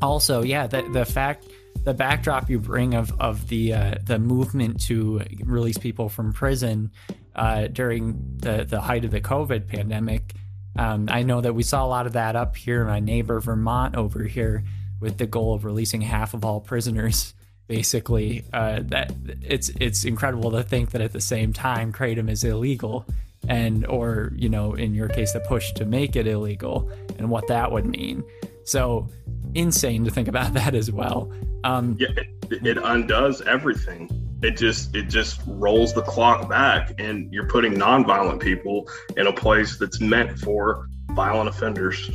also, 0.00 0.42
yeah, 0.42 0.66
the 0.66 0.82
the 0.92 1.04
fact 1.04 1.46
the 1.84 1.94
backdrop 1.94 2.50
you 2.50 2.58
bring 2.58 2.94
of 2.94 3.12
of 3.20 3.48
the 3.48 3.72
uh, 3.72 3.94
the 4.04 4.18
movement 4.18 4.80
to 4.82 5.22
release 5.44 5.78
people 5.78 6.08
from 6.08 6.32
prison 6.32 6.90
uh, 7.34 7.66
during 7.68 8.36
the 8.36 8.64
the 8.64 8.80
height 8.80 9.04
of 9.04 9.10
the 9.10 9.20
COVID 9.20 9.66
pandemic 9.66 10.34
um, 10.76 11.08
I 11.10 11.22
know 11.22 11.40
that 11.40 11.54
we 11.54 11.62
saw 11.62 11.84
a 11.84 11.88
lot 11.88 12.06
of 12.06 12.12
that 12.14 12.36
up 12.36 12.56
here 12.56 12.82
in 12.82 12.86
my 12.86 13.00
neighbor 13.00 13.40
Vermont 13.40 13.96
over 13.96 14.24
here 14.24 14.64
with 15.00 15.18
the 15.18 15.26
goal 15.26 15.54
of 15.54 15.64
releasing 15.64 16.00
half 16.02 16.34
of 16.34 16.44
all 16.44 16.60
prisoners. 16.60 17.34
Basically, 17.66 18.44
uh, 18.52 18.80
that 18.86 19.12
it's 19.42 19.68
it's 19.80 20.04
incredible 20.04 20.50
to 20.50 20.64
think 20.64 20.90
that 20.90 21.00
at 21.00 21.12
the 21.12 21.20
same 21.20 21.52
time 21.52 21.92
kratom 21.92 22.28
is 22.28 22.42
illegal, 22.42 23.06
and 23.46 23.86
or 23.86 24.32
you 24.34 24.48
know 24.48 24.74
in 24.74 24.92
your 24.92 25.06
case 25.06 25.32
the 25.34 25.38
push 25.38 25.70
to 25.74 25.84
make 25.84 26.16
it 26.16 26.26
illegal 26.26 26.90
and 27.16 27.30
what 27.30 27.46
that 27.46 27.70
would 27.70 27.86
mean. 27.86 28.24
So 28.64 29.08
insane 29.54 30.04
to 30.04 30.10
think 30.10 30.26
about 30.26 30.52
that 30.54 30.74
as 30.74 30.90
well. 30.90 31.32
Um, 31.62 31.96
yeah, 32.00 32.08
it, 32.50 32.66
it 32.66 32.76
undoes 32.76 33.40
everything 33.42 34.19
it 34.42 34.56
just 34.56 34.94
it 34.94 35.08
just 35.08 35.40
rolls 35.46 35.92
the 35.92 36.02
clock 36.02 36.48
back 36.48 36.92
and 36.98 37.32
you're 37.32 37.46
putting 37.46 37.74
nonviolent 37.74 38.40
people 38.40 38.88
in 39.16 39.26
a 39.26 39.32
place 39.32 39.76
that's 39.76 40.00
meant 40.00 40.38
for 40.38 40.88
violent 41.10 41.48
offenders. 41.48 42.10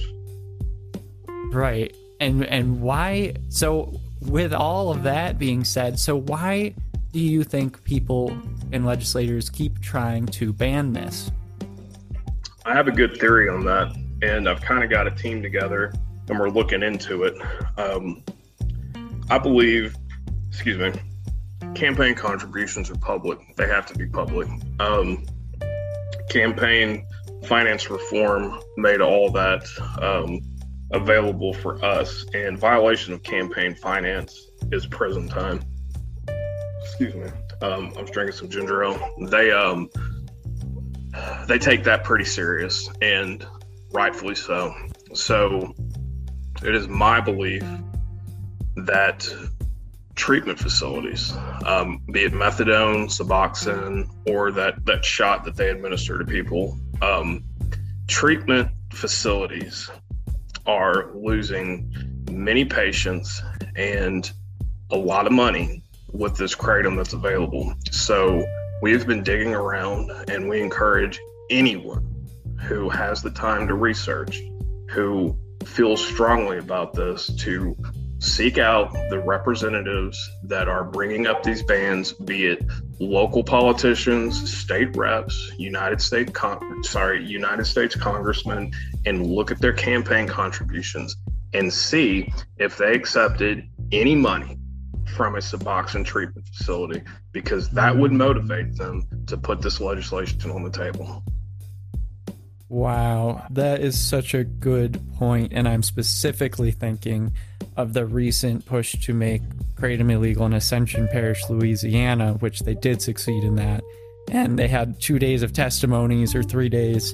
Right. 1.51 1.95
And 2.19 2.45
and 2.45 2.81
why 2.81 3.35
so 3.49 3.99
with 4.21 4.53
all 4.53 4.91
of 4.91 5.03
that 5.03 5.37
being 5.37 5.63
said 5.63 5.99
so 5.99 6.15
why 6.15 6.73
do 7.11 7.19
you 7.19 7.43
think 7.43 7.83
people 7.83 8.35
and 8.71 8.85
legislators 8.85 9.49
keep 9.49 9.79
trying 9.81 10.25
to 10.25 10.51
ban 10.51 10.93
this? 10.93 11.31
I 12.65 12.73
have 12.73 12.87
a 12.87 12.91
good 12.91 13.17
theory 13.19 13.49
on 13.49 13.63
that 13.65 13.95
and 14.23 14.49
i've 14.49 14.61
kind 14.61 14.83
of 14.83 14.89
got 14.89 15.05
a 15.05 15.11
team 15.11 15.43
together 15.43 15.93
and 16.29 16.39
we're 16.39 16.49
looking 16.49 16.81
into 16.81 17.23
it. 17.23 17.35
Um, 17.77 18.23
i 19.29 19.37
believe 19.37 19.95
excuse 20.49 20.79
me 20.79 20.99
campaign 21.75 22.15
contributions 22.15 22.89
are 22.89 22.95
public. 22.95 23.39
They 23.57 23.67
have 23.67 23.85
to 23.87 23.97
be 23.97 24.07
public. 24.07 24.47
Um, 24.79 25.25
campaign 26.29 27.05
finance 27.45 27.89
reform 27.89 28.59
made 28.77 29.01
all 29.01 29.29
that 29.31 29.67
um, 30.01 30.39
available 30.91 31.53
for 31.53 31.83
us, 31.83 32.25
and 32.33 32.57
violation 32.57 33.13
of 33.13 33.23
campaign 33.23 33.75
finance 33.75 34.49
is 34.71 34.85
prison 34.85 35.27
time. 35.27 35.61
Excuse 36.83 37.15
me. 37.15 37.27
Um, 37.61 37.93
I 37.97 38.01
was 38.01 38.11
drinking 38.11 38.35
some 38.35 38.49
ginger 38.49 38.83
ale. 38.83 39.13
They 39.27 39.51
um, 39.51 39.89
they 41.47 41.57
take 41.57 41.83
that 41.83 42.03
pretty 42.03 42.25
serious, 42.25 42.89
and 43.01 43.45
rightfully 43.93 44.35
so. 44.35 44.73
So, 45.13 45.73
it 46.63 46.75
is 46.75 46.87
my 46.87 47.21
belief 47.21 47.63
that 48.75 49.27
treatment 50.15 50.57
facilities, 50.57 51.33
um, 51.65 52.01
be 52.11 52.23
it 52.23 52.33
methadone, 52.33 53.05
Suboxone, 53.07 54.09
or 54.27 54.51
that 54.51 54.85
that 54.85 55.03
shot 55.03 55.43
that 55.45 55.55
they 55.55 55.69
administer 55.69 56.17
to 56.17 56.25
people, 56.25 56.77
um, 57.01 57.43
treatment 58.07 58.69
facilities 58.91 59.89
are 60.65 61.11
losing 61.13 61.91
many 62.31 62.65
patients 62.65 63.41
and 63.75 64.31
a 64.91 64.97
lot 64.97 65.25
of 65.27 65.33
money 65.33 65.83
with 66.11 66.37
this 66.37 66.55
kratom 66.55 66.95
that's 66.95 67.13
available. 67.13 67.73
So 67.91 68.45
we've 68.81 69.05
been 69.05 69.23
digging 69.23 69.53
around 69.53 70.11
and 70.29 70.49
we 70.49 70.61
encourage 70.61 71.19
anyone 71.49 72.27
who 72.61 72.89
has 72.89 73.21
the 73.21 73.31
time 73.31 73.67
to 73.67 73.75
research, 73.75 74.41
who 74.89 75.37
feels 75.65 76.05
strongly 76.05 76.57
about 76.57 76.93
this, 76.93 77.27
to 77.37 77.75
seek 78.19 78.57
out 78.57 78.91
the 79.09 79.19
representatives 79.19 80.17
that 80.43 80.67
are 80.67 80.83
bringing 80.83 81.27
up 81.27 81.43
these 81.43 81.63
bans, 81.63 82.13
be 82.13 82.47
it 82.47 82.63
local 82.99 83.43
politicians, 83.43 84.51
state 84.51 84.95
reps, 84.95 85.51
United 85.57 86.01
States 86.01 86.31
Con- 86.31 86.83
sorry, 86.83 87.25
United 87.25 87.65
States 87.65 87.95
congressmen, 87.95 88.71
and 89.05 89.25
look 89.25 89.51
at 89.51 89.59
their 89.59 89.73
campaign 89.73 90.27
contributions 90.27 91.15
and 91.53 91.71
see 91.71 92.31
if 92.57 92.77
they 92.77 92.93
accepted 92.93 93.67
any 93.91 94.15
money 94.15 94.57
from 95.15 95.35
a 95.35 95.39
Suboxone 95.39 96.05
treatment 96.05 96.47
facility 96.47 97.01
because 97.31 97.69
that 97.69 97.95
would 97.95 98.11
motivate 98.11 98.75
them 98.75 99.07
to 99.27 99.37
put 99.37 99.61
this 99.61 99.79
legislation 99.79 100.51
on 100.51 100.63
the 100.63 100.69
table. 100.69 101.23
Wow, 102.67 103.45
that 103.51 103.81
is 103.81 103.97
such 103.97 104.33
a 104.33 104.43
good 104.43 105.01
point, 105.17 105.53
and 105.53 105.67
I'm 105.67 105.83
specifically 105.83 106.71
thinking 106.71 107.33
of 107.77 107.93
the 107.93 108.05
recent 108.05 108.65
push 108.65 108.95
to 109.01 109.13
make 109.13 109.41
kratom 109.75 110.11
illegal 110.11 110.45
in 110.45 110.53
Ascension 110.53 111.07
Parish, 111.09 111.41
Louisiana, 111.49 112.33
which 112.33 112.61
they 112.61 112.75
did 112.75 113.01
succeed 113.01 113.43
in 113.43 113.55
that. 113.55 113.83
And 114.31 114.57
they 114.57 114.67
had 114.67 114.99
two 114.99 115.19
days 115.19 115.43
of 115.43 115.53
testimonies 115.53 116.33
or 116.33 116.41
three 116.41 116.69
days, 116.69 117.13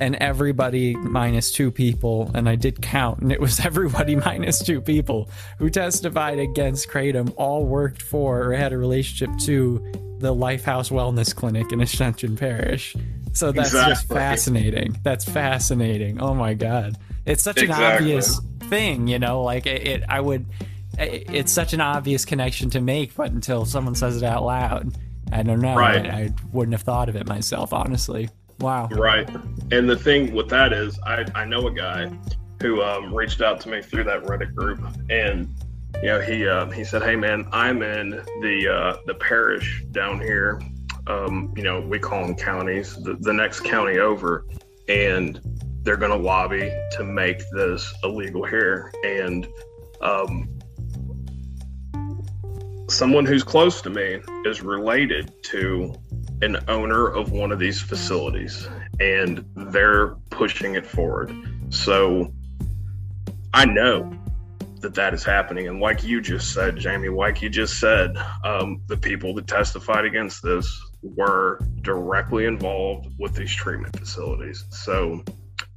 and 0.00 0.16
everybody 0.16 0.96
minus 0.96 1.52
two 1.52 1.70
people. 1.70 2.30
And 2.34 2.48
I 2.48 2.56
did 2.56 2.82
count, 2.82 3.20
and 3.20 3.30
it 3.30 3.40
was 3.40 3.60
everybody 3.64 4.16
minus 4.16 4.58
two 4.58 4.80
people 4.80 5.30
who 5.58 5.70
testified 5.70 6.38
against 6.38 6.88
kratom 6.88 7.32
all 7.36 7.64
worked 7.64 8.02
for 8.02 8.42
or 8.42 8.54
had 8.54 8.72
a 8.72 8.78
relationship 8.78 9.36
to 9.46 9.84
the 10.18 10.34
Lifehouse 10.34 10.90
Wellness 10.90 11.34
Clinic 11.34 11.70
in 11.70 11.80
Ascension 11.80 12.36
Parish. 12.36 12.96
So 13.32 13.52
that's 13.52 13.68
exactly. 13.68 13.94
just 13.94 14.08
fascinating. 14.08 14.98
That's 15.04 15.24
fascinating. 15.24 16.20
Oh 16.20 16.34
my 16.34 16.54
God. 16.54 16.96
It's 17.24 17.42
such 17.42 17.58
exactly. 17.58 17.84
an 17.84 17.92
obvious 17.92 18.40
thing, 18.68 19.08
you 19.08 19.18
know, 19.18 19.42
like 19.42 19.66
it, 19.66 19.86
it 19.86 20.04
I 20.08 20.20
would 20.20 20.46
it, 20.98 21.30
it's 21.30 21.52
such 21.52 21.72
an 21.72 21.80
obvious 21.80 22.24
connection 22.24 22.70
to 22.70 22.80
make, 22.80 23.14
but 23.14 23.30
until 23.30 23.64
someone 23.64 23.94
says 23.94 24.16
it 24.16 24.24
out 24.24 24.44
loud, 24.44 24.94
I 25.32 25.42
don't 25.42 25.60
know. 25.60 25.76
Right. 25.76 26.06
I, 26.06 26.10
I 26.10 26.30
wouldn't 26.52 26.74
have 26.74 26.82
thought 26.82 27.08
of 27.08 27.16
it 27.16 27.26
myself, 27.26 27.72
honestly. 27.72 28.28
Wow. 28.60 28.88
Right. 28.88 29.28
And 29.70 29.88
the 29.88 29.96
thing 29.96 30.34
with 30.34 30.48
that 30.48 30.72
is, 30.72 30.98
I, 31.06 31.24
I 31.34 31.44
know 31.44 31.68
a 31.68 31.72
guy 31.72 32.10
who 32.60 32.82
um, 32.82 33.14
reached 33.14 33.40
out 33.40 33.60
to 33.60 33.68
me 33.68 33.82
through 33.82 34.04
that 34.04 34.24
Reddit 34.24 34.54
group, 34.54 34.80
and 35.10 35.48
you 36.02 36.08
know 36.08 36.20
he 36.20 36.46
uh, 36.46 36.66
he 36.70 36.84
said, 36.84 37.02
"Hey 37.02 37.16
man, 37.16 37.46
I'm 37.52 37.82
in 37.82 38.10
the 38.40 38.68
uh, 38.68 38.96
the 39.06 39.14
parish 39.14 39.84
down 39.92 40.20
here. 40.20 40.60
Um, 41.06 41.52
you 41.56 41.62
know, 41.62 41.80
we 41.80 41.98
call 41.98 42.26
them 42.26 42.34
counties. 42.34 42.96
The, 43.02 43.14
the 43.14 43.32
next 43.32 43.60
county 43.60 43.98
over, 43.98 44.44
and 44.88 45.40
they're 45.88 45.96
going 45.96 46.12
to 46.12 46.18
lobby 46.18 46.70
to 46.90 47.02
make 47.02 47.42
this 47.50 47.94
illegal 48.04 48.44
here. 48.44 48.92
And 49.06 49.48
um, 50.02 50.58
someone 52.90 53.24
who's 53.24 53.42
close 53.42 53.80
to 53.80 53.88
me 53.88 54.20
is 54.44 54.60
related 54.60 55.32
to 55.44 55.94
an 56.42 56.58
owner 56.68 57.06
of 57.08 57.32
one 57.32 57.52
of 57.52 57.58
these 57.58 57.80
facilities, 57.80 58.68
and 59.00 59.42
they're 59.56 60.08
pushing 60.28 60.74
it 60.74 60.86
forward. 60.86 61.32
So 61.70 62.34
I 63.54 63.64
know 63.64 64.12
that 64.80 64.94
that 64.94 65.14
is 65.14 65.24
happening. 65.24 65.68
And 65.68 65.80
like 65.80 66.04
you 66.04 66.20
just 66.20 66.52
said, 66.52 66.76
Jamie, 66.76 67.08
like 67.08 67.40
you 67.40 67.48
just 67.48 67.80
said, 67.80 68.14
um, 68.44 68.82
the 68.88 68.96
people 68.98 69.32
that 69.36 69.46
testified 69.46 70.04
against 70.04 70.42
this 70.42 70.70
were 71.02 71.60
directly 71.80 72.44
involved 72.44 73.08
with 73.18 73.34
these 73.34 73.54
treatment 73.54 73.98
facilities. 73.98 74.66
So 74.68 75.24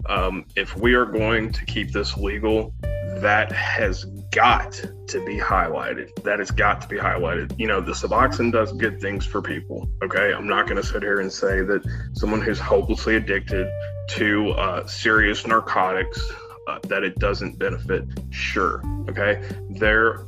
um, 0.08 0.46
if 0.56 0.76
we 0.78 0.94
are 0.94 1.06
going 1.06 1.52
to 1.52 1.66
keep 1.66 1.92
this 1.92 2.18
legal, 2.18 2.74
that 3.22 3.52
has 3.52 4.06
got 4.32 4.72
to 5.08 5.24
be 5.26 5.38
highlighted. 5.38 6.10
That 6.24 6.40
has 6.40 6.50
got 6.50 6.82
to 6.82 6.88
be 6.88 6.98
highlighted. 6.98 7.58
You 7.60 7.68
know, 7.68 7.82
the 7.82 7.92
Suboxone 7.92 8.52
does 8.52 8.72
good 8.72 9.00
things 9.00 9.26
for 9.26 9.42
people. 9.42 9.90
Okay. 10.04 10.34
I'm 10.34 10.48
not 10.48 10.68
going 10.68 10.82
to 10.82 10.88
sit 10.88 11.04
here 11.04 11.20
and 11.20 11.32
say 11.32 11.62
that 11.62 11.82
someone 12.14 12.42
who's 12.42 12.60
hopelessly 12.60 13.16
addicted 13.16 13.68
to 14.12 14.52
uh, 14.52 14.88
serious 14.88 15.46
narcotics, 15.46 16.32
uh, 16.68 16.80
that 16.84 17.04
it 17.04 17.20
doesn't 17.20 17.60
benefit. 17.60 18.06
Sure. 18.32 18.82
Okay. 19.10 19.44
There 19.70 20.26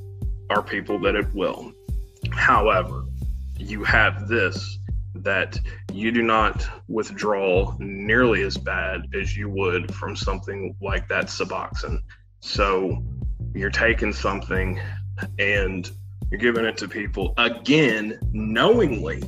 are 0.49 0.61
people 0.61 0.99
that 0.99 1.15
it 1.15 1.33
will. 1.33 1.73
However, 2.31 3.05
you 3.57 3.83
have 3.83 4.27
this 4.27 4.77
that 5.15 5.59
you 5.91 6.11
do 6.11 6.21
not 6.21 6.67
withdraw 6.87 7.75
nearly 7.79 8.43
as 8.43 8.57
bad 8.57 9.07
as 9.13 9.37
you 9.37 9.49
would 9.49 9.93
from 9.93 10.15
something 10.15 10.75
like 10.81 11.07
that 11.09 11.25
Suboxone. 11.25 11.99
So 12.39 13.03
you're 13.53 13.69
taking 13.69 14.13
something 14.13 14.79
and 15.39 15.89
you're 16.31 16.39
giving 16.39 16.65
it 16.65 16.77
to 16.77 16.87
people 16.87 17.33
again, 17.37 18.19
knowingly 18.31 19.23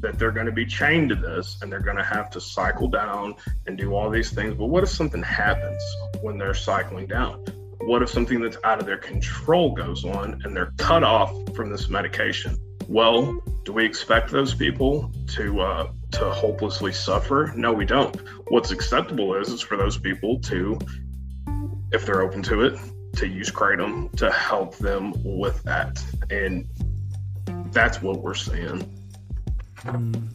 that 0.00 0.18
they're 0.18 0.32
going 0.32 0.46
to 0.46 0.52
be 0.52 0.66
chained 0.66 1.08
to 1.10 1.14
this 1.14 1.58
and 1.62 1.70
they're 1.70 1.80
going 1.80 1.96
to 1.96 2.04
have 2.04 2.30
to 2.30 2.40
cycle 2.40 2.88
down 2.88 3.34
and 3.66 3.76
do 3.76 3.94
all 3.94 4.10
these 4.10 4.30
things. 4.30 4.54
But 4.54 4.66
what 4.66 4.82
if 4.82 4.90
something 4.90 5.22
happens 5.22 5.82
when 6.20 6.38
they're 6.38 6.54
cycling 6.54 7.06
down? 7.06 7.44
What 7.80 8.02
if 8.02 8.10
something 8.10 8.40
that's 8.40 8.58
out 8.64 8.80
of 8.80 8.86
their 8.86 8.98
control 8.98 9.74
goes 9.74 10.04
on 10.04 10.40
and 10.44 10.54
they're 10.56 10.72
cut 10.78 11.02
off 11.02 11.32
from 11.54 11.70
this 11.70 11.88
medication? 11.88 12.58
Well, 12.88 13.38
do 13.64 13.74
we 13.74 13.84
expect 13.84 14.30
those 14.30 14.54
people 14.54 15.12
to 15.34 15.60
uh, 15.60 15.92
to 16.12 16.30
hopelessly 16.30 16.92
suffer? 16.92 17.52
No, 17.54 17.70
we 17.70 17.84
don't. 17.84 18.16
What's 18.48 18.70
acceptable 18.70 19.34
is 19.34 19.50
is 19.50 19.60
for 19.60 19.76
those 19.76 19.98
people 19.98 20.40
to, 20.40 20.78
if 21.92 22.06
they're 22.06 22.22
open 22.22 22.42
to 22.44 22.62
it, 22.62 22.78
to 23.16 23.28
use 23.28 23.50
kratom 23.50 24.10
to 24.16 24.30
help 24.30 24.78
them 24.78 25.12
with 25.22 25.62
that, 25.64 26.02
and 26.30 26.66
that's 27.72 28.00
what 28.00 28.22
we're 28.22 28.34
seeing. 28.34 28.90
Mm. 29.84 30.34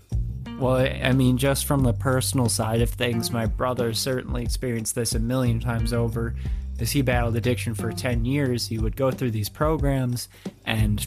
Well, 0.59 0.75
I 0.75 1.11
mean, 1.11 1.37
just 1.39 1.65
from 1.65 1.81
the 1.81 1.93
personal 1.93 2.49
side 2.49 2.81
of 2.81 2.89
things, 2.91 3.31
my 3.31 3.47
brother 3.47 3.93
certainly 3.93 4.43
experienced 4.43 4.93
this 4.93 5.15
a 5.15 5.19
million 5.19 5.59
times 5.59 5.91
over. 5.91 6.35
As 6.79 6.91
he 6.91 7.01
battled 7.01 7.35
addiction 7.35 7.73
for 7.73 7.91
10 7.91 8.25
years, 8.25 8.67
he 8.67 8.77
would 8.77 8.95
go 8.95 9.09
through 9.09 9.31
these 9.31 9.49
programs 9.49 10.29
and 10.65 11.05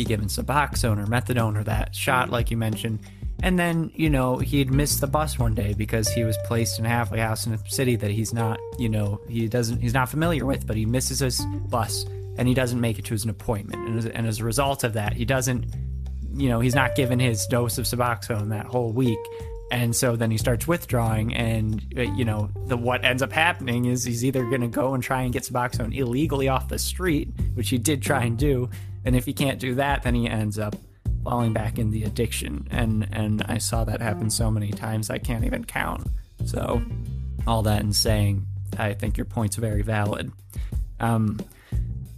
be 0.00 0.04
given 0.04 0.26
Suboxone 0.26 0.98
or 0.98 1.06
methadone 1.06 1.58
or 1.58 1.64
that 1.64 1.94
shot, 1.94 2.30
like 2.30 2.50
you 2.50 2.56
mentioned. 2.56 3.00
And 3.42 3.58
then, 3.58 3.90
you 3.94 4.08
know, 4.08 4.38
he'd 4.38 4.70
miss 4.70 5.00
the 5.00 5.06
bus 5.06 5.38
one 5.38 5.54
day 5.54 5.74
because 5.74 6.08
he 6.08 6.24
was 6.24 6.36
placed 6.44 6.78
in 6.78 6.86
a 6.86 6.88
halfway 6.88 7.18
house 7.18 7.46
in 7.46 7.52
a 7.52 7.58
city 7.68 7.96
that 7.96 8.10
he's 8.10 8.32
not, 8.32 8.58
you 8.78 8.88
know, 8.88 9.20
he 9.28 9.48
doesn't, 9.48 9.80
he's 9.80 9.94
not 9.94 10.08
familiar 10.08 10.44
with, 10.46 10.66
but 10.66 10.76
he 10.76 10.86
misses 10.86 11.20
his 11.20 11.44
bus 11.68 12.04
and 12.38 12.48
he 12.48 12.54
doesn't 12.54 12.80
make 12.80 12.98
it 12.98 13.04
to 13.06 13.12
his 13.12 13.24
appointment. 13.26 13.88
And 13.88 13.98
as, 13.98 14.06
and 14.06 14.26
as 14.26 14.40
a 14.40 14.44
result 14.44 14.84
of 14.84 14.94
that, 14.94 15.12
he 15.12 15.24
doesn't, 15.24 15.66
you 16.34 16.48
know, 16.48 16.60
he's 16.60 16.74
not 16.74 16.94
given 16.94 17.18
his 17.18 17.46
dose 17.46 17.76
of 17.78 17.84
Suboxone 17.84 18.50
that 18.50 18.66
whole 18.66 18.92
week. 18.92 19.18
And 19.70 19.94
so 19.94 20.16
then 20.16 20.32
he 20.32 20.36
starts 20.36 20.66
withdrawing, 20.66 21.32
and 21.32 21.94
uh, 21.96 22.02
you 22.02 22.24
know 22.24 22.50
the 22.66 22.76
what 22.76 23.04
ends 23.04 23.22
up 23.22 23.30
happening 23.30 23.84
is 23.84 24.02
he's 24.02 24.24
either 24.24 24.42
going 24.46 24.62
to 24.62 24.66
go 24.66 24.94
and 24.94 25.02
try 25.02 25.22
and 25.22 25.32
get 25.32 25.44
Suboxone 25.44 25.96
illegally 25.96 26.48
off 26.48 26.66
the 26.66 26.76
street, 26.76 27.28
which 27.54 27.68
he 27.68 27.78
did 27.78 28.02
try 28.02 28.24
and 28.24 28.36
do, 28.36 28.68
and 29.04 29.16
if 29.16 29.24
he 29.26 29.32
can't 29.32 29.58
do 29.58 29.74
that, 29.76 30.02
then 30.02 30.14
he 30.14 30.28
ends 30.28 30.58
up 30.58 30.76
falling 31.24 31.52
back 31.52 31.78
in 31.78 31.90
the 31.90 32.04
addiction. 32.04 32.66
And 32.70 33.08
and 33.12 33.42
I 33.48 33.58
saw 33.58 33.84
that 33.84 34.00
happen 34.00 34.30
so 34.30 34.50
many 34.50 34.70
times 34.70 35.10
I 35.10 35.18
can't 35.18 35.44
even 35.44 35.64
count. 35.64 36.06
So 36.44 36.82
all 37.46 37.62
that 37.62 37.82
in 37.82 37.92
saying, 37.92 38.46
I 38.78 38.94
think 38.94 39.16
your 39.16 39.26
point's 39.26 39.56
very 39.56 39.82
valid. 39.82 40.32
Um, 40.98 41.40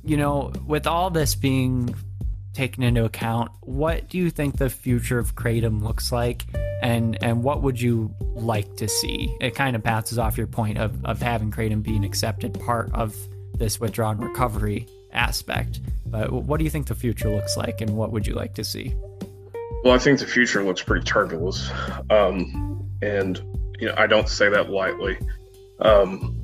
you 0.04 0.16
know, 0.16 0.52
with 0.66 0.86
all 0.86 1.10
this 1.10 1.34
being 1.34 1.94
taken 2.52 2.82
into 2.82 3.04
account, 3.04 3.50
what 3.60 4.08
do 4.08 4.18
you 4.18 4.30
think 4.30 4.58
the 4.58 4.68
future 4.68 5.18
of 5.18 5.34
kratom 5.34 5.82
looks 5.82 6.12
like, 6.12 6.44
and 6.82 7.22
and 7.22 7.42
what 7.42 7.62
would 7.62 7.80
you 7.80 8.14
like 8.20 8.76
to 8.76 8.88
see? 8.88 9.34
It 9.40 9.54
kind 9.54 9.76
of 9.76 9.82
passes 9.82 10.18
off 10.18 10.36
your 10.36 10.48
point 10.48 10.78
of 10.78 11.04
of 11.04 11.22
having 11.22 11.50
kratom 11.50 11.82
being 11.82 12.04
accepted 12.04 12.58
part 12.60 12.92
of 12.94 13.16
this 13.54 13.78
withdrawal 13.78 14.14
recovery 14.14 14.86
aspect. 15.12 15.80
But 16.06 16.32
what 16.32 16.58
do 16.58 16.64
you 16.64 16.70
think 16.70 16.86
the 16.86 16.94
future 16.94 17.30
looks 17.30 17.56
like, 17.56 17.80
and 17.80 17.96
what 17.96 18.12
would 18.12 18.26
you 18.26 18.34
like 18.34 18.54
to 18.54 18.64
see? 18.64 18.94
Well, 19.84 19.94
I 19.94 19.98
think 19.98 20.18
the 20.18 20.26
future 20.26 20.62
looks 20.62 20.82
pretty 20.82 21.04
turbulent, 21.04 21.58
um, 22.10 22.88
and 23.02 23.40
you 23.78 23.88
know 23.88 23.94
I 23.96 24.06
don't 24.06 24.28
say 24.28 24.48
that 24.48 24.70
lightly. 24.70 25.18
Um, 25.80 26.38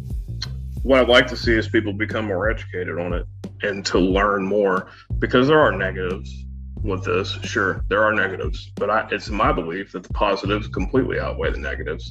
what 0.82 1.00
I'd 1.00 1.08
like 1.08 1.26
to 1.28 1.36
see 1.36 1.52
is 1.52 1.68
people 1.68 1.92
become 1.92 2.24
more 2.24 2.48
educated 2.50 2.98
on 2.98 3.12
it 3.12 3.26
and 3.62 3.84
to 3.86 3.98
learn 3.98 4.44
more 4.44 4.88
because 5.18 5.48
there 5.48 5.60
are 5.60 5.72
negatives 5.72 6.44
with 6.82 7.04
this. 7.04 7.30
Sure, 7.42 7.84
there 7.88 8.02
are 8.02 8.12
negatives, 8.12 8.72
but 8.76 8.90
I, 8.90 9.06
it's 9.10 9.28
my 9.28 9.52
belief 9.52 9.92
that 9.92 10.02
the 10.02 10.12
positives 10.14 10.68
completely 10.68 11.20
outweigh 11.20 11.50
the 11.50 11.58
negatives. 11.58 12.10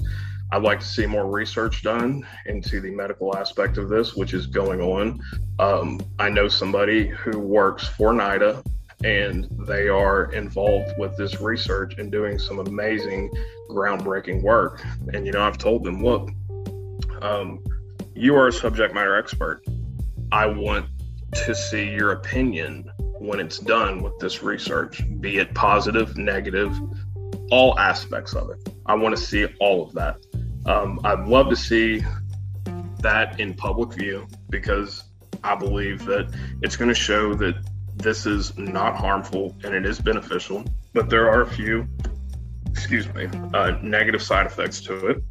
I'd 0.51 0.63
like 0.63 0.79
to 0.79 0.85
see 0.85 1.05
more 1.05 1.29
research 1.29 1.83
done 1.83 2.25
into 2.45 2.79
the 2.79 2.91
medical 2.91 3.35
aspect 3.35 3.77
of 3.77 3.89
this, 3.89 4.15
which 4.15 4.33
is 4.33 4.47
going 4.47 4.81
on. 4.81 5.19
Um, 5.59 5.99
I 6.19 6.29
know 6.29 6.47
somebody 6.47 7.07
who 7.07 7.39
works 7.39 7.87
for 7.87 8.13
NIDA 8.13 8.63
and 9.03 9.47
they 9.67 9.89
are 9.89 10.31
involved 10.31 10.97
with 10.97 11.15
this 11.17 11.39
research 11.41 11.97
and 11.97 12.11
doing 12.11 12.39
some 12.39 12.59
amazing, 12.59 13.29
groundbreaking 13.69 14.41
work. 14.41 14.83
And, 15.13 15.25
you 15.25 15.33
know, 15.33 15.41
I've 15.41 15.57
told 15.57 15.83
them, 15.83 16.03
look, 16.03 16.29
um, 17.21 17.63
you 18.15 18.35
are 18.35 18.47
a 18.47 18.53
subject 18.53 18.95
matter 18.95 19.15
expert. 19.15 19.63
I 20.31 20.45
want 20.47 20.87
to 21.33 21.53
see 21.53 21.89
your 21.89 22.13
opinion 22.13 22.89
when 23.19 23.39
it's 23.39 23.59
done 23.59 24.01
with 24.01 24.17
this 24.19 24.41
research, 24.41 25.03
be 25.19 25.37
it 25.37 25.53
positive, 25.53 26.17
negative, 26.17 26.79
all 27.51 27.77
aspects 27.79 28.33
of 28.33 28.49
it. 28.49 28.69
I 28.85 28.95
want 28.95 29.15
to 29.15 29.21
see 29.21 29.45
all 29.59 29.83
of 29.83 29.93
that. 29.93 30.17
Um, 30.65 30.99
I'd 31.03 31.27
love 31.27 31.49
to 31.49 31.55
see 31.55 32.03
that 32.99 33.39
in 33.39 33.53
public 33.53 33.93
view 33.93 34.27
because 34.49 35.03
I 35.43 35.55
believe 35.55 36.05
that 36.05 36.33
it's 36.61 36.75
going 36.75 36.89
to 36.89 36.95
show 36.95 37.33
that 37.35 37.55
this 37.95 38.25
is 38.25 38.57
not 38.57 38.95
harmful 38.95 39.55
and 39.63 39.73
it 39.73 39.85
is 39.85 39.99
beneficial, 39.99 40.63
but 40.93 41.09
there 41.09 41.29
are 41.29 41.41
a 41.41 41.47
few, 41.47 41.87
excuse 42.69 43.11
me, 43.13 43.27
uh, 43.53 43.77
negative 43.81 44.21
side 44.21 44.45
effects 44.45 44.81
to 44.81 45.07
it. 45.07 45.23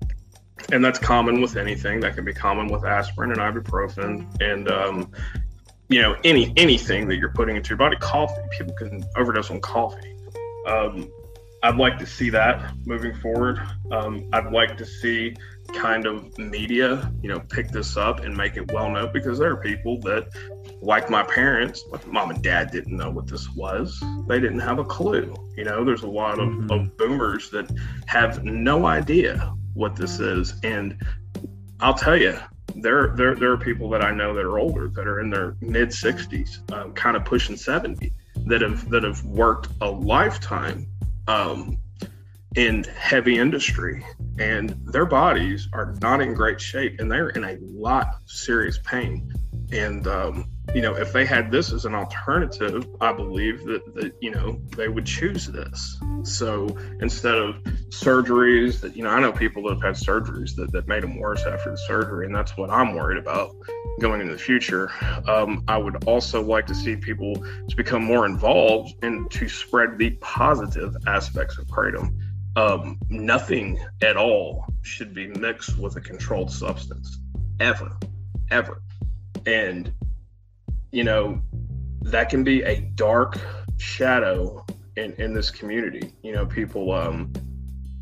And 0.72 0.84
that's 0.84 0.98
common 0.98 1.40
with 1.40 1.56
anything. 1.56 2.00
That 2.00 2.14
can 2.14 2.24
be 2.24 2.32
common 2.32 2.68
with 2.68 2.84
aspirin 2.84 3.30
and 3.30 3.40
ibuprofen 3.40 4.40
and 4.40 4.68
um, 4.68 5.12
you 5.88 6.02
know 6.02 6.16
any 6.24 6.52
anything 6.56 7.08
that 7.08 7.16
you're 7.16 7.32
putting 7.32 7.56
into 7.56 7.70
your 7.70 7.78
body 7.78 7.96
coffee 7.96 8.42
people 8.50 8.74
can 8.74 9.04
overdose 9.16 9.50
on 9.50 9.60
coffee 9.60 10.16
um, 10.66 11.08
i'd 11.62 11.76
like 11.76 11.98
to 11.98 12.06
see 12.06 12.30
that 12.30 12.72
moving 12.84 13.14
forward. 13.16 13.60
Um, 13.90 14.28
i'd 14.32 14.52
like 14.52 14.76
to 14.78 14.86
see 14.86 15.34
kind 15.74 16.06
of 16.06 16.36
media 16.38 17.10
you 17.22 17.28
know 17.28 17.40
pick 17.40 17.70
this 17.70 17.96
up 17.96 18.20
and 18.20 18.36
make 18.36 18.56
it 18.56 18.70
well 18.72 18.88
known 18.88 19.12
because 19.12 19.38
there 19.38 19.50
are 19.50 19.56
people 19.56 20.00
that 20.00 20.28
like 20.80 21.10
my 21.10 21.22
parents 21.24 21.82
like 21.90 22.06
mom 22.06 22.30
and 22.30 22.42
dad 22.42 22.70
didn't 22.70 22.96
know 22.96 23.10
what 23.10 23.26
this 23.26 23.48
was. 23.54 24.02
They 24.28 24.38
didn't 24.38 24.60
have 24.60 24.78
a 24.78 24.84
clue. 24.84 25.34
You 25.56 25.64
know 25.64 25.84
there's 25.84 26.02
a 26.02 26.08
lot 26.08 26.38
of, 26.38 26.48
mm-hmm. 26.48 26.70
of 26.70 26.96
boomers 26.96 27.50
that 27.50 27.70
have 28.06 28.44
no 28.44 28.86
idea 28.86 29.52
what 29.74 29.96
this 29.96 30.20
is. 30.20 30.54
And 30.62 31.02
i'll 31.80 31.94
tell 31.94 32.16
you 32.16 32.38
there, 32.76 33.14
there, 33.16 33.34
there 33.34 33.52
are 33.52 33.56
people 33.56 33.88
that 33.90 34.02
I 34.02 34.12
know 34.12 34.34
that 34.34 34.44
are 34.44 34.58
older, 34.58 34.88
that 34.88 35.06
are 35.06 35.20
in 35.20 35.30
their 35.30 35.56
mid 35.60 35.90
60s, 35.90 36.70
um, 36.72 36.92
kind 36.92 37.16
of 37.16 37.24
pushing 37.24 37.56
70, 37.56 38.12
that 38.46 38.60
have 38.60 38.88
that 38.90 39.02
have 39.02 39.24
worked 39.24 39.68
a 39.80 39.90
lifetime 39.90 40.86
um, 41.28 41.78
in 42.56 42.84
heavy 42.84 43.38
industry, 43.38 44.04
and 44.38 44.70
their 44.86 45.06
bodies 45.06 45.68
are 45.72 45.94
not 46.00 46.20
in 46.20 46.34
great 46.34 46.60
shape, 46.60 47.00
and 47.00 47.10
they're 47.10 47.30
in 47.30 47.44
a 47.44 47.58
lot 47.60 48.08
of 48.14 48.30
serious 48.30 48.78
pain. 48.78 49.32
And 49.72 50.06
um, 50.06 50.50
you 50.74 50.82
know, 50.82 50.94
if 50.94 51.12
they 51.12 51.24
had 51.24 51.50
this 51.50 51.72
as 51.72 51.84
an 51.84 51.94
alternative, 51.94 52.86
I 53.00 53.12
believe 53.12 53.64
that, 53.64 53.94
that, 53.94 54.12
you 54.20 54.30
know, 54.30 54.60
they 54.76 54.88
would 54.88 55.06
choose 55.06 55.46
this. 55.46 55.98
So 56.22 56.66
instead 57.00 57.36
of 57.36 57.56
surgeries 57.90 58.80
that, 58.80 58.96
you 58.96 59.04
know, 59.04 59.10
I 59.10 59.20
know 59.20 59.32
people 59.32 59.62
that 59.64 59.74
have 59.74 59.82
had 59.82 59.94
surgeries 59.94 60.54
that, 60.56 60.72
that 60.72 60.88
made 60.88 61.02
them 61.02 61.18
worse 61.18 61.44
after 61.44 61.70
the 61.70 61.78
surgery, 61.78 62.26
and 62.26 62.34
that's 62.34 62.56
what 62.56 62.70
I'm 62.70 62.94
worried 62.94 63.18
about 63.18 63.54
going 64.00 64.20
into 64.20 64.32
the 64.32 64.38
future. 64.38 64.90
Um, 65.28 65.64
I 65.68 65.78
would 65.78 66.04
also 66.04 66.42
like 66.42 66.66
to 66.66 66.74
see 66.74 66.96
people 66.96 67.34
to 67.34 67.76
become 67.76 68.04
more 68.04 68.26
involved 68.26 68.94
and 69.02 69.30
to 69.30 69.48
spread 69.48 69.98
the 69.98 70.10
positive 70.20 70.96
aspects 71.06 71.58
of 71.58 71.66
kratom. 71.68 72.18
Um, 72.56 72.98
nothing 73.08 73.78
at 74.02 74.16
all 74.16 74.64
should 74.82 75.14
be 75.14 75.28
mixed 75.28 75.78
with 75.78 75.96
a 75.96 76.00
controlled 76.00 76.50
substance, 76.50 77.18
ever, 77.60 77.96
ever. 78.50 78.82
And 79.46 79.92
you 80.96 81.04
know, 81.04 81.38
that 82.00 82.30
can 82.30 82.42
be 82.42 82.62
a 82.62 82.80
dark 82.94 83.38
shadow 83.76 84.64
in, 84.96 85.12
in 85.18 85.34
this 85.34 85.50
community. 85.50 86.10
You 86.22 86.32
know, 86.32 86.46
people 86.46 86.90
um, 86.92 87.34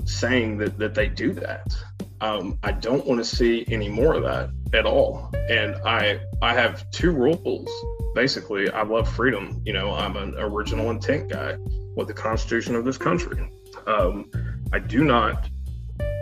saying 0.05 0.59
that, 0.59 0.79
that 0.79 0.95
they 0.95 1.09
do 1.09 1.33
that. 1.33 1.75
Um, 2.21 2.57
I 2.63 2.71
don't 2.71 3.05
want 3.05 3.19
to 3.19 3.25
see 3.25 3.65
any 3.69 3.89
more 3.89 4.15
of 4.15 4.23
that 4.23 4.51
at 4.73 4.87
all. 4.87 5.29
And 5.51 5.75
I 5.85 6.21
I 6.41 6.55
have 6.55 6.89
two 6.93 7.11
rules. 7.11 7.69
Basically, 8.15 8.71
I 8.71 8.85
love 8.85 9.13
freedom. 9.13 9.61
You 9.67 9.73
know, 9.73 9.93
I'm 9.93 10.17
an 10.17 10.37
original 10.39 10.91
intent 10.93 11.31
guy 11.31 11.57
with 11.97 12.07
the 12.07 12.15
Constitution 12.15 12.77
of 12.77 12.85
this 12.85 12.97
country. 12.97 13.51
Um, 13.89 14.31
I 14.73 14.79
do 14.79 15.03
not 15.03 15.49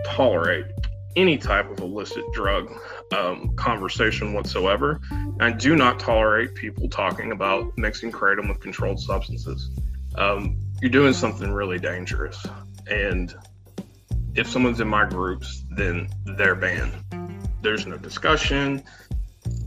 tolerate 0.06 0.64
any 1.16 1.36
type 1.38 1.70
of 1.70 1.80
illicit 1.80 2.24
drug 2.32 2.70
um, 3.16 3.54
conversation 3.56 4.32
whatsoever. 4.32 5.00
I 5.40 5.50
do 5.50 5.76
not 5.76 5.98
tolerate 5.98 6.54
people 6.54 6.88
talking 6.88 7.32
about 7.32 7.76
mixing 7.76 8.12
kratom 8.12 8.48
with 8.48 8.60
controlled 8.60 9.00
substances. 9.00 9.70
Um, 10.16 10.58
you're 10.80 10.90
doing 10.90 11.12
something 11.12 11.50
really 11.52 11.78
dangerous. 11.78 12.44
And 12.90 13.34
if 14.34 14.48
someone's 14.48 14.80
in 14.80 14.88
my 14.88 15.06
groups, 15.06 15.64
then 15.76 16.08
they're 16.36 16.54
banned. 16.54 16.92
There's 17.60 17.86
no 17.86 17.96
discussion. 17.96 18.82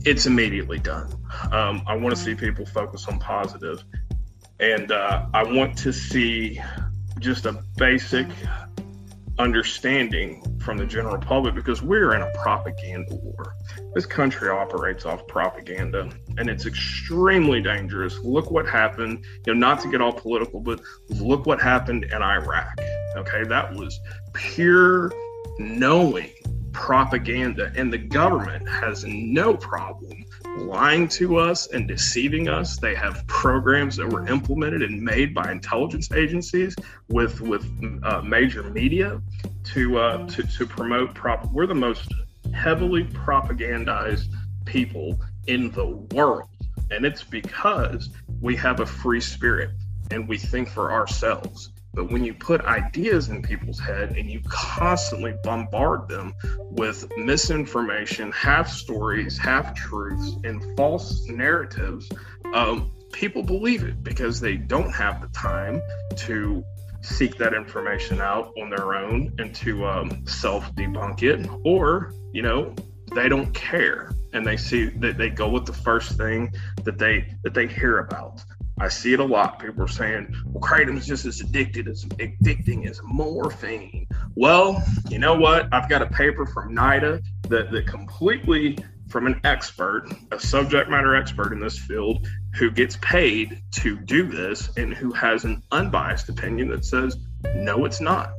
It's 0.06 0.26
immediately 0.26 0.80
done. 0.80 1.12
Um, 1.52 1.84
I 1.88 1.96
want 1.96 2.16
to 2.16 2.22
see 2.22 2.36
people 2.36 2.66
focus 2.66 3.08
on 3.08 3.20
positive, 3.20 3.84
and 4.60 4.92
uh, 4.92 5.26
I 5.34 5.44
want 5.44 5.78
to 5.80 5.92
see 5.92 6.62
just 7.20 7.46
a 7.46 7.64
basic 7.78 8.28
understanding 9.38 10.44
from 10.66 10.78
the 10.78 10.86
general 10.86 11.18
public 11.18 11.54
because 11.54 11.84
we're 11.84 12.16
in 12.16 12.24
a 12.24 12.32
propaganda 12.42 13.14
war. 13.16 13.56
This 13.94 14.08
country 14.08 14.50
operates 14.50 15.06
off 15.06 15.26
propaganda 15.28 16.10
and 16.38 16.50
it's 16.50 16.66
extremely 16.66 17.62
dangerous. 17.62 18.18
Look 18.20 18.50
what 18.50 18.68
happened, 18.68 19.24
you 19.46 19.54
know, 19.54 19.60
not 19.60 19.80
to 19.82 19.92
get 19.92 20.02
all 20.02 20.12
political, 20.12 20.60
but 20.60 20.82
look 21.10 21.46
what 21.46 21.62
happened 21.62 22.06
in 22.06 22.22
Iraq. 22.22 22.76
Okay, 23.16 23.44
that 23.44 23.74
was 23.76 24.00
pure 24.34 25.12
knowing 25.60 26.32
propaganda, 26.74 27.72
and 27.78 27.94
the 27.94 27.98
government 27.98 28.68
has 28.68 29.06
no 29.06 29.56
problem 29.56 30.25
lying 30.58 31.08
to 31.08 31.38
us 31.38 31.68
and 31.68 31.88
deceiving 31.88 32.48
us. 32.48 32.78
They 32.78 32.96
have 32.96 33.26
programs 33.28 33.96
that 33.98 34.08
were 34.08 34.28
implemented 34.28 34.82
and 34.82 35.02
made 35.02 35.34
by 35.34 35.52
intelligence 35.52 36.12
agencies 36.12 36.76
with 37.10 37.42
with 37.42 37.66
uh, 38.04 38.22
major 38.22 38.64
media 38.64 39.22
to 39.74 39.98
uh, 39.98 40.28
to 40.28 40.44
to 40.44 40.66
promote 40.66 41.14
prop. 41.14 41.52
We're 41.52 41.68
the 41.68 41.76
most 41.76 42.12
heavily 42.54 43.04
propagandized 43.06 44.34
people 44.66 45.20
in 45.48 45.72
the 45.72 45.88
world, 46.16 46.50
and 46.92 47.06
it's 47.06 47.24
because 47.24 48.10
we 48.42 48.56
have 48.56 48.80
a 48.80 48.86
free 48.86 49.22
spirit 49.22 49.72
and 50.12 50.28
we 50.28 50.38
think 50.38 50.70
for 50.70 50.92
ourselves. 50.92 51.72
But 51.96 52.12
when 52.12 52.26
you 52.26 52.34
put 52.34 52.62
ideas 52.66 53.30
in 53.30 53.42
people's 53.42 53.80
head 53.80 54.18
and 54.18 54.30
you 54.30 54.42
constantly 54.50 55.34
bombard 55.44 56.10
them 56.10 56.34
with 56.70 57.10
misinformation, 57.18 58.32
half 58.34 58.70
stories, 58.70 59.38
half 59.38 59.74
truths, 59.74 60.36
and 60.44 60.62
false 60.76 61.26
narratives, 61.28 62.10
um, 62.54 62.92
people 63.14 63.42
believe 63.42 63.84
it 63.84 64.04
because 64.04 64.42
they 64.42 64.58
don't 64.58 64.92
have 64.92 65.22
the 65.22 65.30
time 65.30 65.82
to 66.18 66.64
seek 67.02 67.38
that 67.38 67.54
information 67.54 68.20
out 68.20 68.52
on 68.62 68.70
their 68.70 68.96
own 68.96 69.34
and 69.40 69.56
to 69.56 69.86
um, 69.86 70.26
self 70.28 70.74
debunk 70.76 71.24
it, 71.24 71.50
or, 71.64 72.12
you 72.34 72.42
know, 72.42 72.76
they 73.14 73.30
don't 73.30 73.54
care. 73.54 74.12
And 74.34 74.46
they 74.46 74.58
see 74.58 74.90
that 74.90 75.18
they 75.18 75.30
go 75.30 75.48
with 75.48 75.66
the 75.66 75.74
first 75.74 76.18
thing 76.18 76.54
that 76.84 76.98
they 76.98 77.34
that 77.44 77.54
they 77.54 77.68
hear 77.68 78.00
about 78.00 78.44
I 78.80 78.90
see 78.90 79.14
it 79.14 79.20
a 79.20 79.24
lot. 79.24 79.60
People 79.60 79.84
are 79.84 79.88
saying, 79.88 80.36
well, 80.46 80.62
kratom 80.62 80.98
is 80.98 81.08
just 81.08 81.26
as 81.26 81.40
addicted 81.40 81.88
as 81.88 82.04
addicting 82.06 82.90
as 82.90 83.00
morphine. 83.04 84.06
Well, 84.36 84.84
you 85.10 85.18
know 85.18 85.36
what? 85.36 85.74
I've 85.74 85.90
got 85.90 86.02
a 86.02 86.08
paper 86.08 86.46
from 86.46 86.76
NIDA 86.76 87.22
that, 87.50 87.72
that 87.72 87.88
completely 87.88 88.78
from 89.08 89.28
an 89.28 89.40
expert, 89.46 90.08
a 90.32 90.40
subject 90.40 90.90
matter 90.90 91.16
expert 91.16 91.54
in 91.54 91.60
this 91.60 91.80
field, 91.80 92.28
who 92.56 92.70
gets 92.70 92.98
paid 93.02 93.62
to 93.72 93.98
do 94.00 94.28
this 94.28 94.70
and 94.76 94.94
who 94.94 95.14
has 95.14 95.46
an 95.46 95.64
unbiased 95.72 96.28
opinion 96.28 96.68
that 96.70 96.84
says, 96.84 97.18
no, 97.56 97.86
it's 97.86 98.02
not. 98.02 98.34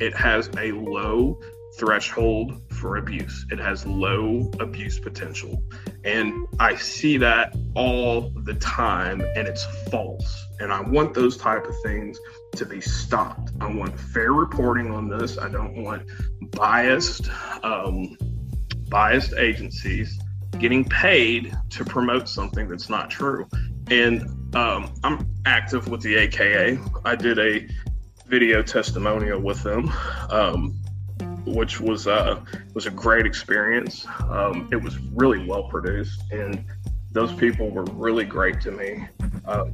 It 0.00 0.14
has 0.14 0.48
a 0.58 0.72
low 0.72 1.38
threshold 1.78 2.62
for 2.72 2.96
abuse. 2.96 3.44
It 3.50 3.58
has 3.58 3.84
low 3.84 4.50
abuse 4.60 4.98
potential. 4.98 5.62
And 6.04 6.46
I 6.58 6.76
see 6.76 7.16
that 7.18 7.56
all 7.74 8.30
the 8.44 8.54
time 8.54 9.20
and 9.20 9.48
it's 9.48 9.64
false. 9.90 10.46
And 10.60 10.72
I 10.72 10.80
want 10.82 11.14
those 11.14 11.36
type 11.36 11.66
of 11.66 11.74
things 11.82 12.18
to 12.56 12.66
be 12.66 12.80
stopped. 12.80 13.52
I 13.60 13.72
want 13.72 13.98
fair 13.98 14.32
reporting 14.32 14.90
on 14.90 15.08
this. 15.08 15.38
I 15.38 15.48
don't 15.48 15.82
want 15.82 16.02
biased 16.52 17.30
um, 17.62 18.16
biased 18.88 19.32
agencies 19.34 20.20
getting 20.58 20.84
paid 20.84 21.56
to 21.70 21.84
promote 21.84 22.28
something 22.28 22.68
that's 22.68 22.88
not 22.88 23.10
true. 23.10 23.48
And 23.90 24.22
um, 24.54 24.94
I'm 25.02 25.26
active 25.46 25.88
with 25.88 26.00
the 26.02 26.16
AKA. 26.16 26.78
I 27.04 27.16
did 27.16 27.38
a 27.38 27.66
video 28.26 28.62
testimonial 28.62 29.40
with 29.40 29.62
them, 29.62 29.92
um, 30.30 30.80
which 31.46 31.80
was 31.80 32.06
uh, 32.06 32.40
was 32.74 32.86
a 32.86 32.90
great 32.90 33.26
experience. 33.26 34.06
Um, 34.28 34.68
it 34.72 34.76
was 34.76 34.98
really 34.98 35.46
well 35.46 35.64
produced, 35.64 36.22
and 36.30 36.64
those 37.12 37.32
people 37.32 37.70
were 37.70 37.84
really 37.92 38.24
great 38.24 38.60
to 38.62 38.70
me. 38.70 39.06
Uh, 39.44 39.66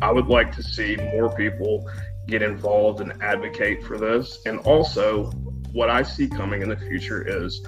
I 0.00 0.12
would 0.12 0.26
like 0.26 0.54
to 0.56 0.62
see 0.62 0.96
more 0.96 1.34
people 1.34 1.88
get 2.26 2.42
involved 2.42 3.00
and 3.00 3.20
advocate 3.22 3.84
for 3.84 3.98
this, 3.98 4.40
and 4.46 4.58
also 4.60 5.30
what 5.72 5.88
I 5.88 6.02
see 6.02 6.28
coming 6.28 6.62
in 6.62 6.68
the 6.68 6.76
future 6.76 7.26
is 7.26 7.66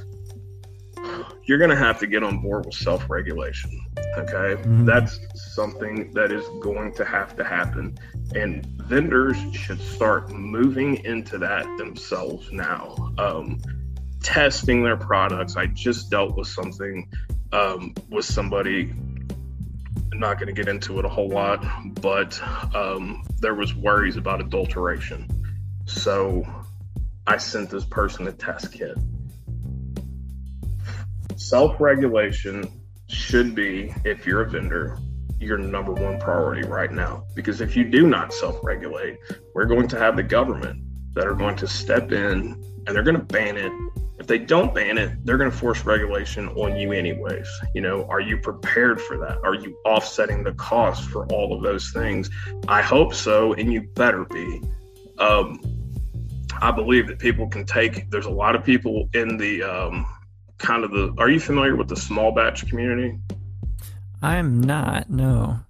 you're 1.45 1.59
going 1.59 1.71
to 1.71 1.77
have 1.77 1.99
to 2.01 2.07
get 2.07 2.23
on 2.23 2.41
board 2.41 2.67
with 2.67 2.75
self 2.75 3.09
regulation. 3.09 3.71
Okay. 4.17 4.61
Mm-hmm. 4.63 4.85
That's 4.85 5.19
something 5.55 6.13
that 6.13 6.33
is 6.33 6.47
going 6.61 6.95
to 6.95 7.05
have 7.05 7.37
to 7.37 7.45
happen. 7.45 7.99
And 8.35 8.65
vendors 8.83 9.37
should 9.53 9.81
start 9.81 10.31
moving 10.33 11.05
into 11.05 11.39
that 11.39 11.65
themselves 11.79 12.51
now. 12.53 13.13
Um, 13.19 13.61
testing 14.23 14.83
their 14.83 14.97
products. 14.97 15.57
I 15.57 15.67
just 15.67 16.11
dealt 16.11 16.37
with 16.37 16.49
something 16.49 17.09
um, 17.53 17.95
with 18.09 18.25
somebody. 18.25 18.91
I'm 20.13 20.21
not 20.21 20.39
going 20.39 20.47
to 20.47 20.53
get 20.53 20.69
into 20.69 20.99
it 20.99 21.05
a 21.05 21.09
whole 21.09 21.29
lot, 21.29 21.65
but 22.01 22.41
um, 22.75 23.25
there 23.41 23.55
was 23.55 23.75
worries 23.75 24.17
about 24.17 24.41
adulteration. 24.41 25.29
So 25.87 26.47
I 27.27 27.37
sent 27.37 27.71
this 27.71 27.85
person 27.85 28.27
a 28.29 28.33
test 28.33 28.73
kit 28.73 28.97
self 31.37 31.81
regulation 31.81 32.69
should 33.09 33.55
be, 33.55 33.95
if 34.05 34.27
you're 34.27 34.43
a 34.43 34.49
vendor, 34.49 34.99
your 35.39 35.59
number 35.59 35.93
one 35.93 36.19
priority 36.19 36.67
right 36.67 36.91
now. 36.91 37.25
Because 37.35 37.61
if 37.61 37.77
you 37.77 37.85
do 37.85 38.07
not 38.07 38.33
self 38.33 38.59
regulate, 38.63 39.19
we're 39.55 39.67
going 39.67 39.89
to 39.89 39.99
have 39.99 40.17
the 40.17 40.23
government 40.23 40.83
that 41.15 41.27
are 41.27 41.35
going 41.35 41.57
to 41.57 41.67
step 41.67 42.13
in 42.13 42.63
and 42.87 42.97
they're 42.97 43.03
going 43.03 43.17
to 43.17 43.23
ban 43.23 43.57
it. 43.57 43.73
If 44.19 44.27
they 44.27 44.39
don't 44.39 44.75
ban 44.75 44.97
it, 44.97 45.25
they're 45.25 45.37
going 45.37 45.51
to 45.51 45.57
force 45.57 45.85
regulation 45.85 46.49
on 46.51 46.77
you 46.77 46.93
anyways. 46.93 47.49
You 47.75 47.83
know, 47.83 48.07
are 48.09 48.21
you 48.21 48.39
prepared 48.39 49.01
for 49.01 49.19
that? 49.19 49.39
Are 49.45 49.55
you 49.55 49.77
offsetting 49.85 50.45
the 50.45 50.53
cost 50.53 51.09
for 51.11 51.27
all 51.33 51.55
of 51.55 51.63
those 51.63 51.91
things? 51.91 52.31
I 52.69 52.81
hope 52.81 53.13
so, 53.13 53.55
and 53.55 53.73
you 53.73 53.83
better 53.83 54.25
be. 54.25 54.63
Um, 55.19 55.61
I 56.63 56.71
believe 56.71 57.09
that 57.09 57.19
people 57.19 57.49
can 57.49 57.67
take. 57.67 58.09
There's 58.11 58.27
a 58.27 58.31
lot 58.31 58.55
of 58.55 58.65
people 58.65 59.09
in 59.15 59.37
the 59.37 59.63
um, 59.63 60.07
kind 60.59 60.85
of 60.85 60.91
the. 60.91 61.15
Are 61.19 61.29
you 61.29 61.41
familiar 61.41 61.77
with 61.77 61.89
the 61.89 61.97
small 61.97 62.33
batch 62.33 62.69
community? 62.69 63.19
I'm 64.23 64.61
not. 64.61 65.11
No. 65.11 65.61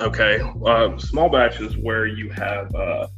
Okay. 0.00 0.40
Uh, 0.64 0.96
small 0.98 1.28
batch 1.28 1.60
is 1.60 1.76
where 1.76 2.06
you 2.06 2.30
have 2.30 2.72
uh, 2.74 3.08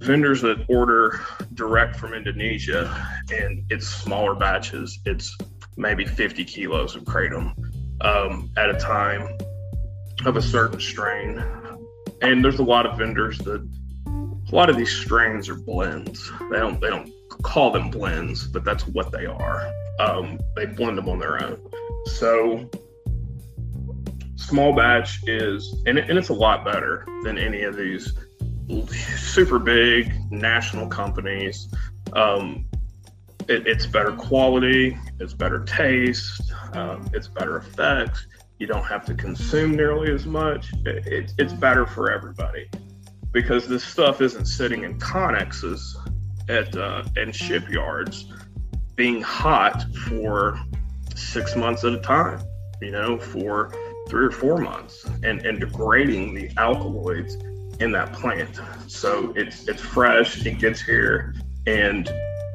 vendors 0.00 0.42
that 0.42 0.64
order 0.68 1.20
direct 1.54 1.96
from 1.96 2.12
Indonesia, 2.12 2.92
and 3.32 3.64
it's 3.70 3.86
smaller 3.86 4.34
batches. 4.34 4.98
It's 5.04 5.36
maybe 5.76 6.04
50 6.04 6.44
kilos 6.44 6.96
of 6.96 7.04
kratom 7.04 7.54
um, 8.00 8.50
at 8.56 8.70
a 8.70 8.74
time 8.74 9.28
of 10.26 10.36
a 10.36 10.42
certain 10.42 10.80
strain. 10.80 11.42
And 12.22 12.44
there's 12.44 12.58
a 12.58 12.64
lot 12.64 12.86
of 12.86 12.98
vendors 12.98 13.38
that 13.38 13.66
a 14.06 14.54
lot 14.54 14.70
of 14.70 14.76
these 14.76 14.92
strains 14.92 15.48
are 15.48 15.54
blends. 15.54 16.30
They 16.50 16.58
don't 16.58 16.80
they 16.80 16.90
don't 16.90 17.10
call 17.42 17.70
them 17.70 17.90
blends, 17.90 18.46
but 18.46 18.64
that's 18.64 18.86
what 18.88 19.12
they 19.12 19.26
are 19.26 19.72
um, 20.00 20.38
they 20.56 20.66
blend 20.66 20.98
them 20.98 21.08
on 21.08 21.18
their 21.18 21.42
own. 21.42 21.60
So 22.06 22.68
small 24.36 24.74
batch 24.74 25.20
is, 25.26 25.82
and, 25.86 25.98
it, 25.98 26.10
and 26.10 26.18
it's 26.18 26.28
a 26.28 26.34
lot 26.34 26.64
better 26.64 27.06
than 27.22 27.38
any 27.38 27.62
of 27.62 27.76
these 27.76 28.12
super 28.88 29.58
big 29.58 30.12
national 30.30 30.88
companies. 30.88 31.68
Um, 32.12 32.66
it, 33.48 33.66
it's 33.66 33.86
better 33.86 34.12
quality, 34.12 34.96
it's 35.20 35.34
better 35.34 35.64
taste, 35.64 36.52
um, 36.72 37.08
it's 37.12 37.28
better 37.28 37.58
effects. 37.58 38.26
You 38.58 38.66
don't 38.66 38.84
have 38.84 39.04
to 39.06 39.14
consume 39.14 39.74
nearly 39.74 40.12
as 40.12 40.26
much. 40.26 40.72
It, 40.86 41.06
it, 41.06 41.32
it's 41.38 41.52
better 41.52 41.86
for 41.86 42.10
everybody 42.10 42.70
because 43.32 43.66
this 43.66 43.84
stuff 43.84 44.20
isn't 44.20 44.46
sitting 44.46 44.84
in 44.84 44.98
conexes 44.98 45.96
at 46.48 46.74
uh, 46.76 47.02
and 47.16 47.34
shipyards 47.34 48.32
being 48.96 49.20
hot 49.20 49.84
for 50.08 50.58
six 51.14 51.56
months 51.56 51.84
at 51.84 51.92
a 51.92 52.00
time, 52.00 52.40
you 52.80 52.90
know, 52.90 53.18
for 53.18 53.72
three 54.08 54.26
or 54.26 54.30
four 54.30 54.58
months 54.58 55.04
and, 55.22 55.44
and 55.46 55.60
degrading 55.60 56.34
the 56.34 56.50
alkaloids 56.58 57.36
in 57.80 57.90
that 57.92 58.12
plant. 58.12 58.60
So 58.86 59.32
it's 59.36 59.66
it's 59.68 59.80
fresh, 59.80 60.44
it 60.46 60.58
gets 60.58 60.80
here, 60.80 61.34
and 61.66 62.08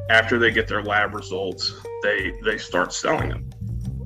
after 0.10 0.40
they 0.40 0.52
get 0.52 0.68
their 0.68 0.84
lab 0.84 1.14
results, 1.14 1.74
they 2.04 2.34
they 2.44 2.58
start 2.58 2.94
selling 2.94 3.30
them. 3.30 3.50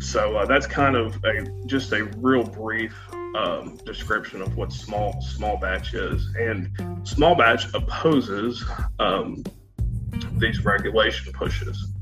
So 0.02 0.38
uh, 0.38 0.46
that's 0.46 0.66
kind 0.66 0.96
of 0.96 1.24
a 1.24 1.46
just 1.66 1.92
a 1.94 2.06
real 2.18 2.44
brief 2.44 2.96
um, 3.36 3.78
description 3.86 4.42
of 4.42 4.56
what 4.56 4.72
small 4.72 5.22
small 5.22 5.58
batch 5.58 5.94
is. 5.94 6.34
And 6.40 6.70
small 7.04 7.36
batch 7.36 7.74
opposes 7.74 8.64
um, 9.00 9.44
these 10.38 10.64
regulation 10.66 11.32
pushes 11.34 11.94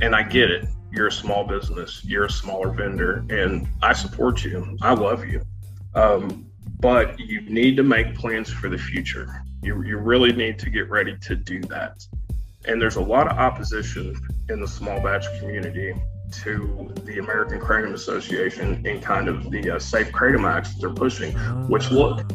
and 0.00 0.14
I 0.14 0.22
get 0.22 0.50
it. 0.50 0.68
You're 0.90 1.08
a 1.08 1.12
small 1.12 1.44
business, 1.44 2.04
you're 2.04 2.26
a 2.26 2.30
smaller 2.30 2.70
vendor, 2.70 3.24
and 3.28 3.68
I 3.82 3.92
support 3.92 4.44
you. 4.44 4.76
I 4.80 4.94
love 4.94 5.26
you. 5.26 5.42
Um, 5.94 6.46
but 6.80 7.18
you 7.18 7.40
need 7.42 7.76
to 7.76 7.82
make 7.82 8.14
plans 8.14 8.50
for 8.50 8.68
the 8.68 8.78
future. 8.78 9.42
You, 9.62 9.82
you 9.82 9.96
really 9.96 10.32
need 10.32 10.58
to 10.60 10.70
get 10.70 10.88
ready 10.90 11.16
to 11.22 11.36
do 11.36 11.60
that. 11.62 12.04
And 12.66 12.80
there's 12.80 12.96
a 12.96 13.00
lot 13.00 13.30
of 13.30 13.38
opposition 13.38 14.14
in 14.48 14.60
the 14.60 14.68
small 14.68 15.00
batch 15.00 15.26
community 15.38 15.94
to 16.42 16.92
the 17.04 17.18
American 17.18 17.60
Kratom 17.60 17.92
Association 17.92 18.86
and 18.86 19.02
kind 19.02 19.28
of 19.28 19.50
the 19.50 19.76
uh, 19.76 19.78
Safe 19.78 20.10
Kratom 20.12 20.48
Acts 20.48 20.74
that 20.74 20.80
they're 20.80 20.90
pushing, 20.90 21.32
which 21.68 21.90
look, 21.90 22.30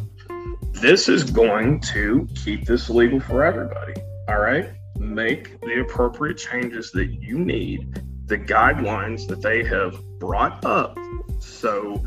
this 0.72 1.08
is 1.08 1.24
going 1.24 1.80
to 1.80 2.28
keep 2.34 2.66
this 2.66 2.88
legal 2.88 3.20
for 3.20 3.44
everybody. 3.44 3.94
All 4.28 4.40
right 4.40 4.70
make 5.00 5.60
the 5.62 5.80
appropriate 5.80 6.36
changes 6.36 6.92
that 6.92 7.06
you 7.06 7.38
need, 7.38 8.00
the 8.26 8.38
guidelines 8.38 9.26
that 9.26 9.42
they 9.42 9.64
have 9.64 10.00
brought 10.18 10.64
up. 10.64 10.96
So, 11.40 12.04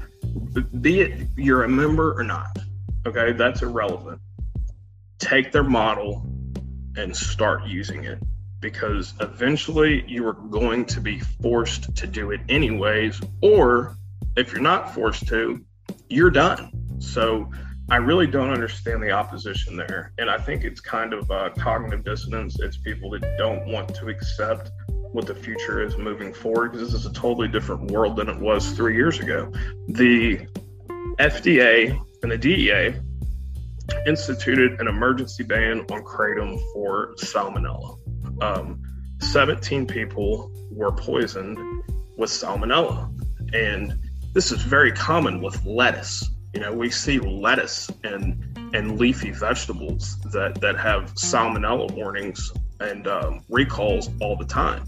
be 0.80 1.02
it 1.02 1.28
you're 1.36 1.64
a 1.64 1.70
member 1.70 2.18
or 2.18 2.24
not, 2.24 2.58
okay, 3.06 3.34
that's 3.34 3.62
irrelevant. 3.62 4.22
Take 5.20 5.52
their 5.52 5.64
model 5.64 6.26
and 6.96 7.16
start 7.16 7.66
using 7.66 8.04
it 8.04 8.20
because 8.60 9.14
eventually 9.20 10.06
you 10.08 10.26
are 10.28 10.34
going 10.34 10.86
to 10.86 11.02
be 11.02 11.20
forced 11.20 11.94
to 11.96 12.08
do 12.08 12.32
it 12.32 12.40
anyways, 12.48 13.20
or 13.42 13.98
if 14.38 14.54
you're 14.54 14.62
not 14.62 14.94
forced 14.94 15.28
to, 15.28 15.64
you're 16.10 16.32
done. 16.32 16.72
So, 17.00 17.52
I 17.90 17.98
really 17.98 18.28
don't 18.28 18.50
understand 18.50 19.04
the 19.04 19.12
opposition 19.12 19.76
there. 19.76 20.14
And 20.18 20.30
I 20.30 20.38
think 20.38 20.64
it's 20.64 20.80
kind 20.80 21.14
of 21.14 21.30
uh, 21.30 21.50
cognitive 21.58 22.04
dissonance. 22.04 22.60
It's 22.60 22.78
people 22.78 23.10
that 23.12 23.38
don't 23.38 23.68
want 23.68 23.94
to 23.96 24.08
accept 24.08 24.72
what 25.12 25.28
the 25.28 25.36
future 25.36 25.84
is 25.84 25.98
moving 25.98 26.34
forward 26.34 26.72
because 26.72 26.92
this 26.92 27.00
is 27.02 27.06
a 27.06 27.14
totally 27.14 27.48
different 27.48 27.92
world 27.92 28.16
than 28.16 28.30
it 28.30 28.40
was 28.40 28.72
three 28.72 28.96
years 28.96 29.20
ago. 29.20 29.52
The 29.90 30.48
FDA 31.20 32.00
and 32.24 32.32
the 32.32 32.38
DEA 32.38 33.00
instituted 34.08 34.80
an 34.80 34.88
emergency 34.88 35.44
ban 35.44 35.82
on 35.92 36.04
kratom 36.04 36.60
for 36.74 37.14
salmonella. 37.18 38.00
Um, 38.42 38.82
17 39.20 39.86
people 39.88 40.52
were 40.72 40.92
poisoned 40.92 41.58
with 42.18 42.30
salmonella. 42.30 43.10
And 43.54 44.00
this 44.34 44.52
is 44.52 44.62
very 44.62 44.92
common 44.92 45.42
with 45.42 45.64
lettuce. 45.66 46.28
You 46.54 46.60
know, 46.60 46.74
we 46.74 46.90
see 46.90 47.20
lettuce 47.20 47.90
and 48.04 48.54
and 48.74 49.00
leafy 49.00 49.32
vegetables 49.32 50.18
that 50.32 50.60
that 50.62 50.78
have 50.78 51.14
salmonella 51.16 51.92
warnings 51.92 52.52
and 52.80 53.08
um, 53.08 53.42
recalls 53.50 54.10
all 54.22 54.36
the 54.36 54.46
time. 54.46 54.86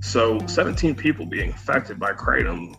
So 0.00 0.38
17 0.46 0.94
people 0.94 1.26
being 1.26 1.50
affected 1.50 1.98
by 1.98 2.12
kratom 2.12 2.76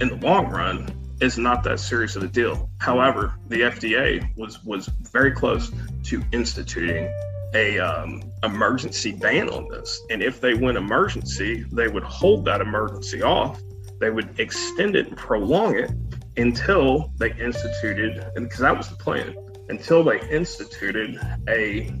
in 0.00 0.08
the 0.08 0.16
long 0.16 0.50
run 0.50 0.90
is 1.20 1.38
not 1.38 1.62
that 1.62 1.78
serious 1.78 2.16
of 2.16 2.22
a 2.22 2.28
deal. 2.28 2.68
However, 2.78 3.34
the 3.48 3.62
FDA 3.62 4.36
was 4.36 4.62
was 4.64 4.88
very 5.12 5.32
close 5.32 5.70
to 6.04 6.22
instituting 6.32 7.12
a 7.54 7.78
um, 7.78 8.22
emergency 8.42 9.12
ban 9.12 9.48
on 9.50 9.68
this, 9.68 10.00
and 10.10 10.22
if 10.22 10.40
they 10.40 10.54
went 10.54 10.76
emergency, 10.76 11.64
they 11.72 11.88
would 11.88 12.02
hold 12.02 12.44
that 12.46 12.60
emergency 12.60 13.22
off. 13.22 13.60
They 14.00 14.10
would 14.10 14.38
extend 14.40 14.96
it 14.96 15.06
and 15.06 15.16
prolong 15.16 15.78
it 15.78 15.92
until 16.36 17.12
they 17.18 17.32
instituted, 17.32 18.24
and 18.36 18.46
because 18.46 18.60
that 18.60 18.76
was 18.76 18.88
the 18.88 18.96
plan, 18.96 19.34
until 19.68 20.02
they 20.02 20.20
instituted 20.30 21.20
a 21.48 21.92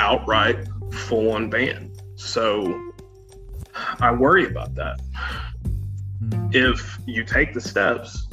outright 0.00 0.56
full-on 0.92 1.50
ban. 1.50 1.92
So 2.16 2.92
I 4.00 4.12
worry 4.12 4.46
about 4.46 4.74
that. 4.74 5.00
Hmm. 6.18 6.48
If 6.52 6.98
you 7.06 7.24
take 7.24 7.54
the 7.54 7.60
steps 7.60 8.28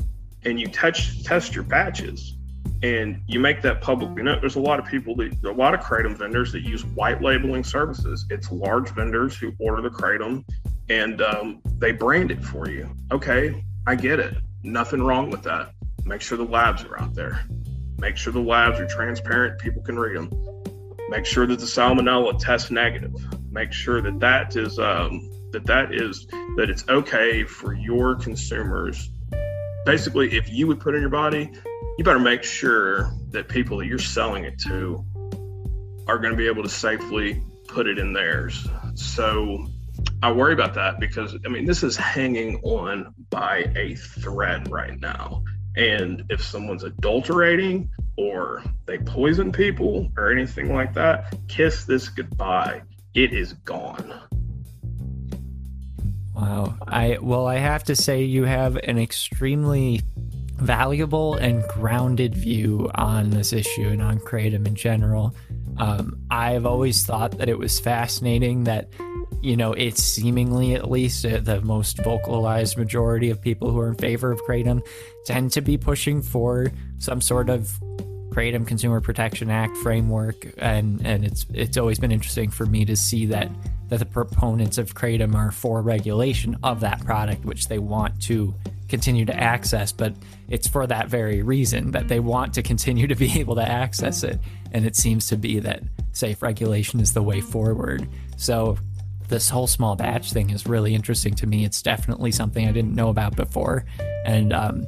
and 0.46 0.60
you 0.60 0.68
touch 0.68 1.24
test 1.24 1.56
your 1.56 1.64
batches 1.64 2.38
and 2.82 3.22
you 3.28 3.40
make 3.40 3.62
that 3.62 3.82
public, 3.82 4.16
you 4.18 4.24
know, 4.24 4.40
there's 4.40 4.56
a 4.56 4.62
lot 4.62 4.80
of 4.80 4.86
people 4.86 5.16
that 5.18 5.34
a 5.44 5.52
lot 5.52 5.74
of 5.74 5.80
kratom 5.82 6.18
vendors 6.18 6.52
that 6.52 6.62
use 6.62 6.86
white 6.86 7.22
labeling 7.22 7.64
services. 7.64 8.26
It's 8.30 8.52
large 8.52 8.90
vendors 8.90 9.38
who 9.38 9.54
order 9.60 9.82
the 9.82 9.90
kratom 9.90 10.44
and 10.90 11.22
um, 11.22 11.62
they 11.78 11.92
brand 11.92 12.32
it 12.32 12.44
for 12.44 12.70
you. 12.70 12.90
Okay, 13.12 13.64
I 13.88 13.96
get 13.96 14.20
it. 14.20 14.36
Nothing 14.64 15.04
wrong 15.04 15.30
with 15.30 15.44
that. 15.44 15.74
Make 16.06 16.22
sure 16.22 16.38
the 16.38 16.44
labs 16.44 16.84
are 16.84 17.00
out 17.00 17.14
there. 17.14 17.46
Make 18.00 18.18
sure 18.18 18.34
the 18.34 18.40
labs 18.40 18.80
are 18.80 18.88
transparent. 18.88 19.60
People 19.60 19.82
can 19.82 19.98
read 19.98 20.18
them. 20.18 20.32
Make 21.10 21.26
sure 21.26 21.46
that 21.46 21.60
the 21.60 21.66
salmonella 21.66 22.40
tests 22.40 22.72
negative. 22.72 23.14
Make 23.52 23.72
sure 23.72 24.02
that 24.02 24.20
that 24.20 24.56
is 24.56 24.80
um, 24.80 25.30
that 25.52 25.66
that 25.66 25.94
is 25.94 26.26
that 26.58 26.70
it's 26.70 26.88
okay 26.90 27.44
for 27.44 27.74
your 27.74 28.16
consumers 28.16 29.10
basically, 29.86 30.36
if 30.36 30.50
you 30.52 30.68
would 30.68 30.80
put 30.80 30.96
in 30.96 31.02
your 31.02 31.10
body, 31.10 31.52
you 31.98 32.04
better 32.04 32.20
make 32.20 32.44
sure 32.44 33.14
that 33.30 33.48
people 33.48 33.78
that 33.78 33.86
you're 33.86 34.00
selling 34.00 34.44
it 34.44 34.60
to 34.60 35.04
are 36.08 36.18
going 36.18 36.32
to 36.32 36.38
be 36.38 36.48
able 36.48 36.64
to 36.64 36.70
safely 36.70 37.42
put 37.68 37.88
it 37.88 37.98
in 37.98 38.14
theirs. 38.14 38.68
So 38.96 39.68
I 40.22 40.32
worry 40.32 40.54
about 40.54 40.74
that 40.76 41.00
because 41.00 41.36
I 41.46 41.50
mean, 41.50 41.66
this 41.66 41.84
is 41.84 41.96
hanging 41.96 42.60
on 42.64 43.14
by 43.30 43.72
a 43.76 43.96
thread 43.96 44.72
right 44.72 45.00
now. 45.00 45.44
And 45.76 46.24
if 46.30 46.44
someone's 46.44 46.84
adulterating 46.84 47.90
or 48.18 48.64
they 48.86 49.00
poison 49.00 49.52
people 49.52 50.10
or 50.18 50.32
anything 50.32 50.74
like 50.74 50.94
that, 50.94 51.36
kiss 51.48 51.86
this 51.86 52.10
goodbye. 52.10 52.84
It 53.14 53.34
is 53.34 53.54
gone. 53.54 54.14
Wow. 56.36 56.76
I 56.88 57.18
well, 57.22 57.48
I 57.48 57.58
have 57.58 57.84
to 57.86 57.96
say 57.96 58.24
you 58.24 58.44
have 58.44 58.76
an 58.78 58.98
extremely 58.98 60.02
valuable 60.56 61.36
and 61.36 61.64
grounded 61.68 62.36
view 62.36 62.90
on 62.96 63.32
this 63.32 63.54
issue 63.54 63.88
and 63.88 64.02
on 64.02 64.20
kratom 64.20 64.66
in 64.68 64.76
general. 64.76 65.36
Um, 65.78 66.20
I've 66.30 66.66
always 66.66 67.06
thought 67.06 67.38
that 67.40 67.50
it 67.50 67.58
was 67.58 67.80
fascinating 67.80 68.64
that, 68.66 68.90
you 69.44 69.58
know, 69.58 69.74
it's 69.74 70.02
seemingly 70.02 70.74
at 70.74 70.90
least 70.90 71.26
uh, 71.26 71.38
the 71.40 71.60
most 71.62 72.02
vocalized 72.02 72.78
majority 72.78 73.30
of 73.30 73.42
people 73.42 73.72
who 73.72 73.80
are 73.80 73.90
in 73.90 73.96
favor 73.96 74.32
of 74.32 74.42
kratom 74.44 74.82
tend 75.26 75.52
to 75.52 75.62
be 75.62 75.78
pushing 75.78 76.22
for 76.22 76.72
some 76.98 77.20
sort 77.20 77.50
of 77.50 77.78
kratom 78.30 78.66
Consumer 78.66 79.02
Protection 79.02 79.52
Act 79.52 79.76
framework, 79.78 80.48
and 80.58 81.06
and 81.06 81.26
it's 81.26 81.46
it's 81.54 81.78
always 81.78 82.00
been 82.00 82.12
interesting 82.12 82.50
for 82.50 82.66
me 82.66 82.86
to 82.86 82.96
see 82.96 83.26
that 83.28 83.52
that 83.90 84.00
the 84.00 84.06
proponents 84.06 84.78
of 84.78 84.96
kratom 84.96 85.36
are 85.36 85.52
for 85.52 85.82
regulation 85.82 86.58
of 86.64 86.80
that 86.80 87.04
product, 87.04 87.44
which 87.44 87.68
they 87.68 87.80
want 87.80 88.22
to 88.24 88.56
continue 88.88 89.26
to 89.26 89.36
access. 89.36 89.92
But 89.92 90.16
it's 90.48 90.70
for 90.70 90.88
that 90.88 91.10
very 91.10 91.42
reason 91.42 91.92
that 91.92 92.08
they 92.08 92.22
want 92.22 92.54
to 92.54 92.64
continue 92.64 93.08
to 93.08 93.16
be 93.16 93.40
able 93.42 93.56
to 93.56 93.70
access 93.70 94.24
it, 94.24 94.40
and 94.72 94.86
it 94.86 94.96
seems 94.96 95.28
to 95.28 95.36
be 95.36 95.60
that 95.60 95.84
safe 96.14 96.42
regulation 96.42 97.02
is 97.02 97.12
the 97.12 97.22
way 97.22 97.42
forward. 97.42 98.08
So 98.38 98.78
this 99.34 99.50
whole 99.50 99.66
small 99.66 99.96
batch 99.96 100.32
thing 100.32 100.52
is 100.52 100.68
really 100.68 100.94
interesting 100.94 101.34
to 101.34 101.48
me. 101.48 101.66
It's 101.66 101.82
definitely 101.82 102.32
something 102.32 102.68
I 102.68 102.72
didn't 102.72 102.94
know 102.94 103.10
about 103.10 103.36
before, 103.36 103.84
and 104.26 104.54
um, 104.54 104.86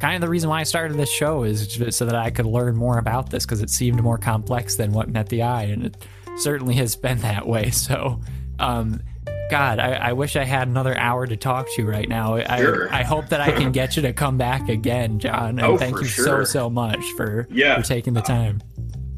kind 0.00 0.16
of 0.16 0.20
the 0.20 0.28
reason 0.28 0.50
why 0.50 0.58
I 0.58 0.64
started 0.64 0.96
this 0.96 1.10
show 1.10 1.44
is 1.44 1.78
so 1.90 2.04
that 2.04 2.16
I 2.16 2.30
could 2.30 2.44
learn 2.44 2.74
more 2.74 2.98
about 2.98 3.30
this 3.30 3.46
because 3.46 3.62
it 3.62 3.70
seemed 3.70 4.02
more 4.02 4.18
complex 4.18 4.74
than 4.74 4.92
what 4.92 5.08
met 5.08 5.28
the 5.28 5.42
eye, 5.42 5.62
and 5.62 5.86
it 5.86 5.96
certainly 6.38 6.74
has 6.74 6.96
been 6.96 7.18
that 7.20 7.46
way. 7.46 7.70
So, 7.70 8.20
um, 8.58 9.00
God, 9.48 9.78
I, 9.78 9.92
I, 9.92 10.12
wish 10.14 10.34
I 10.34 10.42
had 10.42 10.66
another 10.66 10.96
hour 10.96 11.24
to 11.26 11.36
talk 11.36 11.68
to 11.74 11.82
you 11.82 11.88
right 11.88 12.08
now. 12.08 12.36
Sure. 12.56 12.92
I, 12.92 13.00
I 13.00 13.02
hope 13.04 13.28
that 13.28 13.40
I 13.40 13.52
can 13.52 13.70
get 13.70 13.94
you 13.94 14.02
to 14.02 14.12
come 14.12 14.36
back 14.38 14.68
again, 14.68 15.20
Jon. 15.20 15.50
And 15.50 15.60
oh, 15.60 15.78
thank 15.78 16.00
you 16.00 16.06
sure. 16.06 16.24
so 16.24 16.44
so 16.44 16.70
much 16.70 17.04
for 17.16 17.46
yeah. 17.48 17.76
for 17.76 17.86
taking 17.86 18.14
the 18.14 18.22
time. 18.22 18.60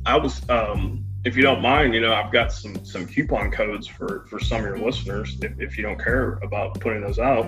I 0.05 0.19
was, 0.19 0.47
um, 0.51 1.06
if 1.27 1.37
you 1.37 1.43
don't 1.43 1.61
mind, 1.61 1.93
you 1.93 2.01
know, 2.01 2.15
I've 2.15 2.31
got 2.31 2.53
some 2.53 2.85
some 2.85 3.05
coupon 3.05 3.51
codes 3.51 3.89
for 3.89 4.27
for 4.31 4.39
some 4.39 4.61
of 4.61 4.65
your 4.65 4.79
listeners. 4.79 5.37
If, 5.43 5.61
if 5.61 5.77
you 5.77 5.83
don't 5.83 5.99
care 5.99 6.35
about 6.35 6.79
putting 6.81 7.03
those 7.03 7.19
out. 7.19 7.45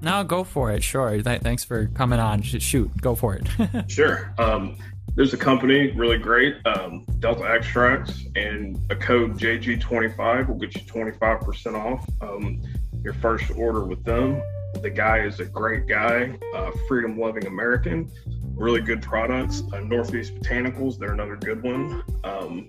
No, 0.00 0.22
go 0.22 0.44
for 0.44 0.70
it. 0.70 0.84
Sure. 0.84 1.20
Th- 1.20 1.40
thanks 1.40 1.64
for 1.64 1.88
coming 1.88 2.20
on. 2.20 2.40
Shoot, 2.42 2.90
go 3.00 3.16
for 3.16 3.34
it. 3.34 3.46
sure. 3.90 4.32
Um, 4.38 4.76
there's 5.16 5.32
a 5.32 5.38
company 5.38 5.90
really 5.92 6.18
great, 6.18 6.54
um, 6.66 7.04
Delta 7.20 7.50
Extracts, 7.50 8.26
and 8.36 8.78
a 8.90 8.94
code 8.94 9.38
JG25 9.38 10.48
will 10.48 10.56
get 10.56 10.74
you 10.74 10.82
25% 10.82 11.74
off 11.74 12.06
um, 12.20 12.62
your 13.02 13.14
first 13.14 13.50
order 13.56 13.84
with 13.84 14.04
them. 14.04 14.42
The 14.82 14.90
guy 14.90 15.20
is 15.20 15.40
a 15.40 15.46
great 15.46 15.86
guy, 15.86 16.36
uh, 16.54 16.70
freedom 16.86 17.18
loving 17.18 17.46
American, 17.46 18.10
really 18.54 18.82
good 18.82 19.00
products. 19.00 19.62
Uh, 19.72 19.80
Northeast 19.80 20.34
Botanicals, 20.34 20.98
they're 20.98 21.14
another 21.14 21.36
good 21.36 21.62
one. 21.62 22.02
Um, 22.22 22.68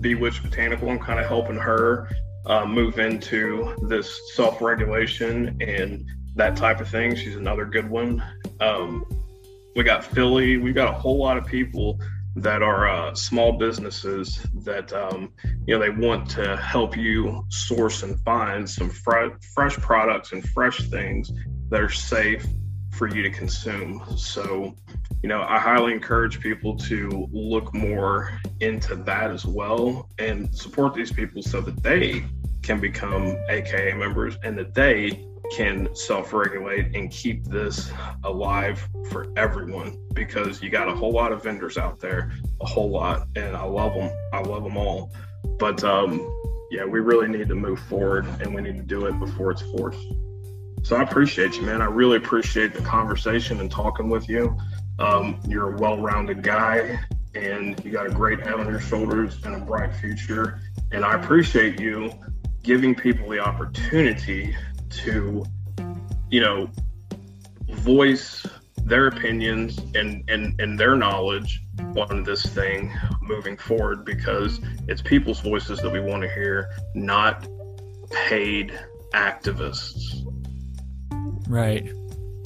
Bewitch 0.00 0.42
Botanical, 0.42 0.90
I'm 0.90 0.98
kind 0.98 1.20
of 1.20 1.26
helping 1.26 1.56
her 1.56 2.08
uh, 2.46 2.66
move 2.66 2.98
into 2.98 3.76
this 3.88 4.34
self 4.34 4.60
regulation 4.60 5.56
and 5.60 6.04
that 6.34 6.56
type 6.56 6.80
of 6.80 6.88
thing. 6.88 7.14
She's 7.14 7.36
another 7.36 7.64
good 7.64 7.88
one. 7.88 8.22
Um, 8.60 9.04
we 9.76 9.84
got 9.84 10.04
Philly. 10.04 10.56
We've 10.56 10.74
got 10.74 10.88
a 10.88 10.98
whole 10.98 11.18
lot 11.18 11.36
of 11.36 11.46
people 11.46 11.98
that 12.36 12.62
are 12.62 12.88
uh, 12.88 13.14
small 13.14 13.52
businesses 13.52 14.44
that 14.64 14.92
um, 14.92 15.32
you 15.66 15.74
know 15.74 15.80
they 15.80 15.90
want 15.90 16.28
to 16.30 16.56
help 16.56 16.96
you 16.96 17.44
source 17.50 18.02
and 18.02 18.18
find 18.20 18.68
some 18.68 18.88
fr- 18.88 19.36
fresh 19.54 19.76
products 19.76 20.32
and 20.32 20.48
fresh 20.50 20.88
things 20.88 21.30
that 21.68 21.80
are 21.80 21.90
safe 21.90 22.46
for 22.92 23.08
you 23.08 23.22
to 23.22 23.30
consume. 23.30 24.02
So, 24.16 24.74
you 25.22 25.28
know, 25.28 25.42
I 25.42 25.58
highly 25.58 25.92
encourage 25.92 26.40
people 26.40 26.76
to 26.78 27.28
look 27.32 27.74
more 27.74 28.38
into 28.60 28.94
that 28.96 29.30
as 29.30 29.44
well 29.44 30.08
and 30.18 30.54
support 30.54 30.94
these 30.94 31.12
people 31.12 31.42
so 31.42 31.60
that 31.62 31.82
they 31.82 32.24
can 32.62 32.80
become 32.80 33.36
AKA 33.48 33.94
members 33.94 34.36
and 34.44 34.56
that 34.58 34.74
they 34.74 35.26
can 35.50 35.94
self 35.94 36.32
regulate 36.32 36.94
and 36.94 37.10
keep 37.10 37.44
this 37.44 37.90
alive 38.24 38.88
for 39.10 39.32
everyone 39.36 39.98
because 40.14 40.62
you 40.62 40.70
got 40.70 40.88
a 40.88 40.94
whole 40.94 41.12
lot 41.12 41.32
of 41.32 41.42
vendors 41.42 41.76
out 41.76 41.98
there, 42.00 42.32
a 42.60 42.66
whole 42.66 42.90
lot, 42.90 43.26
and 43.36 43.56
I 43.56 43.64
love 43.64 43.94
them. 43.94 44.10
I 44.32 44.40
love 44.40 44.64
them 44.64 44.76
all. 44.76 45.12
But 45.58 45.82
um, 45.84 46.20
yeah, 46.70 46.84
we 46.84 47.00
really 47.00 47.28
need 47.28 47.48
to 47.48 47.54
move 47.54 47.80
forward 47.80 48.26
and 48.40 48.54
we 48.54 48.62
need 48.62 48.76
to 48.76 48.82
do 48.82 49.06
it 49.06 49.18
before 49.18 49.50
it's 49.50 49.62
forced. 49.62 50.06
So 50.82 50.96
I 50.96 51.02
appreciate 51.02 51.56
you, 51.56 51.62
man. 51.62 51.80
I 51.80 51.86
really 51.86 52.16
appreciate 52.16 52.74
the 52.74 52.82
conversation 52.82 53.60
and 53.60 53.70
talking 53.70 54.08
with 54.08 54.28
you. 54.28 54.56
Um, 54.98 55.40
you're 55.46 55.74
a 55.74 55.78
well 55.78 55.98
rounded 55.98 56.42
guy 56.42 56.98
and 57.34 57.82
you 57.84 57.90
got 57.90 58.06
a 58.06 58.10
great 58.10 58.40
head 58.40 58.54
on 58.54 58.66
your 58.68 58.80
shoulders 58.80 59.38
and 59.44 59.54
a 59.54 59.60
bright 59.60 59.94
future. 59.94 60.60
And 60.90 61.04
I 61.04 61.14
appreciate 61.14 61.80
you 61.80 62.10
giving 62.62 62.94
people 62.94 63.28
the 63.28 63.38
opportunity 63.38 64.56
to, 64.90 65.44
you 66.30 66.40
know, 66.40 66.70
voice 67.70 68.46
their 68.84 69.06
opinions 69.06 69.78
and, 69.94 70.28
and, 70.28 70.60
and 70.60 70.78
their 70.78 70.96
knowledge 70.96 71.62
on 71.96 72.24
this 72.24 72.44
thing 72.44 72.92
moving 73.22 73.56
forward 73.56 74.04
because 74.04 74.60
it's 74.88 75.00
people's 75.00 75.40
voices 75.40 75.80
that 75.80 75.90
we 75.90 76.00
want 76.00 76.22
to 76.22 76.28
hear, 76.28 76.68
not 76.94 77.46
paid 78.10 78.78
activists. 79.14 80.26
Right. 81.52 81.92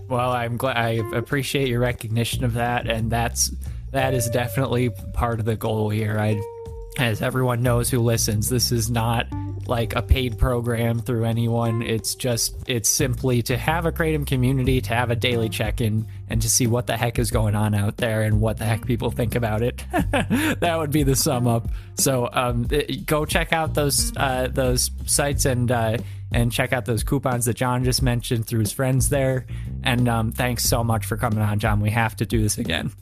Well, 0.08 0.32
I'm 0.32 0.56
glad 0.56 0.76
I 0.76 0.90
appreciate 1.14 1.68
your 1.68 1.78
recognition 1.78 2.42
of 2.42 2.54
that, 2.54 2.88
and 2.88 3.08
that's 3.08 3.52
that 3.92 4.14
is 4.14 4.28
definitely 4.30 4.90
part 5.14 5.38
of 5.38 5.46
the 5.46 5.54
goal 5.54 5.90
here. 5.90 6.18
I, 6.18 6.42
as 6.98 7.22
everyone 7.22 7.62
knows 7.62 7.90
who 7.90 8.00
listens, 8.00 8.48
this 8.48 8.72
is 8.72 8.90
not 8.90 9.26
like 9.68 9.94
a 9.96 10.02
paid 10.02 10.38
program 10.38 11.00
through 11.00 11.24
anyone. 11.24 11.82
It's 11.82 12.14
just 12.14 12.56
it's 12.66 12.88
simply 12.88 13.42
to 13.42 13.56
have 13.56 13.86
a 13.86 13.92
Kratom 13.92 14.26
community, 14.26 14.80
to 14.80 14.94
have 14.94 15.10
a 15.10 15.16
daily 15.16 15.48
check-in, 15.48 16.06
and 16.28 16.40
to 16.42 16.48
see 16.48 16.66
what 16.66 16.86
the 16.86 16.96
heck 16.96 17.18
is 17.18 17.30
going 17.30 17.54
on 17.54 17.74
out 17.74 17.96
there 17.96 18.22
and 18.22 18.40
what 18.40 18.58
the 18.58 18.64
heck 18.64 18.86
people 18.86 19.10
think 19.10 19.34
about 19.34 19.62
it. 19.62 19.84
that 19.92 20.76
would 20.78 20.90
be 20.90 21.02
the 21.02 21.16
sum 21.16 21.46
up. 21.46 21.68
So 21.94 22.28
um, 22.32 22.68
go 23.04 23.24
check 23.24 23.52
out 23.52 23.74
those 23.74 24.16
uh, 24.16 24.48
those 24.48 24.90
sites 25.06 25.44
and 25.44 25.70
uh, 25.70 25.98
and 26.32 26.52
check 26.52 26.72
out 26.72 26.84
those 26.84 27.02
coupons 27.02 27.44
that 27.46 27.54
Jon 27.54 27.84
just 27.84 28.02
mentioned 28.02 28.46
through 28.46 28.60
his 28.60 28.72
friends 28.72 29.08
there. 29.08 29.46
And 29.82 30.08
um, 30.08 30.32
thanks 30.32 30.64
so 30.64 30.82
much 30.82 31.06
for 31.06 31.16
coming 31.16 31.40
on, 31.40 31.58
Jon. 31.58 31.80
We 31.80 31.90
have 31.90 32.16
to 32.16 32.26
do 32.26 32.42
this 32.42 32.58
again. 32.58 32.92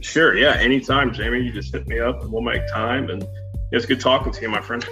Sure. 0.00 0.36
Yeah. 0.36 0.54
Anytime, 0.54 1.14
Jamie. 1.14 1.40
You 1.40 1.52
just 1.52 1.72
hit 1.72 1.86
me 1.86 2.00
up 2.00 2.22
and 2.22 2.32
we'll 2.32 2.42
make 2.42 2.66
time. 2.68 3.08
And 3.08 3.24
it's 3.72 3.86
good 3.86 4.00
talking 4.00 4.32
to 4.32 4.40
you, 4.42 4.48
my 4.48 4.60
friend. 4.60 4.86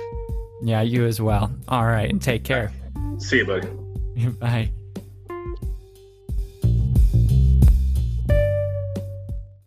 Yeah, 0.62 0.82
you 0.82 1.06
as 1.06 1.20
well. 1.20 1.54
All 1.68 1.86
right. 1.86 2.10
And 2.10 2.20
take 2.20 2.44
care. 2.44 2.72
See 3.18 3.38
you, 3.38 3.46
buddy. 3.46 3.68
Bye. 4.40 4.72